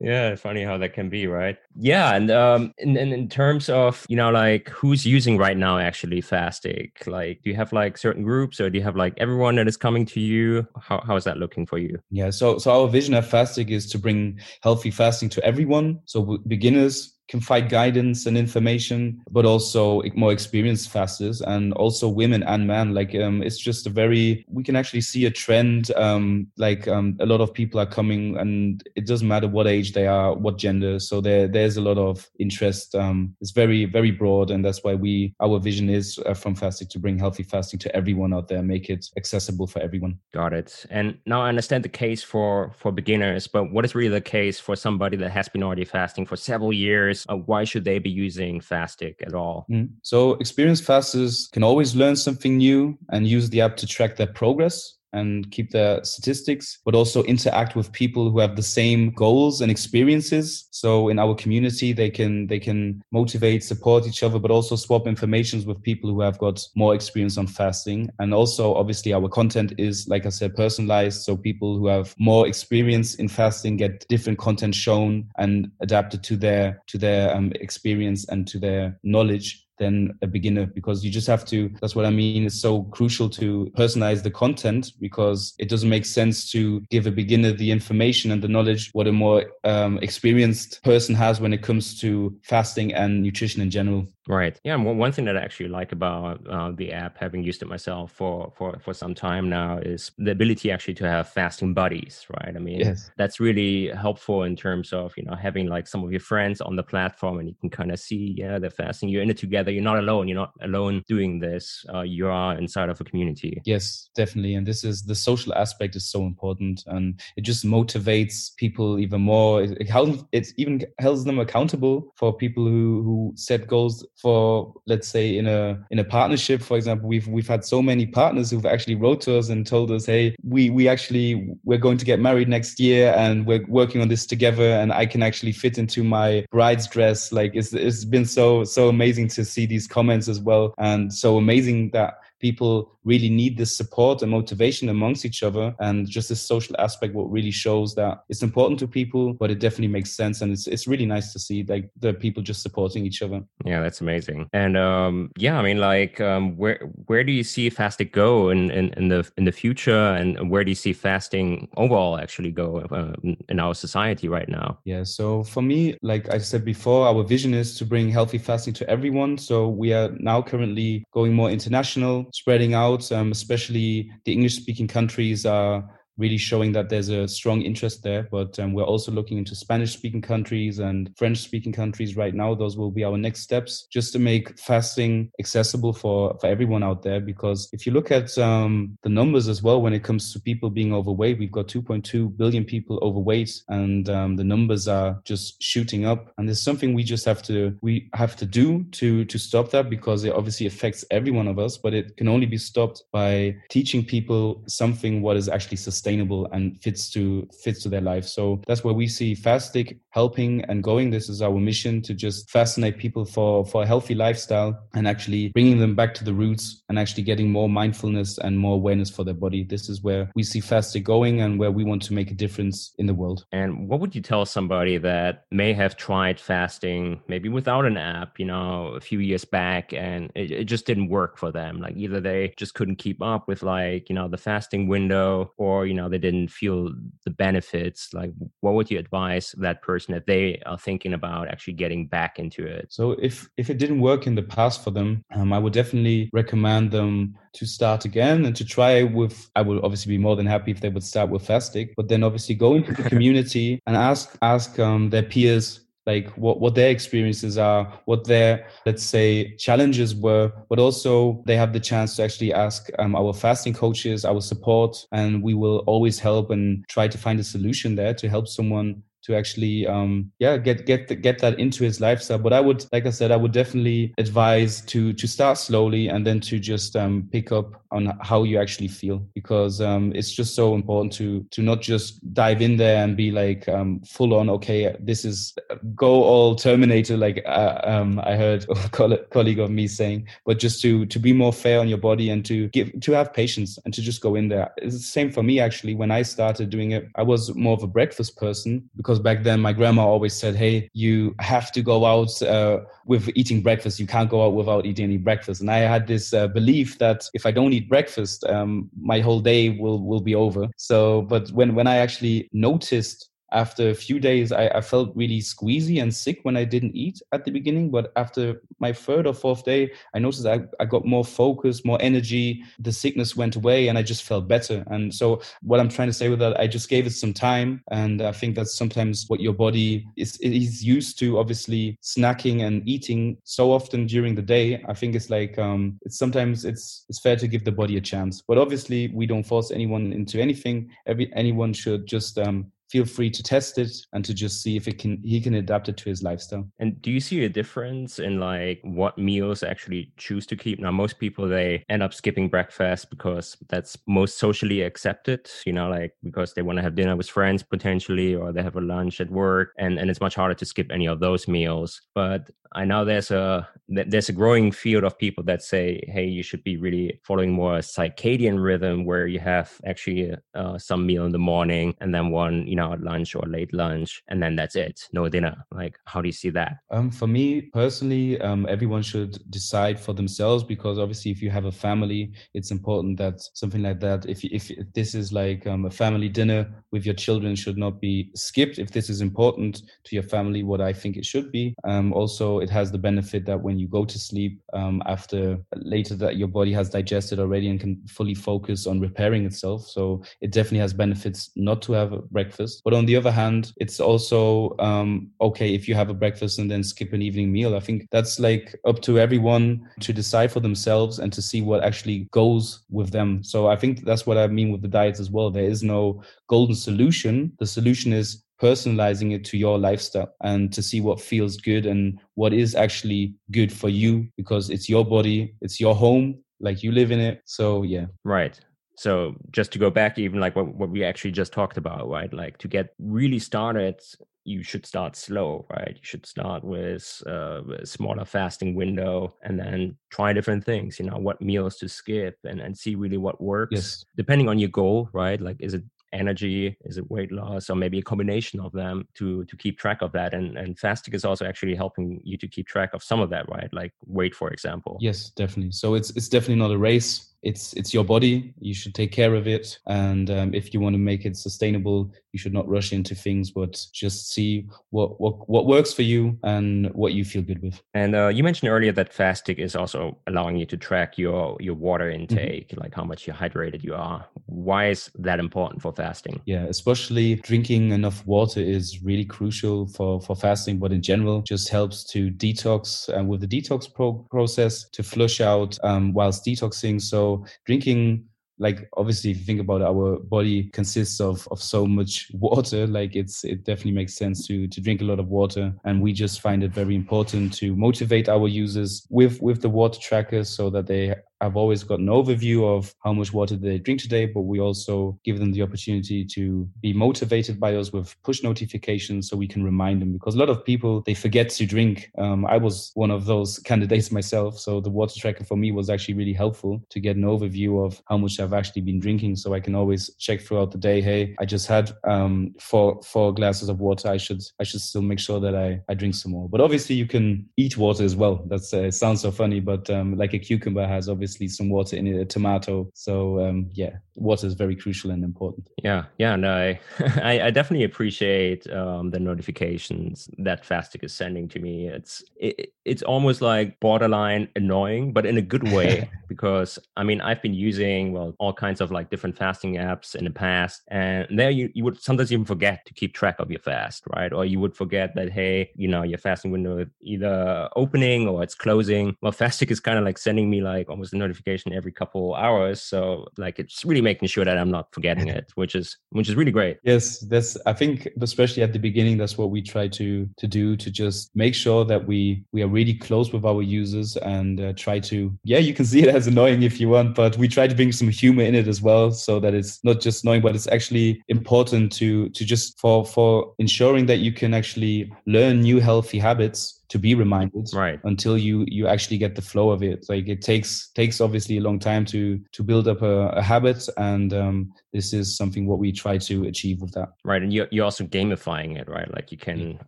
Yeah, 0.00 0.36
funny 0.36 0.62
how 0.62 0.78
that 0.78 0.94
can 0.94 1.08
be, 1.08 1.26
right? 1.26 1.56
Yeah, 1.76 2.14
and 2.14 2.30
um, 2.30 2.72
in, 2.78 2.96
in 2.96 3.12
in 3.12 3.28
terms 3.28 3.68
of 3.68 4.06
you 4.08 4.16
know 4.16 4.30
like 4.30 4.68
who's 4.68 5.04
using 5.04 5.36
right 5.38 5.56
now 5.56 5.78
actually 5.78 6.20
fasting, 6.20 6.92
like 7.06 7.42
do 7.42 7.50
you 7.50 7.56
have 7.56 7.72
like 7.72 7.98
certain 7.98 8.22
groups 8.22 8.60
or 8.60 8.70
do 8.70 8.78
you 8.78 8.84
have 8.84 8.94
like 8.94 9.14
everyone 9.18 9.56
that 9.56 9.66
is 9.66 9.76
coming 9.76 10.06
to 10.06 10.20
you? 10.20 10.66
How 10.80 11.02
how 11.04 11.16
is 11.16 11.24
that 11.24 11.38
looking 11.38 11.66
for 11.66 11.78
you? 11.78 11.98
Yeah, 12.10 12.30
so 12.30 12.58
so 12.58 12.70
our 12.70 12.88
vision 12.88 13.14
at 13.14 13.24
Fastic 13.24 13.70
is 13.70 13.90
to 13.90 13.98
bring 13.98 14.38
healthy 14.62 14.92
fasting 14.92 15.30
to 15.30 15.44
everyone. 15.44 15.98
So 16.04 16.38
beginners, 16.46 17.17
can 17.28 17.40
find 17.40 17.68
guidance 17.68 18.26
and 18.26 18.36
information, 18.36 19.20
but 19.30 19.44
also 19.44 20.02
more 20.14 20.32
experienced 20.32 20.88
fasters 20.88 21.42
and 21.42 21.72
also 21.74 22.08
women 22.08 22.42
and 22.42 22.66
men. 22.66 22.94
Like 22.94 23.14
um, 23.14 23.42
it's 23.42 23.58
just 23.58 23.86
a 23.86 23.90
very 23.90 24.44
we 24.48 24.62
can 24.62 24.76
actually 24.76 25.02
see 25.02 25.26
a 25.26 25.30
trend. 25.30 25.90
Um, 25.92 26.48
like 26.56 26.88
um, 26.88 27.16
a 27.20 27.26
lot 27.26 27.40
of 27.40 27.52
people 27.52 27.80
are 27.80 27.86
coming, 27.86 28.36
and 28.38 28.82
it 28.96 29.06
doesn't 29.06 29.28
matter 29.28 29.48
what 29.48 29.66
age 29.66 29.92
they 29.92 30.06
are, 30.06 30.34
what 30.34 30.58
gender. 30.58 30.98
So 30.98 31.20
there 31.20 31.46
there's 31.46 31.76
a 31.76 31.82
lot 31.82 31.98
of 31.98 32.28
interest. 32.38 32.94
Um, 32.94 33.34
it's 33.40 33.50
very 33.50 33.84
very 33.84 34.10
broad, 34.10 34.50
and 34.50 34.64
that's 34.64 34.82
why 34.82 34.94
we 34.94 35.34
our 35.40 35.58
vision 35.58 35.90
is 35.90 36.18
uh, 36.26 36.34
from 36.34 36.54
fasting 36.54 36.88
to 36.88 36.98
bring 36.98 37.18
healthy 37.18 37.42
fasting 37.42 37.78
to 37.80 37.94
everyone 37.94 38.32
out 38.32 38.48
there, 38.48 38.62
make 38.62 38.88
it 38.88 39.06
accessible 39.16 39.66
for 39.66 39.80
everyone. 39.80 40.18
Got 40.32 40.52
it. 40.52 40.86
And 40.90 41.18
now 41.26 41.42
I 41.42 41.48
understand 41.48 41.84
the 41.84 41.90
case 41.90 42.22
for 42.22 42.72
for 42.76 42.90
beginners, 42.90 43.46
but 43.46 43.70
what 43.70 43.84
is 43.84 43.94
really 43.94 44.08
the 44.08 44.20
case 44.20 44.58
for 44.58 44.76
somebody 44.76 45.16
that 45.18 45.30
has 45.30 45.48
been 45.48 45.62
already 45.62 45.84
fasting 45.84 46.24
for 46.24 46.36
several 46.36 46.72
years? 46.72 47.17
Uh, 47.28 47.36
why 47.36 47.64
should 47.64 47.84
they 47.84 47.98
be 47.98 48.10
using 48.10 48.60
Fastic 48.60 49.16
at 49.26 49.34
all? 49.34 49.66
Mm. 49.70 49.90
So 50.02 50.34
experienced 50.34 50.84
fasters 50.84 51.48
can 51.52 51.62
always 51.62 51.94
learn 51.94 52.16
something 52.16 52.56
new 52.56 52.98
and 53.10 53.26
use 53.26 53.50
the 53.50 53.60
app 53.60 53.76
to 53.78 53.86
track 53.86 54.16
their 54.16 54.26
progress 54.26 54.97
and 55.12 55.50
keep 55.50 55.70
the 55.70 56.00
statistics, 56.02 56.78
but 56.84 56.94
also 56.94 57.22
interact 57.24 57.76
with 57.76 57.92
people 57.92 58.30
who 58.30 58.38
have 58.38 58.56
the 58.56 58.62
same 58.62 59.10
goals 59.10 59.60
and 59.60 59.70
experiences. 59.70 60.68
So 60.70 61.08
in 61.08 61.18
our 61.18 61.34
community, 61.34 61.92
they 61.92 62.10
can 62.10 62.46
they 62.46 62.58
can 62.58 63.02
motivate, 63.12 63.64
support 63.64 64.06
each 64.06 64.22
other, 64.22 64.38
but 64.38 64.50
also 64.50 64.76
swap 64.76 65.06
informations 65.06 65.66
with 65.66 65.82
people 65.82 66.10
who 66.10 66.20
have 66.20 66.38
got 66.38 66.62
more 66.76 66.94
experience 66.94 67.38
on 67.38 67.46
fasting. 67.46 68.10
And 68.18 68.34
also, 68.34 68.74
obviously, 68.74 69.12
our 69.12 69.28
content 69.28 69.72
is, 69.78 70.08
like 70.08 70.26
I 70.26 70.30
said, 70.30 70.54
personalized. 70.54 71.22
So 71.22 71.36
people 71.36 71.78
who 71.78 71.86
have 71.86 72.14
more 72.18 72.46
experience 72.46 73.14
in 73.16 73.28
fasting 73.28 73.76
get 73.76 74.06
different 74.08 74.38
content 74.38 74.74
shown 74.74 75.28
and 75.38 75.70
adapted 75.80 76.22
to 76.24 76.36
their 76.36 76.82
to 76.88 76.98
their 76.98 77.34
um, 77.34 77.52
experience 77.60 78.28
and 78.28 78.46
to 78.48 78.58
their 78.58 78.98
knowledge 79.02 79.67
than 79.78 80.16
a 80.22 80.26
beginner 80.26 80.66
because 80.66 81.04
you 81.04 81.10
just 81.10 81.26
have 81.26 81.44
to 81.44 81.70
that's 81.80 81.94
what 81.94 82.04
i 82.04 82.10
mean 82.10 82.44
it's 82.46 82.60
so 82.60 82.82
crucial 82.84 83.28
to 83.28 83.70
personalize 83.76 84.22
the 84.22 84.30
content 84.30 84.92
because 85.00 85.54
it 85.58 85.68
doesn't 85.68 85.88
make 85.88 86.04
sense 86.04 86.50
to 86.50 86.80
give 86.90 87.06
a 87.06 87.10
beginner 87.10 87.52
the 87.52 87.70
information 87.70 88.30
and 88.32 88.42
the 88.42 88.48
knowledge 88.48 88.90
what 88.92 89.06
a 89.06 89.12
more 89.12 89.44
um, 89.64 89.98
experienced 89.98 90.82
person 90.82 91.14
has 91.14 91.40
when 91.40 91.52
it 91.52 91.62
comes 91.62 91.98
to 92.00 92.36
fasting 92.42 92.92
and 92.94 93.22
nutrition 93.22 93.62
in 93.62 93.70
general 93.70 94.06
Right. 94.28 94.60
Yeah. 94.62 94.74
And 94.74 94.98
one 94.98 95.10
thing 95.10 95.24
that 95.24 95.38
I 95.38 95.40
actually 95.40 95.68
like 95.68 95.92
about 95.92 96.46
uh, 96.46 96.70
the 96.72 96.92
app, 96.92 97.16
having 97.16 97.42
used 97.42 97.62
it 97.62 97.68
myself 97.68 98.12
for, 98.12 98.52
for, 98.56 98.78
for 98.78 98.92
some 98.92 99.14
time 99.14 99.48
now, 99.48 99.78
is 99.78 100.12
the 100.18 100.32
ability 100.32 100.70
actually 100.70 100.94
to 100.94 101.08
have 101.08 101.30
fasting 101.30 101.72
buddies, 101.72 102.26
right? 102.36 102.54
I 102.54 102.58
mean, 102.58 102.80
yes. 102.80 103.10
that's 103.16 103.40
really 103.40 103.88
helpful 103.88 104.42
in 104.42 104.54
terms 104.54 104.92
of, 104.92 105.14
you 105.16 105.24
know, 105.24 105.34
having 105.34 105.66
like 105.66 105.88
some 105.88 106.04
of 106.04 106.10
your 106.10 106.20
friends 106.20 106.60
on 106.60 106.76
the 106.76 106.82
platform 106.82 107.38
and 107.38 107.48
you 107.48 107.54
can 107.58 107.70
kind 107.70 107.90
of 107.90 107.98
see, 107.98 108.34
yeah, 108.36 108.58
they're 108.58 108.68
fasting. 108.68 109.08
You're 109.08 109.22
in 109.22 109.30
it 109.30 109.38
together. 109.38 109.70
You're 109.70 109.82
not 109.82 109.98
alone. 109.98 110.28
You're 110.28 110.36
not 110.36 110.52
alone 110.60 111.02
doing 111.08 111.40
this. 111.40 111.86
Uh, 111.92 112.02
you 112.02 112.28
are 112.28 112.54
inside 112.58 112.90
of 112.90 113.00
a 113.00 113.04
community. 113.04 113.62
Yes, 113.64 114.10
definitely. 114.14 114.56
And 114.56 114.66
this 114.66 114.84
is 114.84 115.04
the 115.04 115.14
social 115.14 115.54
aspect 115.54 115.96
is 115.96 116.04
so 116.04 116.24
important 116.24 116.84
and 116.86 117.18
it 117.38 117.42
just 117.42 117.64
motivates 117.64 118.54
people 118.56 118.98
even 118.98 119.22
more. 119.22 119.62
It, 119.62 119.78
it, 119.80 120.26
it 120.32 120.48
even 120.58 120.84
holds 121.00 121.24
them 121.24 121.38
accountable 121.38 122.12
for 122.16 122.36
people 122.36 122.66
who, 122.66 123.02
who 123.02 123.32
set 123.36 123.66
goals 123.66 124.04
for 124.18 124.74
let's 124.86 125.08
say 125.08 125.36
in 125.36 125.46
a 125.46 125.78
in 125.90 125.98
a 125.98 126.04
partnership 126.04 126.60
for 126.60 126.76
example 126.76 127.08
we've 127.08 127.28
we've 127.28 127.48
had 127.48 127.64
so 127.64 127.80
many 127.80 128.06
partners 128.06 128.50
who've 128.50 128.66
actually 128.66 128.94
wrote 128.94 129.20
to 129.20 129.38
us 129.38 129.48
and 129.48 129.66
told 129.66 129.90
us 129.90 130.06
hey 130.06 130.34
we 130.42 130.70
we 130.70 130.88
actually 130.88 131.48
we're 131.64 131.78
going 131.78 131.96
to 131.96 132.04
get 132.04 132.18
married 132.18 132.48
next 132.48 132.80
year 132.80 133.14
and 133.16 133.46
we're 133.46 133.64
working 133.68 134.00
on 134.00 134.08
this 134.08 134.26
together 134.26 134.70
and 134.70 134.92
i 134.92 135.06
can 135.06 135.22
actually 135.22 135.52
fit 135.52 135.78
into 135.78 136.02
my 136.02 136.44
bride's 136.50 136.88
dress. 136.88 137.32
Like 137.32 137.52
it's 137.54 137.72
it's 137.72 138.04
been 138.04 138.24
so 138.24 138.64
so 138.64 138.88
amazing 138.88 139.28
to 139.28 139.44
see 139.44 139.66
these 139.66 139.86
comments 139.86 140.28
as 140.28 140.40
well 140.40 140.74
and 140.78 141.12
so 141.12 141.36
amazing 141.36 141.90
that 141.90 142.14
people 142.40 142.97
really 143.08 143.30
need 143.30 143.56
this 143.56 143.76
support 143.76 144.22
and 144.22 144.30
motivation 144.30 144.88
amongst 144.88 145.24
each 145.24 145.42
other. 145.42 145.74
And 145.80 146.08
just 146.08 146.28
this 146.28 146.42
social 146.42 146.74
aspect 146.78 147.14
what 147.14 147.30
really 147.30 147.50
shows 147.50 147.94
that 147.96 148.14
it's 148.28 148.42
important 148.42 148.78
to 148.80 148.86
people 149.00 149.32
but 149.40 149.50
it 149.50 149.58
definitely 149.58 149.94
makes 149.98 150.12
sense. 150.12 150.40
And 150.42 150.52
it's 150.52 150.66
it's 150.66 150.86
really 150.86 151.06
nice 151.06 151.32
to 151.32 151.38
see 151.38 151.64
like 151.64 151.90
the 151.98 152.12
people 152.24 152.42
just 152.42 152.62
supporting 152.62 153.06
each 153.06 153.22
other. 153.22 153.42
Yeah 153.64 153.80
that's 153.82 154.00
amazing. 154.00 154.48
And 154.52 154.76
um 154.76 155.30
yeah 155.36 155.58
i 155.58 155.62
mean 155.62 155.78
like 155.78 156.20
um 156.20 156.56
where 156.56 156.78
where 157.06 157.24
do 157.24 157.32
you 157.32 157.44
see 157.44 157.70
fasting 157.70 158.10
go 158.12 158.50
in 158.50 158.70
in, 158.70 158.86
in 159.00 159.08
the 159.08 159.20
in 159.38 159.44
the 159.44 159.52
future? 159.52 160.04
And 160.18 160.50
where 160.50 160.64
do 160.64 160.70
you 160.70 160.80
see 160.86 160.92
fasting 160.92 161.68
overall 161.76 162.18
actually 162.18 162.52
go 162.52 162.68
uh, 162.98 163.12
in 163.48 163.58
our 163.58 163.74
society 163.74 164.28
right 164.28 164.48
now? 164.48 164.78
Yeah 164.84 165.04
so 165.04 165.42
for 165.42 165.62
me 165.62 165.96
like 166.02 166.28
i 166.30 166.38
said 166.38 166.64
before 166.64 167.06
our 167.06 167.22
vision 167.22 167.54
is 167.54 167.76
to 167.78 167.84
bring 167.84 168.08
healthy 168.08 168.38
fasting 168.38 168.74
to 168.74 168.88
everyone. 168.88 169.38
So 169.38 169.68
we 169.68 169.92
are 169.92 170.10
now 170.18 170.42
currently 170.42 171.04
going 171.12 171.34
more 171.34 171.50
international 171.50 172.26
spreading 172.32 172.74
out, 172.74 172.97
um, 173.12 173.32
especially 173.32 174.10
the 174.24 174.32
English 174.32 174.56
speaking 174.56 174.88
countries 174.88 175.46
are 175.46 175.88
really 176.18 176.36
showing 176.36 176.72
that 176.72 176.88
there's 176.88 177.08
a 177.08 177.28
strong 177.28 177.62
interest 177.62 178.02
there. 178.02 178.28
But 178.30 178.58
um, 178.58 178.72
we're 178.72 178.82
also 178.82 179.12
looking 179.12 179.38
into 179.38 179.54
Spanish 179.54 179.92
speaking 179.92 180.20
countries 180.20 180.80
and 180.80 181.10
French 181.16 181.38
speaking 181.38 181.72
countries 181.72 182.16
right 182.16 182.34
now. 182.34 182.54
Those 182.54 182.76
will 182.76 182.90
be 182.90 183.04
our 183.04 183.16
next 183.16 183.40
steps 183.40 183.86
just 183.90 184.12
to 184.12 184.18
make 184.18 184.58
fasting 184.58 185.30
accessible 185.38 185.92
for, 185.92 186.36
for 186.40 186.48
everyone 186.48 186.82
out 186.82 187.02
there. 187.02 187.20
Because 187.20 187.68
if 187.72 187.86
you 187.86 187.92
look 187.92 188.10
at 188.10 188.36
um, 188.36 188.98
the 189.02 189.08
numbers 189.08 189.48
as 189.48 189.62
well, 189.62 189.80
when 189.80 189.92
it 189.92 190.02
comes 190.02 190.32
to 190.32 190.40
people 190.40 190.70
being 190.70 190.92
overweight, 190.92 191.38
we've 191.38 191.52
got 191.52 191.68
2.2 191.68 192.36
billion 192.36 192.64
people 192.64 192.98
overweight 193.00 193.62
and 193.68 194.10
um, 194.10 194.36
the 194.36 194.44
numbers 194.44 194.88
are 194.88 195.20
just 195.24 195.62
shooting 195.62 196.04
up. 196.04 196.32
And 196.36 196.48
there's 196.48 196.60
something 196.60 196.94
we 196.94 197.04
just 197.04 197.24
have 197.24 197.42
to, 197.44 197.78
we 197.80 198.10
have 198.14 198.34
to 198.36 198.46
do 198.46 198.84
to, 198.92 199.24
to 199.24 199.38
stop 199.38 199.70
that 199.70 199.88
because 199.88 200.24
it 200.24 200.34
obviously 200.34 200.66
affects 200.66 201.04
every 201.12 201.30
one 201.30 201.46
of 201.46 201.58
us, 201.58 201.78
but 201.78 201.94
it 201.94 202.16
can 202.16 202.26
only 202.26 202.46
be 202.46 202.58
stopped 202.58 203.04
by 203.12 203.56
teaching 203.70 204.04
people 204.04 204.62
something 204.66 205.22
what 205.22 205.36
is 205.36 205.48
actually 205.48 205.76
sustainable 205.76 206.07
sustainable 206.08 206.48
and 206.52 206.80
fits 206.82 207.10
to 207.10 207.46
fits 207.62 207.82
to 207.82 207.88
their 207.88 208.00
life. 208.00 208.24
So 208.24 208.60
that's 208.66 208.82
where 208.82 208.94
we 208.94 209.08
see 209.08 209.34
Fastic 209.34 209.98
helping 210.10 210.64
and 210.68 210.82
going. 210.82 211.10
This 211.10 211.28
is 211.28 211.42
our 211.42 211.58
mission 211.58 212.02
to 212.02 212.14
just 212.14 212.50
fascinate 212.50 212.98
people 212.98 213.24
for 213.24 213.64
for 213.66 213.82
a 213.82 213.86
healthy 213.86 214.14
lifestyle 214.14 214.72
and 214.94 215.06
actually 215.06 215.50
bringing 215.50 215.78
them 215.78 215.94
back 215.94 216.14
to 216.14 216.24
the 216.24 216.32
roots 216.32 216.82
and 216.88 216.98
actually 216.98 217.24
getting 217.24 217.50
more 217.50 217.68
mindfulness 217.68 218.38
and 218.38 218.58
more 218.58 218.74
awareness 218.74 219.10
for 219.10 219.24
their 219.24 219.34
body. 219.34 219.64
This 219.64 219.88
is 219.88 220.02
where 220.02 220.30
we 220.34 220.42
see 220.42 220.60
Fastic 220.60 221.04
going 221.04 221.42
and 221.42 221.58
where 221.58 221.70
we 221.70 221.84
want 221.84 222.02
to 222.02 222.14
make 222.14 222.30
a 222.30 222.34
difference 222.44 222.94
in 222.98 223.06
the 223.06 223.14
world. 223.14 223.44
And 223.52 223.88
what 223.88 224.00
would 224.00 224.14
you 224.14 224.22
tell 224.22 224.46
somebody 224.46 224.98
that 224.98 225.44
may 225.50 225.72
have 225.74 225.96
tried 225.96 226.40
fasting 226.40 227.20
maybe 227.28 227.48
without 227.48 227.84
an 227.84 227.96
app, 227.96 228.38
you 228.38 228.46
know, 228.46 228.94
a 228.96 229.00
few 229.00 229.20
years 229.20 229.44
back 229.44 229.92
and 229.92 230.30
it, 230.34 230.50
it 230.50 230.64
just 230.64 230.86
didn't 230.86 231.08
work 231.08 231.36
for 231.36 231.52
them? 231.52 231.80
Like 231.80 231.96
either 231.96 232.20
they 232.20 232.54
just 232.56 232.74
couldn't 232.74 232.96
keep 232.96 233.20
up 233.22 233.46
with 233.48 233.62
like, 233.62 234.08
you 234.08 234.14
know, 234.14 234.28
the 234.28 234.38
fasting 234.38 234.88
window 234.88 235.52
or, 235.56 235.86
you 235.86 235.94
know 235.94 235.97
they 236.06 236.18
didn't 236.18 236.48
feel 236.48 236.92
the 237.24 237.30
benefits 237.30 238.12
like 238.12 238.30
what 238.60 238.74
would 238.74 238.90
you 238.90 238.98
advise 238.98 239.54
that 239.56 239.80
person 239.80 240.12
if 240.12 240.26
they 240.26 240.60
are 240.66 240.76
thinking 240.76 241.14
about 241.14 241.48
actually 241.48 241.72
getting 241.72 242.06
back 242.06 242.38
into 242.38 242.66
it? 242.66 242.92
So 242.92 243.12
if 243.12 243.48
if 243.56 243.70
it 243.70 243.78
didn't 243.78 244.00
work 244.00 244.26
in 244.26 244.34
the 244.34 244.42
past 244.42 244.84
for 244.84 244.90
them 244.90 245.24
um, 245.34 245.52
i 245.52 245.58
would 245.58 245.72
definitely 245.72 246.28
recommend 246.32 246.90
them 246.90 247.34
to 247.52 247.66
start 247.66 248.04
again 248.04 248.44
and 248.44 248.54
to 248.56 248.64
try 248.64 249.02
with 249.02 249.50
i 249.56 249.62
would 249.62 249.82
obviously 249.84 250.10
be 250.16 250.22
more 250.26 250.36
than 250.36 250.46
happy 250.46 250.70
if 250.70 250.80
they 250.80 250.88
would 250.88 251.02
start 251.02 251.30
with 251.30 251.46
Fastic 251.46 251.92
but 251.96 252.08
then 252.08 252.22
obviously 252.22 252.54
go 252.54 252.74
into 252.74 252.92
the 252.92 253.02
community 253.12 253.80
and 253.86 253.96
ask 253.96 254.36
ask 254.42 254.78
um, 254.78 255.10
their 255.10 255.22
peers 255.22 255.80
like 256.08 256.30
what, 256.38 256.58
what 256.58 256.74
their 256.74 256.88
experiences 256.88 257.58
are, 257.58 257.84
what 258.06 258.24
their, 258.24 258.66
let's 258.86 259.02
say, 259.02 259.54
challenges 259.56 260.16
were, 260.16 260.50
but 260.70 260.78
also 260.78 261.42
they 261.44 261.54
have 261.54 261.74
the 261.74 261.78
chance 261.78 262.16
to 262.16 262.22
actually 262.24 262.50
ask 262.50 262.88
um, 262.98 263.14
our 263.14 263.34
fasting 263.34 263.74
coaches, 263.74 264.24
our 264.24 264.40
support, 264.40 265.06
and 265.12 265.42
we 265.42 265.52
will 265.52 265.80
always 265.80 266.18
help 266.18 266.50
and 266.50 266.82
try 266.88 267.06
to 267.06 267.18
find 267.18 267.38
a 267.38 267.44
solution 267.44 267.94
there 267.94 268.14
to 268.14 268.26
help 268.26 268.48
someone 268.48 269.02
to 269.28 269.36
actually 269.36 269.86
um 269.86 270.32
yeah 270.38 270.56
get 270.56 270.86
get 270.86 271.20
get 271.22 271.38
that 271.40 271.58
into 271.58 271.84
his 271.84 272.00
lifestyle. 272.00 272.38
But 272.38 272.52
i 272.52 272.60
would 272.60 272.84
like 272.92 273.06
i 273.06 273.10
said 273.10 273.30
i 273.30 273.36
would 273.36 273.52
definitely 273.52 274.14
advise 274.18 274.80
to 274.92 275.12
to 275.12 275.26
start 275.26 275.58
slowly 275.58 276.08
and 276.08 276.26
then 276.26 276.40
to 276.40 276.58
just 276.58 276.96
um 276.96 277.28
pick 277.30 277.52
up 277.52 277.82
on 277.90 278.12
how 278.20 278.42
you 278.42 278.58
actually 278.58 278.88
feel 278.88 279.18
because 279.34 279.80
um 279.80 280.12
it's 280.14 280.32
just 280.32 280.54
so 280.54 280.74
important 280.74 281.12
to 281.12 281.42
to 281.50 281.62
not 281.62 281.80
just 281.80 282.20
dive 282.34 282.60
in 282.60 282.76
there 282.76 283.02
and 283.02 283.16
be 283.16 283.30
like 283.30 283.68
um 283.68 284.00
full 284.00 284.34
on 284.34 284.50
okay 284.50 284.94
this 285.00 285.24
is 285.24 285.54
go 285.94 286.22
all 286.22 286.54
terminator 286.54 287.16
like 287.16 287.42
uh, 287.46 287.80
um 287.84 288.20
i 288.24 288.36
heard 288.36 288.66
a 288.68 289.18
colleague 289.30 289.58
of 289.58 289.70
me 289.70 289.86
saying 289.86 290.26
but 290.44 290.58
just 290.58 290.82
to 290.82 291.06
to 291.06 291.18
be 291.18 291.32
more 291.32 291.52
fair 291.52 291.80
on 291.80 291.88
your 291.88 291.98
body 291.98 292.30
and 292.30 292.44
to 292.44 292.68
give 292.68 292.90
to 293.00 293.12
have 293.12 293.32
patience 293.32 293.78
and 293.84 293.94
to 293.94 294.02
just 294.02 294.20
go 294.20 294.34
in 294.34 294.48
there. 294.48 294.70
It's 294.78 294.96
the 294.96 295.02
same 295.02 295.30
for 295.30 295.42
me 295.42 295.60
actually. 295.60 295.94
When 295.94 296.10
i 296.10 296.22
started 296.22 296.70
doing 296.70 296.92
it 296.92 297.08
i 297.14 297.22
was 297.22 297.54
more 297.54 297.74
of 297.74 297.82
a 297.82 297.86
breakfast 297.86 298.36
person 298.36 298.88
because 298.96 299.17
back 299.18 299.42
then 299.42 299.60
my 299.60 299.72
grandma 299.72 300.06
always 300.06 300.34
said 300.34 300.54
hey 300.54 300.88
you 300.92 301.34
have 301.40 301.72
to 301.72 301.82
go 301.82 302.04
out 302.04 302.40
uh, 302.42 302.80
with 303.06 303.30
eating 303.34 303.62
breakfast. 303.62 303.98
You 304.00 304.06
can't 304.06 304.30
go 304.30 304.44
out 304.44 304.54
without 304.54 304.86
eating 304.86 305.04
any 305.04 305.16
breakfast. 305.16 305.60
And 305.60 305.70
i 305.70 305.78
had 305.78 306.06
this 306.06 306.34
uh, 306.34 306.48
belief 306.48 306.98
that 306.98 307.28
if 307.34 307.46
i 307.46 307.50
don't 307.50 307.72
eat 307.72 307.88
breakfast 307.88 308.44
um, 308.44 308.90
my 309.00 309.20
whole 309.20 309.40
day 309.40 309.70
will 309.70 310.02
will 310.02 310.20
be 310.20 310.34
over. 310.34 310.66
So 310.76 311.22
but 311.22 311.50
when 311.50 311.74
when 311.74 311.86
i 311.86 311.96
actually 311.96 312.48
noticed 312.52 313.30
after 313.52 313.90
a 313.90 313.94
few 313.94 314.20
days 314.20 314.52
I, 314.52 314.68
I, 314.68 314.80
felt 314.80 315.14
really 315.16 315.40
squeezy 315.40 316.02
and 316.02 316.14
sick 316.14 316.40
when 316.42 316.56
i 316.56 316.64
didn't 316.64 316.94
eat 316.94 317.20
at 317.32 317.44
the 317.44 317.50
beginning 317.50 317.90
but 317.90 318.12
after 318.16 318.62
my 318.78 318.92
third 318.92 319.26
or 319.26 319.34
fourth 319.34 319.64
day 319.64 319.90
i 320.14 320.18
noticed 320.18 320.46
I, 320.46 320.60
I 320.80 320.84
got 320.84 321.04
more 321.04 321.24
focus 321.24 321.84
more 321.84 321.98
energy 322.00 322.62
the 322.78 322.92
sickness 322.92 323.36
went 323.36 323.56
away 323.56 323.88
and 323.88 323.98
i 323.98 324.02
just 324.02 324.22
felt 324.22 324.48
better. 324.48 324.84
And 324.88 325.14
so 325.14 325.40
what 325.62 325.80
i'm 325.80 325.88
trying 325.88 326.08
to 326.08 326.14
say 326.14 326.28
with 326.28 326.38
that 326.40 326.58
i 326.60 326.66
just 326.66 326.88
gave 326.88 327.06
it 327.06 327.12
some 327.12 327.32
time 327.32 327.82
and 327.90 328.22
i 328.22 328.32
think 328.32 328.54
that's 328.54 328.74
sometimes 328.74 329.24
what 329.28 329.40
your 329.40 329.52
body 329.52 330.06
is 330.16 330.36
is 330.38 330.84
used 330.84 331.18
to 331.18 331.38
obviously 331.38 331.98
snacking 332.02 332.66
and 332.66 332.86
eating 332.88 333.36
so 333.44 333.72
often 333.72 334.06
during 334.06 334.34
the 334.34 334.42
day. 334.42 334.82
I 334.88 334.94
think 334.94 335.14
it's 335.14 335.30
like 335.30 335.58
um 335.58 335.98
it's 336.02 336.18
sometimes 336.18 336.64
it's 336.64 337.04
it's 337.08 337.20
fair 337.20 337.36
to 337.36 337.48
give 337.48 337.64
the 337.64 337.72
body 337.72 337.96
a 337.96 338.00
chance 338.00 338.42
but 338.46 338.58
obviously 338.58 339.08
we 339.08 339.26
don't 339.26 339.44
force 339.44 339.70
anyone 339.70 340.12
into 340.12 340.40
anything. 340.40 340.90
Every 341.06 341.30
anyone 341.34 341.72
should 341.72 342.06
just 342.06 342.38
um 342.38 342.70
feel 342.90 343.04
free 343.04 343.30
to 343.30 343.42
test 343.42 343.78
it 343.78 343.92
and 344.12 344.24
to 344.24 344.34
just 344.34 344.62
see 344.62 344.76
if 344.76 344.88
it 344.88 344.98
can 344.98 345.20
he 345.22 345.40
can 345.40 345.54
adapt 345.54 345.88
it 345.88 345.96
to 345.98 346.08
his 346.08 346.22
lifestyle. 346.22 346.68
And 346.78 347.00
do 347.02 347.10
you 347.10 347.20
see 347.20 347.44
a 347.44 347.48
difference 347.48 348.18
in 348.18 348.40
like 348.40 348.80
what 348.82 349.18
meals 349.18 349.62
actually 349.62 350.12
choose 350.16 350.46
to 350.46 350.56
keep? 350.56 350.80
Now 350.80 350.90
most 350.90 351.18
people 351.18 351.48
they 351.48 351.84
end 351.88 352.02
up 352.02 352.14
skipping 352.14 352.48
breakfast 352.48 353.10
because 353.10 353.56
that's 353.68 353.96
most 354.06 354.38
socially 354.38 354.82
accepted 354.82 355.50
you 355.66 355.72
know 355.72 355.88
like 355.88 356.14
because 356.22 356.54
they 356.54 356.62
want 356.62 356.76
to 356.76 356.82
have 356.82 356.94
dinner 356.94 357.16
with 357.16 357.28
friends 357.28 357.62
potentially 357.62 358.34
or 358.34 358.52
they 358.52 358.62
have 358.62 358.76
a 358.76 358.80
lunch 358.80 359.20
at 359.20 359.30
work 359.30 359.72
and 359.78 359.98
and 359.98 360.10
it's 360.10 360.20
much 360.20 360.34
harder 360.34 360.54
to 360.54 360.64
skip 360.64 360.90
any 360.90 361.06
of 361.06 361.20
those 361.20 361.48
meals. 361.48 362.00
But 362.14 362.50
I 362.72 362.84
know 362.84 363.04
there's 363.04 363.30
a 363.30 363.68
there's 363.88 364.28
a 364.28 364.32
growing 364.32 364.70
field 364.72 365.04
of 365.04 365.18
people 365.18 365.42
that 365.44 365.62
say, 365.62 366.04
hey, 366.08 366.26
you 366.26 366.42
should 366.42 366.62
be 366.62 366.76
really 366.76 367.20
following 367.24 367.52
more 367.52 367.76
a 367.76 367.80
circadian 367.80 368.62
rhythm 368.62 369.04
where 369.04 369.26
you 369.26 369.40
have 369.40 369.72
actually 369.86 370.34
uh, 370.54 370.78
some 370.78 371.06
meal 371.06 371.24
in 371.24 371.32
the 371.32 371.38
morning 371.38 371.94
and 372.00 372.14
then 372.14 372.30
one, 372.30 372.66
you 372.66 372.76
at 372.78 373.02
lunch 373.02 373.34
or 373.34 373.42
late 373.46 373.72
lunch, 373.72 374.22
and 374.28 374.42
then 374.42 374.56
that's 374.56 374.76
it, 374.76 375.08
no 375.12 375.28
dinner. 375.28 375.56
Like, 375.70 375.98
how 376.04 376.20
do 376.20 376.28
you 376.28 376.32
see 376.32 376.50
that? 376.50 376.78
Um, 376.90 377.10
for 377.10 377.26
me 377.26 377.62
personally, 377.62 378.40
um, 378.40 378.66
everyone 378.68 379.02
should 379.02 379.38
decide 379.50 379.98
for 379.98 380.12
themselves 380.12 380.64
because 380.64 380.98
obviously, 380.98 381.30
if 381.30 381.42
you 381.42 381.50
have 381.50 381.64
a 381.64 381.72
family, 381.72 382.32
it's 382.54 382.70
important 382.70 383.18
that 383.18 383.40
something 383.54 383.82
like 383.82 384.00
that, 384.00 384.26
if 384.26 384.44
if 384.44 384.70
this 384.94 385.14
is 385.14 385.32
like 385.32 385.66
um, 385.66 385.86
a 385.86 385.90
family 385.90 386.28
dinner 386.28 386.68
with 386.92 387.04
your 387.04 387.14
children, 387.14 387.54
should 387.54 387.78
not 387.78 388.00
be 388.00 388.30
skipped. 388.34 388.78
If 388.78 388.90
this 388.92 389.10
is 389.10 389.20
important 389.20 389.82
to 390.04 390.14
your 390.14 390.22
family, 390.22 390.62
what 390.62 390.80
I 390.80 390.92
think 390.92 391.16
it 391.16 391.24
should 391.24 391.50
be. 391.50 391.74
Um, 391.84 392.12
also 392.12 392.58
it 392.60 392.70
has 392.70 392.90
the 392.90 392.98
benefit 392.98 393.44
that 393.46 393.60
when 393.60 393.78
you 393.78 393.88
go 393.88 394.04
to 394.04 394.18
sleep 394.18 394.60
um, 394.72 395.02
after 395.06 395.58
later 395.76 396.14
that 396.16 396.36
your 396.36 396.48
body 396.48 396.72
has 396.72 396.90
digested 396.90 397.38
already 397.38 397.68
and 397.70 397.80
can 397.80 398.02
fully 398.08 398.34
focus 398.34 398.86
on 398.86 399.00
repairing 399.00 399.44
itself 399.44 399.86
so 399.86 400.22
it 400.40 400.50
definitely 400.50 400.78
has 400.78 400.92
benefits 400.92 401.50
not 401.56 401.80
to 401.82 401.92
have 401.92 402.12
a 402.12 402.22
breakfast 402.68 402.82
but 402.84 402.94
on 402.94 403.06
the 403.06 403.16
other 403.16 403.30
hand 403.32 403.72
it's 403.76 404.00
also 404.00 404.74
um, 404.78 405.30
okay 405.40 405.74
if 405.74 405.88
you 405.88 405.94
have 405.94 406.10
a 406.10 406.14
breakfast 406.14 406.58
and 406.58 406.70
then 406.70 406.82
skip 406.82 407.12
an 407.12 407.22
evening 407.22 407.52
meal 407.52 407.74
i 407.74 407.80
think 407.80 408.06
that's 408.10 408.38
like 408.38 408.74
up 408.86 409.00
to 409.00 409.18
everyone 409.18 409.80
to 410.00 410.12
decide 410.12 410.50
for 410.50 410.60
themselves 410.60 411.18
and 411.18 411.32
to 411.32 411.42
see 411.42 411.62
what 411.62 411.84
actually 411.84 412.28
goes 412.30 412.84
with 412.90 413.10
them 413.10 413.42
so 413.42 413.68
i 413.68 413.76
think 413.76 414.04
that's 414.04 414.26
what 414.26 414.38
i 414.38 414.46
mean 414.46 414.72
with 414.72 414.82
the 414.82 414.88
diets 414.88 415.20
as 415.20 415.30
well 415.30 415.50
there 415.50 415.70
is 415.70 415.82
no 415.82 416.22
golden 416.48 416.74
solution 416.74 417.52
the 417.58 417.66
solution 417.66 418.12
is 418.12 418.44
personalizing 418.60 419.32
it 419.32 419.44
to 419.44 419.56
your 419.56 419.78
lifestyle 419.78 420.34
and 420.42 420.72
to 420.72 420.82
see 420.82 421.00
what 421.00 421.20
feels 421.20 421.56
good 421.56 421.86
and 421.86 422.18
what 422.34 422.52
is 422.52 422.74
actually 422.74 423.32
good 423.52 423.72
for 423.72 423.88
you 423.88 424.26
because 424.36 424.68
it's 424.68 424.88
your 424.88 425.04
body, 425.04 425.54
it's 425.60 425.78
your 425.78 425.94
home, 425.94 426.34
like 426.58 426.82
you 426.82 426.90
live 426.90 427.12
in 427.12 427.20
it. 427.20 427.40
So, 427.44 427.84
yeah. 427.84 428.06
Right. 428.24 428.58
So, 428.98 429.36
just 429.52 429.70
to 429.72 429.78
go 429.78 429.90
back, 429.90 430.18
even 430.18 430.40
like 430.40 430.56
what, 430.56 430.74
what 430.74 430.90
we 430.90 431.04
actually 431.04 431.30
just 431.30 431.52
talked 431.52 431.76
about, 431.76 432.08
right? 432.08 432.32
Like 432.32 432.58
to 432.58 432.66
get 432.66 432.94
really 432.98 433.38
started, 433.38 434.00
you 434.44 434.64
should 434.64 434.84
start 434.84 435.14
slow, 435.14 435.66
right? 435.70 435.94
You 435.94 436.02
should 436.02 436.26
start 436.26 436.64
with 436.64 437.22
uh, 437.24 437.62
a 437.64 437.86
smaller 437.86 438.24
fasting 438.24 438.74
window 438.74 439.36
and 439.42 439.56
then 439.56 439.96
try 440.10 440.32
different 440.32 440.64
things, 440.64 440.98
you 440.98 441.06
know, 441.06 441.16
what 441.16 441.40
meals 441.40 441.76
to 441.76 441.88
skip 441.88 442.38
and, 442.42 442.60
and 442.60 442.76
see 442.76 442.96
really 442.96 443.18
what 443.18 443.40
works. 443.40 443.72
Yes. 443.72 444.04
Depending 444.16 444.48
on 444.48 444.58
your 444.58 444.70
goal, 444.70 445.10
right? 445.12 445.40
Like, 445.40 445.58
is 445.60 445.74
it 445.74 445.84
energy 446.12 446.74
is 446.86 446.96
it 446.96 447.10
weight 447.10 447.30
loss 447.30 447.68
or 447.68 447.76
maybe 447.76 447.98
a 447.98 448.02
combination 448.02 448.58
of 448.60 448.72
them 448.72 449.06
to 449.14 449.44
to 449.44 449.56
keep 449.58 449.78
track 449.78 450.00
of 450.00 450.10
that 450.10 450.32
and 450.32 450.56
and 450.56 450.78
fasting 450.78 451.12
is 451.12 451.22
also 451.22 451.44
actually 451.44 451.74
helping 451.74 452.18
you 452.24 452.38
to 452.38 452.48
keep 452.48 452.66
track 452.66 452.94
of 452.94 453.02
some 453.02 453.20
of 453.20 453.28
that 453.28 453.46
right 453.50 453.68
like 453.74 453.92
weight 454.06 454.34
for 454.34 454.50
example 454.50 454.96
yes 455.00 455.28
definitely 455.36 455.70
so 455.70 455.94
it's 455.94 456.08
it's 456.16 456.28
definitely 456.28 456.56
not 456.56 456.70
a 456.70 456.78
race 456.78 457.27
it's 457.42 457.72
it's 457.74 457.94
your 457.94 458.04
body. 458.04 458.54
You 458.58 458.74
should 458.74 458.94
take 458.94 459.12
care 459.12 459.34
of 459.34 459.46
it. 459.46 459.78
And 459.86 460.30
um, 460.30 460.54
if 460.54 460.74
you 460.74 460.80
want 460.80 460.94
to 460.94 460.98
make 460.98 461.24
it 461.24 461.36
sustainable 461.36 462.12
you 462.32 462.38
should 462.38 462.52
not 462.52 462.68
rush 462.68 462.92
into 462.92 463.14
things 463.14 463.50
but 463.50 463.84
just 463.92 464.32
see 464.32 464.66
what 464.90 465.20
what, 465.20 465.48
what 465.48 465.66
works 465.66 465.92
for 465.92 466.02
you 466.02 466.38
and 466.44 466.92
what 466.94 467.12
you 467.12 467.24
feel 467.24 467.42
good 467.42 467.62
with. 467.62 467.80
And 467.94 468.14
uh, 468.14 468.28
you 468.28 468.44
mentioned 468.44 468.70
earlier 468.70 468.92
that 468.92 469.12
fasting 469.12 469.56
is 469.58 469.74
also 469.74 470.18
allowing 470.26 470.56
you 470.56 470.66
to 470.66 470.76
track 470.76 471.18
your 471.18 471.56
your 471.60 471.74
water 471.74 472.06
mm-hmm. 472.10 472.22
intake 472.22 472.68
mm-hmm. 472.68 472.80
like 472.80 472.94
how 472.94 473.04
much 473.04 473.26
you're 473.26 473.36
hydrated 473.36 473.82
you 473.82 473.94
are. 473.94 474.26
Why 474.46 474.90
is 474.90 475.10
that 475.18 475.38
important 475.40 475.82
for 475.82 475.92
fasting? 475.92 476.40
Yeah 476.44 476.64
especially 476.64 477.36
drinking 477.36 477.92
enough 477.92 478.26
water 478.26 478.60
is 478.60 479.02
really 479.02 479.24
crucial 479.24 479.86
for 479.88 480.20
for 480.20 480.36
fasting 480.36 480.78
but 480.78 480.92
in 480.92 481.02
general 481.02 481.42
just 481.42 481.68
helps 481.68 482.04
to 482.04 482.30
detox 482.30 483.08
and 483.08 483.28
with 483.28 483.40
the 483.40 483.48
detox 483.48 483.92
pro- 483.92 484.26
process 484.30 484.88
to 484.90 485.02
flush 485.02 485.40
out 485.40 485.78
um, 485.82 486.12
whilst 486.12 486.44
detoxing. 486.44 487.00
So 487.00 487.27
drinking 487.66 488.24
like 488.58 488.88
obviously 488.96 489.30
if 489.30 489.38
you 489.38 489.44
think 489.44 489.60
about 489.60 489.80
it, 489.80 489.86
our 489.86 490.18
body 490.18 490.68
consists 490.72 491.20
of 491.20 491.46
of 491.50 491.62
so 491.62 491.86
much 491.86 492.28
water 492.34 492.86
like 492.86 493.14
it's 493.14 493.44
it 493.44 493.64
definitely 493.64 493.92
makes 493.92 494.14
sense 494.14 494.46
to 494.46 494.66
to 494.68 494.80
drink 494.80 495.00
a 495.00 495.04
lot 495.04 495.20
of 495.20 495.28
water. 495.28 495.72
And 495.84 496.02
we 496.02 496.12
just 496.12 496.40
find 496.40 496.62
it 496.62 496.72
very 496.72 496.94
important 496.94 497.52
to 497.54 497.74
motivate 497.76 498.28
our 498.28 498.48
users 498.48 499.06
with 499.10 499.40
with 499.40 499.62
the 499.62 499.68
water 499.68 500.00
trackers 500.00 500.48
so 500.48 500.70
that 500.70 500.86
they 500.86 501.14
I've 501.40 501.56
always 501.56 501.84
got 501.84 502.00
an 502.00 502.06
overview 502.06 502.64
of 502.64 502.94
how 503.04 503.12
much 503.12 503.32
water 503.32 503.56
they 503.56 503.78
drink 503.78 504.00
today, 504.00 504.26
but 504.26 504.42
we 504.42 504.60
also 504.60 505.18
give 505.24 505.38
them 505.38 505.52
the 505.52 505.62
opportunity 505.62 506.24
to 506.24 506.68
be 506.80 506.92
motivated 506.92 507.60
by 507.60 507.76
us 507.76 507.92
with 507.92 508.14
push 508.22 508.42
notifications 508.42 509.28
so 509.28 509.36
we 509.36 509.46
can 509.46 509.62
remind 509.62 510.02
them 510.02 510.12
because 510.12 510.34
a 510.34 510.38
lot 510.38 510.48
of 510.48 510.64
people 510.64 511.02
they 511.06 511.14
forget 511.14 511.48
to 511.50 511.66
drink. 511.66 512.10
Um, 512.18 512.44
I 512.46 512.56
was 512.56 512.90
one 512.94 513.10
of 513.10 513.26
those 513.26 513.58
candidates 513.70 514.10
myself, 514.10 514.58
so 514.58 514.80
the 514.80 514.90
water 514.90 515.18
tracker 515.18 515.44
for 515.44 515.56
me 515.56 515.70
was 515.72 515.90
actually 515.90 516.14
really 516.14 516.32
helpful 516.32 516.82
to 516.90 517.00
get 517.00 517.16
an 517.16 517.22
overview 517.22 517.84
of 517.84 518.02
how 518.06 518.18
much 518.18 518.40
I've 518.40 518.52
actually 518.52 518.82
been 518.82 519.00
drinking, 519.00 519.36
so 519.36 519.54
I 519.54 519.60
can 519.60 519.74
always 519.74 520.10
check 520.18 520.40
throughout 520.40 520.72
the 520.72 520.78
day. 520.78 521.00
Hey, 521.00 521.36
I 521.38 521.44
just 521.44 521.66
had 521.66 521.92
um, 522.04 522.54
four 522.60 523.00
four 523.02 523.32
glasses 523.32 523.68
of 523.68 523.80
water. 523.80 524.08
I 524.08 524.16
should 524.16 524.42
I 524.60 524.64
should 524.64 524.80
still 524.80 525.02
make 525.02 525.20
sure 525.20 525.40
that 525.40 525.54
I 525.54 525.80
I 525.88 525.94
drink 525.94 526.14
some 526.14 526.32
more. 526.32 526.48
But 526.48 526.60
obviously, 526.60 526.96
you 526.96 527.06
can 527.06 527.48
eat 527.56 527.76
water 527.76 528.04
as 528.04 528.16
well. 528.16 528.44
That's 528.46 528.74
uh, 528.74 528.90
sounds 528.90 529.22
so 529.22 529.30
funny, 529.30 529.60
but 529.60 529.88
um, 529.90 530.16
like 530.16 530.34
a 530.34 530.38
cucumber 530.38 530.86
has 530.86 531.08
obviously 531.08 531.27
obviously 531.28 531.48
some 531.48 531.68
water 531.68 531.96
in 531.96 532.06
it, 532.06 532.18
a 532.18 532.24
tomato. 532.24 532.90
So 532.94 533.40
um, 533.40 533.68
yeah, 533.74 533.96
water 534.14 534.46
is 534.46 534.54
very 534.54 534.74
crucial 534.74 535.10
and 535.10 535.22
important. 535.22 535.68
Yeah, 535.82 536.04
yeah, 536.18 536.36
no, 536.36 536.52
I 536.52 536.80
I, 537.22 537.40
I 537.46 537.50
definitely 537.50 537.84
appreciate 537.84 538.68
um, 538.70 539.10
the 539.10 539.20
notifications 539.20 540.28
that 540.38 540.64
Fastic 540.64 541.04
is 541.04 541.12
sending 541.12 541.48
to 541.48 541.58
me. 541.58 541.88
It's 541.88 542.24
it, 542.36 542.72
it's 542.84 543.02
almost 543.02 543.42
like 543.42 543.78
borderline 543.80 544.48
annoying, 544.56 545.12
but 545.12 545.26
in 545.26 545.36
a 545.36 545.42
good 545.42 545.70
way 545.72 546.10
because 546.28 546.78
I 546.96 547.04
mean 547.04 547.20
I've 547.20 547.42
been 547.42 547.54
using 547.54 548.12
well 548.12 548.34
all 548.38 548.54
kinds 548.54 548.80
of 548.80 548.90
like 548.90 549.10
different 549.10 549.36
fasting 549.36 549.74
apps 549.74 550.14
in 550.14 550.24
the 550.24 550.30
past, 550.30 550.82
and 550.88 551.26
there 551.30 551.50
you 551.50 551.70
you 551.74 551.84
would 551.84 552.00
sometimes 552.00 552.32
even 552.32 552.46
forget 552.46 552.86
to 552.86 552.94
keep 552.94 553.12
track 553.14 553.36
of 553.38 553.50
your 553.50 553.60
fast, 553.60 554.04
right? 554.16 554.32
Or 554.32 554.44
you 554.46 554.60
would 554.60 554.74
forget 554.74 555.14
that 555.16 555.30
hey, 555.30 555.70
you 555.76 555.88
know 555.88 556.02
your 556.02 556.18
fasting 556.18 556.50
window 556.50 556.78
is 556.78 556.88
either 557.02 557.68
opening 557.76 558.28
or 558.28 558.42
it's 558.42 558.54
closing. 558.54 559.16
Well, 559.20 559.32
Fastic 559.32 559.70
is 559.70 559.80
kind 559.80 559.98
of 559.98 560.04
like 560.04 560.18
sending 560.18 560.48
me 560.48 560.62
like 560.62 560.88
almost 560.88 561.12
notification 561.18 561.72
every 561.72 561.92
couple 561.92 562.34
hours. 562.34 562.82
So 562.82 563.26
like 563.36 563.58
it's 563.58 563.84
really 563.84 564.00
making 564.00 564.28
sure 564.28 564.44
that 564.44 564.58
I'm 564.58 564.70
not 564.70 564.88
forgetting 564.92 565.28
it, 565.28 565.50
which 565.54 565.74
is 565.74 565.96
which 566.10 566.28
is 566.28 566.36
really 566.36 566.52
great. 566.52 566.78
Yes, 566.82 567.20
that's 567.20 567.56
I 567.66 567.72
think 567.72 568.08
especially 568.20 568.62
at 568.62 568.72
the 568.72 568.78
beginning, 568.78 569.18
that's 569.18 569.38
what 569.38 569.50
we 569.50 569.62
try 569.62 569.88
to 569.88 570.28
to 570.36 570.46
do 570.46 570.76
to 570.76 570.90
just 570.90 571.30
make 571.34 571.54
sure 571.54 571.84
that 571.84 572.06
we 572.06 572.44
we 572.52 572.62
are 572.62 572.68
really 572.68 572.94
close 572.94 573.32
with 573.32 573.44
our 573.44 573.62
users 573.62 574.16
and 574.18 574.60
uh, 574.60 574.72
try 574.74 574.98
to 575.00 575.36
yeah, 575.44 575.58
you 575.58 575.74
can 575.74 575.84
see 575.84 576.02
it 576.02 576.14
as 576.14 576.26
annoying 576.26 576.62
if 576.62 576.80
you 576.80 576.88
want, 576.88 577.14
but 577.14 577.36
we 577.36 577.48
try 577.48 577.66
to 577.66 577.74
bring 577.74 577.92
some 577.92 578.08
humor 578.08 578.42
in 578.42 578.54
it 578.54 578.68
as 578.68 578.80
well, 578.82 579.10
so 579.10 579.40
that 579.40 579.54
it's 579.54 579.82
not 579.84 580.00
just 580.00 580.24
annoying, 580.24 580.42
but 580.42 580.54
it's 580.54 580.68
actually 580.68 581.22
important 581.28 581.92
to 581.92 582.28
to 582.30 582.44
just 582.44 582.78
for 582.78 583.04
for 583.04 583.54
ensuring 583.58 584.06
that 584.06 584.18
you 584.18 584.32
can 584.32 584.54
actually 584.54 585.12
learn 585.26 585.60
new 585.60 585.80
healthy 585.80 586.18
habits 586.18 586.77
to 586.88 586.98
be 586.98 587.14
reminded 587.14 587.68
right. 587.74 588.00
until 588.04 588.38
you 588.38 588.64
you 588.68 588.86
actually 588.86 589.18
get 589.18 589.34
the 589.34 589.42
flow 589.42 589.70
of 589.70 589.82
it. 589.82 590.06
Like 590.08 590.28
it 590.28 590.42
takes 590.42 590.90
takes 590.90 591.20
obviously 591.20 591.58
a 591.58 591.60
long 591.60 591.78
time 591.78 592.04
to 592.06 592.40
to 592.52 592.62
build 592.62 592.88
up 592.88 593.02
a, 593.02 593.28
a 593.28 593.42
habit 593.42 593.86
and 593.96 594.32
um, 594.32 594.72
this 594.92 595.12
is 595.12 595.36
something 595.36 595.66
what 595.66 595.78
we 595.78 595.92
try 595.92 596.18
to 596.18 596.44
achieve 596.44 596.80
with 596.80 596.92
that. 596.92 597.10
Right 597.24 597.42
and 597.42 597.52
you're, 597.52 597.68
you're 597.70 597.84
also 597.84 598.04
gamifying 598.04 598.78
it 598.78 598.88
right? 598.88 599.12
Like 599.12 599.30
you 599.30 599.38
can 599.38 599.78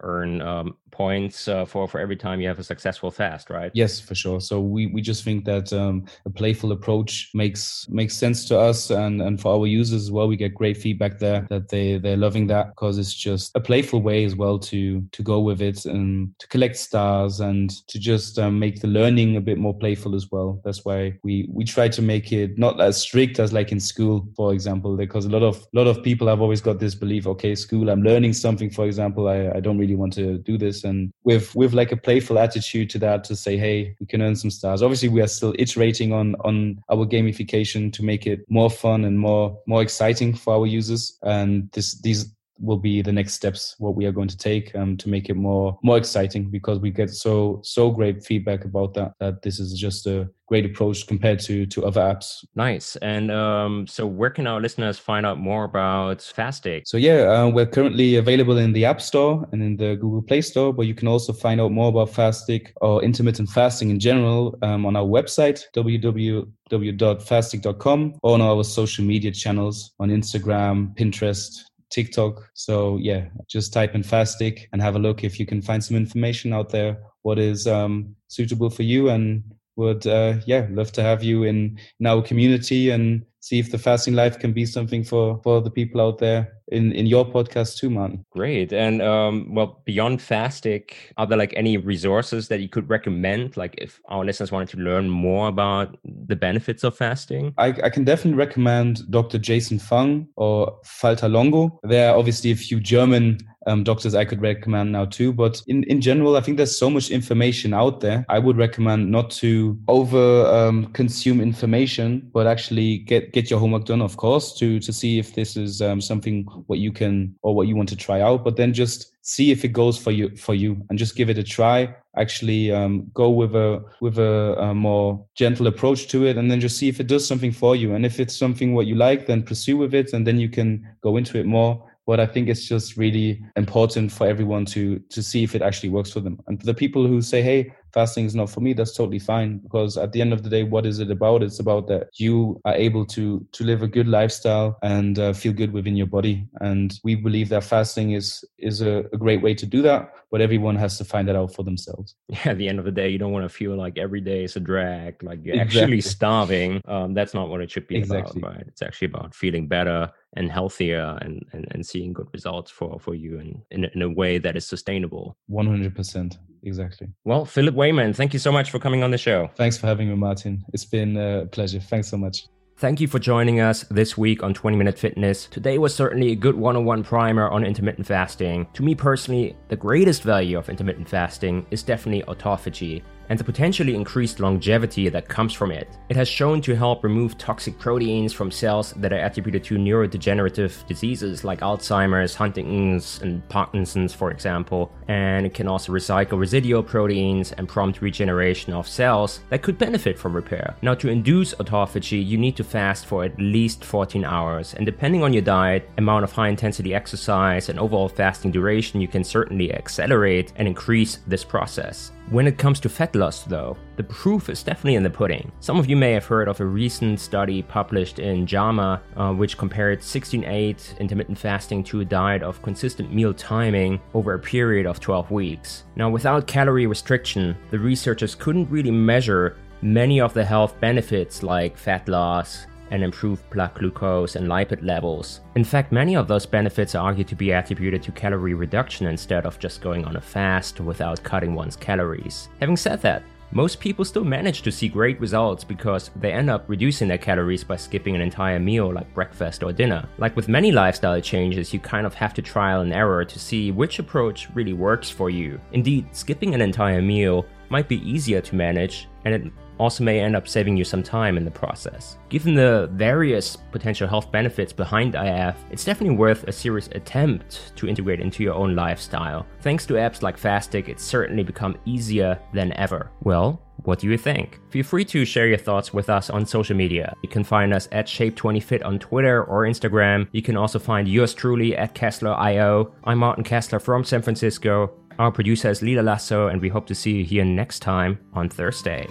earn 0.01 0.43
um, 0.43 0.77
points 0.91 1.49
uh, 1.49 1.65
for 1.65 1.89
for 1.89 2.01
every 2.01 2.17
time 2.17 2.41
you 2.41 2.49
have 2.49 2.59
a 2.59 2.65
successful 2.65 3.11
fast 3.11 3.49
right? 3.49 3.71
Yes 3.75 4.01
for 4.01 4.15
sure. 4.15 4.41
So 4.41 4.61
we 4.61 4.87
we 4.87 5.01
just 5.01 5.25
think 5.25 5.45
that 5.47 5.73
um, 5.73 6.05
a 6.27 6.31
playful 6.31 6.73
approach 6.73 7.31
makes 7.35 7.87
makes 7.89 8.15
sense 8.17 8.47
to 8.49 8.59
us 8.59 8.91
and 8.91 9.23
and 9.23 9.41
for 9.41 9.55
our 9.55 9.67
users 9.67 10.03
as 10.03 10.11
well. 10.11 10.29
We 10.29 10.37
get 10.37 10.55
great 10.55 10.77
feedback 10.77 11.19
there 11.19 11.47
that 11.49 11.69
they 11.69 11.99
they're 11.99 12.17
loving 12.17 12.47
that 12.49 12.69
because 12.71 12.99
it's 12.99 13.15
just 13.15 13.53
a 13.55 13.61
playful 13.61 14.03
way 14.03 14.25
as 14.25 14.37
well 14.37 14.59
to 14.59 15.01
to 15.13 15.23
go 15.23 15.41
with 15.41 15.63
it 15.63 15.87
and 15.87 16.39
to 16.39 16.47
collect 16.49 16.90
stars 16.91 17.39
and 17.39 17.71
to 17.87 17.99
just 18.01 18.37
um, 18.39 18.59
make 18.59 18.81
the 18.81 18.89
learning 18.89 19.37
a 19.37 19.41
bit 19.41 19.59
more 19.59 19.77
playful 19.83 20.17
as 20.17 20.27
well. 20.33 20.61
That's 20.65 20.85
why 20.85 21.01
we 21.23 21.49
we 21.57 21.65
try 21.65 21.89
to 21.89 22.03
make 22.03 22.33
it 22.33 22.59
not 22.59 22.81
as 22.81 22.97
strict 23.07 23.39
as 23.39 23.53
like 23.53 23.71
in 23.71 23.79
school, 23.79 24.17
for 24.37 24.53
example, 24.53 24.97
because 24.97 25.25
a 25.25 25.31
lot 25.37 25.45
of 25.51 25.57
lot 25.73 25.87
of 25.87 26.03
people 26.03 26.27
have 26.27 26.41
always 26.41 26.61
got 26.61 26.81
this 26.81 26.97
belief, 26.97 27.27
okay, 27.27 27.55
school, 27.55 27.91
I'm 27.91 28.03
learning 28.03 28.33
something, 28.33 28.71
for 28.71 28.87
example, 28.87 29.29
I, 29.29 29.39
I 29.57 29.61
don't 29.61 29.79
really 29.79 29.95
want 29.95 30.13
to 30.15 30.39
do 30.39 30.59
this, 30.59 30.83
and 30.85 31.13
with 31.23 31.55
with 31.55 31.73
like 31.75 31.93
a 31.93 32.03
playful 32.07 32.39
attitude 32.39 32.91
to 32.91 32.99
that, 32.99 33.23
to 33.25 33.37
say, 33.37 33.57
hey, 33.57 33.95
we 34.01 34.07
can 34.07 34.23
earn 34.23 34.35
some 34.35 34.51
stars. 34.51 34.83
Obviously, 34.83 35.11
we 35.11 35.23
are 35.23 35.29
still 35.39 35.55
iterating 35.59 36.13
on 36.13 36.35
on 36.49 36.83
our 36.91 37.07
gamification 37.07 37.93
to 37.93 38.03
make 38.03 38.27
it 38.27 38.41
more 38.49 38.71
fun 38.71 39.05
and 39.05 39.17
more 39.27 39.57
more 39.67 39.83
exciting 39.83 40.35
for 40.35 40.55
our 40.55 40.67
users, 40.67 41.19
and 41.23 41.71
this 41.73 42.01
these 42.01 42.35
will 42.61 42.79
be 42.79 43.03
the 43.03 43.13
next 43.13 43.35
steps 43.35 43.75
what 43.79 43.95
we 43.95 44.07
are 44.07 44.13
going 44.13 44.29
to 44.29 44.37
take 44.37 44.75
um, 44.75 44.97
to 44.97 45.09
make 45.09 45.29
it 45.29 45.35
more 45.35 45.79
more 45.83 45.99
exciting 45.99 46.51
because 46.51 46.79
we 46.79 46.91
get 46.91 47.11
so 47.11 47.61
so 47.63 47.91
great 47.91 48.25
feedback 48.25 48.65
about 48.65 48.95
that 48.95 49.13
that 49.21 49.43
this 49.43 49.59
is 49.59 49.79
just 49.79 50.07
a 50.07 50.29
great 50.47 50.67
approach 50.67 51.07
compared 51.07 51.39
to 51.39 51.65
to 51.67 51.87
other 51.87 52.01
apps. 52.01 52.45
Nice. 52.57 52.97
And 52.97 53.31
um, 53.31 53.87
so 53.87 54.05
where 54.07 54.31
can 54.31 54.49
our 54.49 54.61
listeners 54.61 54.99
find 54.99 55.25
out 55.25 55.39
more 55.39 55.65
about 55.65 56.19
fastic 56.19 56.83
so 56.87 56.97
yeah 56.97 57.23
uh, 57.23 57.49
we're 57.49 57.67
currently 57.67 58.17
available 58.17 58.59
in 58.59 58.73
the 58.73 58.85
app 58.85 59.01
store 59.01 59.49
and 59.53 59.63
in 59.63 59.77
the 59.77 59.95
google 59.97 60.23
play 60.23 60.41
store 60.41 60.73
but 60.73 60.87
you 60.87 60.95
can 60.95 61.09
also 61.09 61.33
find 61.33 61.61
out 61.61 61.73
more 61.73 61.89
about 61.89 62.11
fastic 62.11 62.69
or 62.81 63.03
intermittent 63.03 63.49
fasting 63.49 63.91
in 63.91 63.99
general 63.99 64.57
um, 64.63 64.87
on 64.87 64.95
our 64.97 65.05
website 65.05 65.63
www.fastic.com 65.77 68.15
or 68.23 68.35
on 68.35 68.41
our 68.41 68.65
social 68.65 69.05
media 69.05 69.31
channels 69.31 69.93
on 70.01 70.09
instagram 70.11 70.93
pinterest 70.97 71.65
TikTok. 71.91 72.51
So 72.55 72.97
yeah, 72.97 73.27
just 73.49 73.73
type 73.73 73.95
in 73.95 74.03
Fastic 74.03 74.67
and 74.73 74.81
have 74.81 74.97
a 74.97 75.01
look 75.01 75.25
if 75.25 75.39
you 75.39 75.47
can 75.47 75.61
find 75.61 75.83
some 75.83 75.97
information 75.97 76.53
out 76.53 76.71
there 76.71 76.99
what 77.23 77.39
is 77.39 77.67
um, 77.67 78.15
suitable 78.29 78.71
for 78.71 78.83
you 78.83 79.09
and 79.09 79.43
would 79.77 80.07
uh, 80.07 80.35
yeah 80.47 80.67
love 80.71 80.93
to 80.93 81.03
have 81.03 81.23
you 81.23 81.45
in 81.45 81.79
in 82.01 82.07
our 82.07 82.23
community 82.23 82.91
and 82.91 83.25
see 83.41 83.59
if 83.59 83.71
the 83.71 83.79
fasting 83.79 84.15
life 84.15 84.39
can 84.39 84.53
be 84.53 84.67
something 84.67 85.03
for 85.03 85.41
for 85.43 85.61
the 85.61 85.71
people 85.71 86.01
out 86.01 86.19
there 86.19 86.53
in 86.71 86.93
in 86.93 87.07
your 87.07 87.25
podcast 87.25 87.79
too 87.79 87.91
man. 87.91 88.25
Great. 88.31 88.73
And 88.73 89.03
um 89.03 89.55
well 89.55 89.83
beyond 89.85 90.21
fastic 90.21 90.93
are 91.17 91.27
there 91.27 91.39
like 91.39 91.53
any 91.57 91.77
resources 91.77 92.49
that 92.49 92.61
you 92.61 92.69
could 92.69 92.89
recommend 92.89 93.57
like 93.57 93.75
if 93.79 94.01
our 94.09 94.25
listeners 94.25 94.53
wanted 94.53 94.69
to 94.71 94.79
learn 94.79 95.09
more 95.09 95.49
about 95.49 95.97
the 96.05 96.37
benefits 96.37 96.85
of 96.85 96.97
fasting? 96.97 97.55
I, 97.59 97.69
I 97.85 97.91
can 97.91 98.05
definitely 98.05 98.39
recommend 98.39 99.11
dr 99.11 99.39
jason 99.39 99.79
fung 99.79 100.29
or 100.37 100.79
Valter 100.85 101.31
Longo. 101.31 101.81
There 101.83 102.11
are 102.11 102.17
obviously 102.17 102.51
a 102.51 102.57
few 102.57 102.81
german 102.81 103.39
um, 103.67 103.85
doctors 103.85 104.15
I 104.15 104.25
could 104.25 104.41
recommend 104.41 104.93
now 104.93 105.05
too. 105.05 105.33
But 105.33 105.63
in, 105.67 105.85
in 105.85 106.01
general, 106.01 106.37
I 106.37 106.41
think 106.41 106.57
there's 106.57 106.79
so 106.79 106.91
much 106.91 107.11
information 107.11 107.75
out 107.75 108.01
there. 108.01 108.25
I 108.29 108.39
would 108.39 108.57
recommend 108.57 109.11
not 109.11 109.31
to 109.33 109.79
over 109.89 110.47
um, 110.47 110.87
consume 110.93 111.41
information, 111.41 112.31
but 112.33 112.47
actually 112.47 112.99
get 112.99 113.33
get 113.33 113.51
your 113.51 113.61
homework 113.61 113.85
done, 113.85 114.03
of 114.03 114.17
course, 114.17 114.55
to 114.59 114.81
to 114.81 114.93
see 114.93 115.19
if 115.19 115.35
this 115.35 115.57
is 115.57 115.83
um, 115.83 116.01
something 116.01 116.45
what 116.67 116.79
you 116.79 116.93
can 116.93 117.35
or 117.43 117.55
what 117.55 117.69
you 117.69 117.77
want 117.77 117.89
to 117.91 117.97
try 117.97 118.21
out. 118.21 118.45
But 118.45 118.57
then 118.57 118.73
just 118.73 119.13
see 119.23 119.51
if 119.51 119.65
it 119.65 119.69
goes 119.69 119.99
for 119.99 120.11
you 120.11 120.35
for 120.37 120.55
you, 120.55 120.83
and 120.89 120.99
just 120.99 121.17
give 121.17 121.31
it 121.31 121.39
a 121.39 121.45
try. 121.45 121.95
Actually, 122.17 122.73
um, 122.73 123.09
go 123.15 123.31
with 123.31 123.55
a 123.55 123.85
with 124.01 124.19
a, 124.19 124.57
a 124.59 124.75
more 124.75 125.25
gentle 125.35 125.67
approach 125.67 126.09
to 126.09 126.27
it, 126.27 126.37
and 126.37 126.51
then 126.51 126.61
just 126.61 126.77
see 126.77 126.89
if 126.89 126.99
it 126.99 127.07
does 127.07 127.27
something 127.27 127.53
for 127.53 127.77
you. 127.77 127.95
And 127.95 128.05
if 128.05 128.19
it's 128.19 128.37
something 128.37 128.75
what 128.75 128.87
you 128.87 128.97
like, 128.97 129.27
then 129.27 129.43
pursue 129.43 129.77
with 129.77 129.95
it, 129.95 130.13
and 130.13 130.27
then 130.27 130.41
you 130.41 130.49
can 130.49 130.87
go 131.03 131.17
into 131.17 131.39
it 131.39 131.47
more 131.47 131.90
but 132.11 132.19
I 132.19 132.27
think 132.27 132.49
it's 132.49 132.67
just 132.67 132.97
really 132.97 133.41
important 133.55 134.11
for 134.11 134.27
everyone 134.27 134.65
to 134.75 134.99
to 135.15 135.23
see 135.23 135.45
if 135.45 135.55
it 135.55 135.63
actually 135.63 135.91
works 135.91 136.11
for 136.11 136.19
them. 136.19 136.41
And 136.49 136.59
for 136.59 136.67
the 136.67 136.75
people 136.75 137.07
who 137.07 137.23
say, 137.23 137.41
"Hey, 137.41 137.73
fasting 137.95 138.25
is 138.25 138.35
not 138.35 138.51
for 138.51 138.61
me," 138.61 138.73
that's 138.73 138.97
totally 138.97 139.21
fine 139.21 139.59
because 139.59 139.97
at 139.97 140.11
the 140.11 140.21
end 140.21 140.33
of 140.33 140.43
the 140.43 140.51
day, 140.51 140.65
what 140.65 140.87
is 140.87 140.99
it 140.99 141.09
about? 141.09 141.45
It's 141.45 141.61
about 141.61 141.87
that 141.87 142.09
you 142.15 142.61
are 142.65 142.75
able 142.75 143.07
to 143.15 143.47
to 143.53 143.65
live 143.65 143.83
a 143.83 143.87
good 143.97 144.09
lifestyle 144.09 144.77
and 144.83 145.21
uh, 145.21 145.33
feel 145.33 145.53
good 145.53 145.73
within 145.73 145.95
your 145.95 146.09
body. 146.09 146.49
And 146.61 146.99
we 147.05 147.15
believe 147.15 147.49
that 147.51 147.63
fasting 147.63 148.11
is 148.11 148.45
is 148.59 148.83
a, 148.83 149.05
a 149.13 149.17
great 149.17 149.41
way 149.41 149.55
to 149.55 149.65
do 149.65 149.81
that, 149.83 150.13
but 150.33 150.41
everyone 150.41 150.75
has 150.75 150.99
to 150.99 151.05
find 151.05 151.29
that 151.29 151.37
out 151.37 151.55
for 151.55 151.63
themselves. 151.63 152.17
Yeah, 152.35 152.53
at 152.53 152.59
the 152.59 152.69
end 152.69 152.81
of 152.81 152.85
the 152.85 152.97
day, 153.03 153.09
you 153.09 153.19
don't 153.19 153.35
want 153.37 153.45
to 153.45 153.57
feel 153.61 153.77
like 153.77 153.99
every 153.99 154.23
day 154.33 154.43
is 154.43 154.57
a 154.57 154.61
drag, 154.61 155.23
like 155.23 155.45
you're 155.45 155.55
exactly. 155.55 155.81
actually 155.81 156.01
starving. 156.01 156.81
Um, 156.89 157.15
that's 157.15 157.35
not 157.35 157.49
what 157.51 157.61
it 157.61 157.71
should 157.71 157.87
be 157.87 157.99
exactly. 157.99 158.41
about, 158.41 158.55
right? 158.55 158.67
It's 158.67 158.83
actually 158.83 159.11
about 159.13 159.35
feeling 159.35 159.69
better 159.69 160.11
and 160.35 160.51
healthier 160.51 161.19
and, 161.23 161.45
and, 161.53 161.67
and 161.73 161.85
seeing 161.85 162.13
good 162.13 162.29
results 162.33 162.71
for, 162.71 162.99
for 163.01 163.15
you 163.15 163.39
and 163.39 163.63
in, 163.71 163.85
in 163.95 164.03
a 164.03 164.09
way 164.09 164.39
that 164.39 164.57
is 164.57 164.67
sustainable. 164.67 165.37
100%. 165.51 166.37
Exactly. 166.63 167.09
Well, 167.25 167.45
Philip 167.45 167.75
Wayman, 167.75 168.15
thank 168.15 168.33
you 168.33 168.39
so 168.39 168.53
much 168.53 168.71
for 168.71 168.79
coming 168.79 169.03
on 169.03 169.11
the 169.11 169.19
show. 169.19 169.51
Thanks 169.57 169.79
for 169.79 169.87
having 169.87 170.09
me, 170.09 170.15
Martin. 170.15 170.63
It's 170.73 170.85
been 170.85 171.17
a 171.17 171.47
pleasure. 171.47 171.81
Thanks 171.81 172.09
so 172.09 172.17
much. 172.17 172.47
Thank 172.77 172.99
you 172.99 173.09
for 173.09 173.19
joining 173.19 173.61
us 173.61 173.83
this 173.91 174.17
week 174.17 174.43
on 174.43 174.55
20 174.55 174.75
Minute 174.77 174.99
Fitness. 174.99 175.47
Today 175.47 175.77
was 175.77 175.95
certainly 175.95 176.33
a 176.33 176.35
good 176.35 176.55
one 176.55 176.77
on 176.77 176.87
one 176.87 177.05
primer 177.05 177.47
on 177.49 177.63
intermittent 177.63 178.07
fasting. 178.07 178.67
To 178.73 178.83
me 178.83 178.95
personally, 178.95 179.55
the 179.69 179.77
greatest 179.77 180.23
value 180.23 180.57
of 180.57 180.71
intermittent 180.71 181.07
fasting 181.07 181.67
is 181.71 181.83
definitely 181.83 182.23
autophagy 182.23 183.03
and 183.31 183.39
the 183.39 183.45
potentially 183.45 183.95
increased 183.95 184.41
longevity 184.41 185.09
that 185.09 185.29
comes 185.29 185.55
from 185.55 185.71
it. 185.71 185.89
It 186.09 186.17
has 186.17 186.29
shown 186.29 186.61
to 186.63 186.75
help 186.75 187.05
remove 187.05 187.39
toxic 187.39 187.79
proteins 187.79 188.33
from 188.33 188.51
cells 188.51 188.93
that 188.95 189.13
are 189.13 189.25
attributed 189.25 189.63
to 189.65 189.77
neurodegenerative 189.77 190.87
diseases 190.89 191.45
like 191.45 191.61
Alzheimer's, 191.61 192.35
Huntington's, 192.35 193.21
and 193.23 193.49
Parkinson's, 193.49 194.13
for 194.13 194.33
example, 194.33 194.93
and 195.07 195.47
it 195.47 195.55
can 195.55 195.69
also 195.69 195.93
recycle 195.93 196.39
residual 196.39 196.83
proteins 196.83 197.53
and 197.53 197.69
prompt 197.69 198.03
regeneration 198.03 198.73
of 198.73 198.89
cells 198.89 199.41
that 199.49 199.63
could 199.63 199.79
benefit 199.79 200.19
from 200.19 200.35
repair. 200.35 200.75
Now, 200.83 200.95
to 200.95 201.09
induce 201.09 201.55
autophagy, 201.55 202.27
you 202.27 202.37
need 202.37 202.57
to 202.57 202.65
fast 202.65 203.07
for 203.07 203.25
at 203.25 203.39
least 203.39 203.85
14 203.85 204.25
hours, 204.25 204.75
and 204.75 204.85
depending 204.85 205.23
on 205.23 205.33
your 205.33 205.43
diet, 205.43 205.89
amount 205.99 206.25
of 206.25 206.33
high 206.33 206.49
intensity 206.49 206.95
exercise, 206.95 207.69
and 207.69 207.79
overall 207.79 208.09
fasting 208.09 208.51
duration, 208.51 209.01
you 209.01 209.07
can 209.07 209.23
certainly 209.23 209.73
accelerate 209.73 210.53
and 210.57 210.67
increase 210.67 211.19
this 211.29 211.45
process. 211.45 212.11
When 212.31 212.47
it 212.47 212.59
comes 212.59 212.79
to 212.81 212.89
fat 212.89 213.17
loss, 213.17 213.43
though, 213.43 213.77
the 213.97 214.05
proof 214.05 214.51
is 214.51 214.63
definitely 214.63 214.95
in 214.95 215.03
the 215.03 215.11
pudding. 215.11 215.51
Some 215.59 215.81
of 215.81 215.91
you 215.91 215.97
may 215.97 216.13
have 216.13 216.27
heard 216.27 216.47
of 216.47 216.61
a 216.61 216.65
recent 216.65 217.19
study 217.19 217.61
published 217.61 218.21
in 218.21 218.47
JAMA, 218.47 219.03
uh, 219.17 219.33
which 219.33 219.59
compared 219.59 219.99
16-8 219.99 221.01
intermittent 221.01 221.37
fasting 221.37 221.83
to 221.83 222.03
a 222.03 222.05
diet 222.05 222.45
of 222.45 222.63
consistent 222.63 223.13
meal 223.13 223.35
timing 223.35 224.01
over 224.15 224.35
a 224.35 224.39
period 224.39 224.87
of 224.87 225.01
12 225.01 225.33
weeks. 225.33 225.83
Now, 225.97 226.09
without 226.09 226.47
calorie 226.47 226.87
restriction, 226.87 227.57
the 227.73 227.81
researchers 227.81 228.37
couldn't 228.37 228.71
really 228.71 228.93
measure 228.93 229.57
many 229.83 230.21
of 230.21 230.33
the 230.33 230.45
health 230.45 230.79
benefits 230.79 231.43
like 231.43 231.77
fat 231.77 232.07
loss, 232.09 232.67
and 232.91 233.03
improve 233.03 233.49
blood 233.51 233.75
glucose 233.75 234.37
and 234.37 234.49
lipid 234.49 234.85
levels. 234.85 235.41
In 235.55 235.65
fact, 235.65 235.93
many 235.93 236.17
of 236.17 236.29
those 236.29 236.47
benefits 236.47 236.95
are 236.95 237.05
argued 237.05 237.29
to 237.29 237.35
be 237.35 237.53
attributed 237.53 238.03
to 238.03 238.13
calorie 238.13 238.55
reduction 238.55 239.07
instead 239.07 239.47
of 239.47 239.59
just 239.59 239.81
going 239.81 240.05
on 240.05 240.17
a 240.17 240.21
fast 240.21 240.81
without 240.81 241.23
cutting 241.23 241.55
one's 241.55 241.77
calories. 241.77 242.49
Having 242.61 242.77
said 242.77 243.03
that, 243.03 243.23
most 243.53 243.81
people 243.81 244.05
still 244.05 244.23
manage 244.23 244.63
to 244.63 244.71
see 244.71 244.87
great 244.87 245.21
results 245.21 245.65
because 245.65 246.13
they 246.15 246.33
end 246.33 246.49
up 246.49 246.69
reducing 246.69 247.09
their 247.09 247.19
calories 247.19 247.65
by 247.65 247.75
skipping 247.75 248.15
an 248.15 248.21
entire 248.21 248.61
meal 248.61 248.93
like 248.93 249.13
breakfast 249.13 249.65
or 249.65 249.73
dinner. 249.73 250.09
Like 250.19 250.37
with 250.37 250.47
many 250.47 250.71
lifestyle 250.71 251.21
changes, 251.21 251.75
you 251.75 251.81
kind 251.81 252.07
of 252.07 252.15
have 252.15 252.33
to 252.35 252.43
trial 252.43 252.83
and 252.83 252.93
error 252.93 253.25
to 253.25 253.39
see 253.41 253.73
which 253.73 253.99
approach 253.99 254.49
really 254.55 254.73
works 254.73 255.11
for 255.11 255.31
you. 255.31 255.61
Indeed, 255.73 256.15
skipping 256.15 256.55
an 256.55 256.61
entire 256.61 257.03
meal 257.03 257.45
might 257.71 257.89
be 257.89 258.09
easier 258.09 258.41
to 258.41 258.55
manage 258.55 259.09
and 259.25 259.35
it 259.35 259.53
also 259.81 260.05
may 260.05 260.21
end 260.21 260.37
up 260.37 260.47
saving 260.47 260.77
you 260.77 260.85
some 260.85 261.03
time 261.03 261.37
in 261.37 261.45
the 261.45 261.51
process. 261.51 262.19
Given 262.29 262.55
the 262.55 262.89
various 262.93 263.57
potential 263.57 264.07
health 264.07 264.31
benefits 264.31 264.73
behind 264.73 265.15
IF, 265.15 265.57
it's 265.71 265.85
definitely 265.85 266.17
worth 266.17 266.45
a 266.45 266.53
serious 266.53 266.89
attempt 266.93 267.73
to 267.77 267.89
integrate 267.89 268.21
into 268.21 268.43
your 268.43 268.55
own 268.55 268.77
lifestyle. 268.77 269.47
Thanks 269.63 269.87
to 269.87 269.95
apps 269.95 270.23
like 270.23 270.39
Fastic, 270.39 270.89
it's 270.89 271.03
certainly 271.03 271.43
become 271.43 271.79
easier 271.87 272.39
than 272.53 272.73
ever. 272.75 273.11
Well, 273.23 273.63
what 273.85 273.99
do 273.99 274.09
you 274.09 274.19
think? 274.19 274.61
Feel 274.69 274.85
free 274.85 275.07
to 275.07 275.25
share 275.25 275.49
your 275.49 275.57
thoughts 275.57 275.95
with 275.95 276.11
us 276.11 276.29
on 276.29 276.45
social 276.45 276.77
media. 276.77 277.15
You 277.23 277.31
can 277.31 277.43
find 277.43 277.73
us 277.73 277.89
at 277.93 278.07
Shape20Fit 278.07 278.85
on 278.85 278.99
Twitter 278.99 279.45
or 279.45 279.63
Instagram. 279.63 280.29
You 280.33 280.43
can 280.43 280.57
also 280.57 280.79
find 280.79 281.09
yours 281.09 281.33
truly 281.33 281.75
at 281.75 281.95
Kessler.io. 281.95 282.93
I'm 283.05 283.19
Martin 283.19 283.45
Kessler 283.45 283.81
from 283.81 284.05
San 284.05 284.21
Francisco. 284.21 284.93
Our 285.19 285.33
producer 285.33 285.71
is 285.71 285.83
Lila 285.83 286.03
Lasso, 286.03 286.49
and 286.49 286.61
we 286.61 286.69
hope 286.69 286.87
to 286.87 286.95
see 286.95 287.13
you 287.13 287.25
here 287.25 287.45
next 287.45 287.81
time 287.81 288.19
on 288.35 288.49
Thursday. 288.49 289.07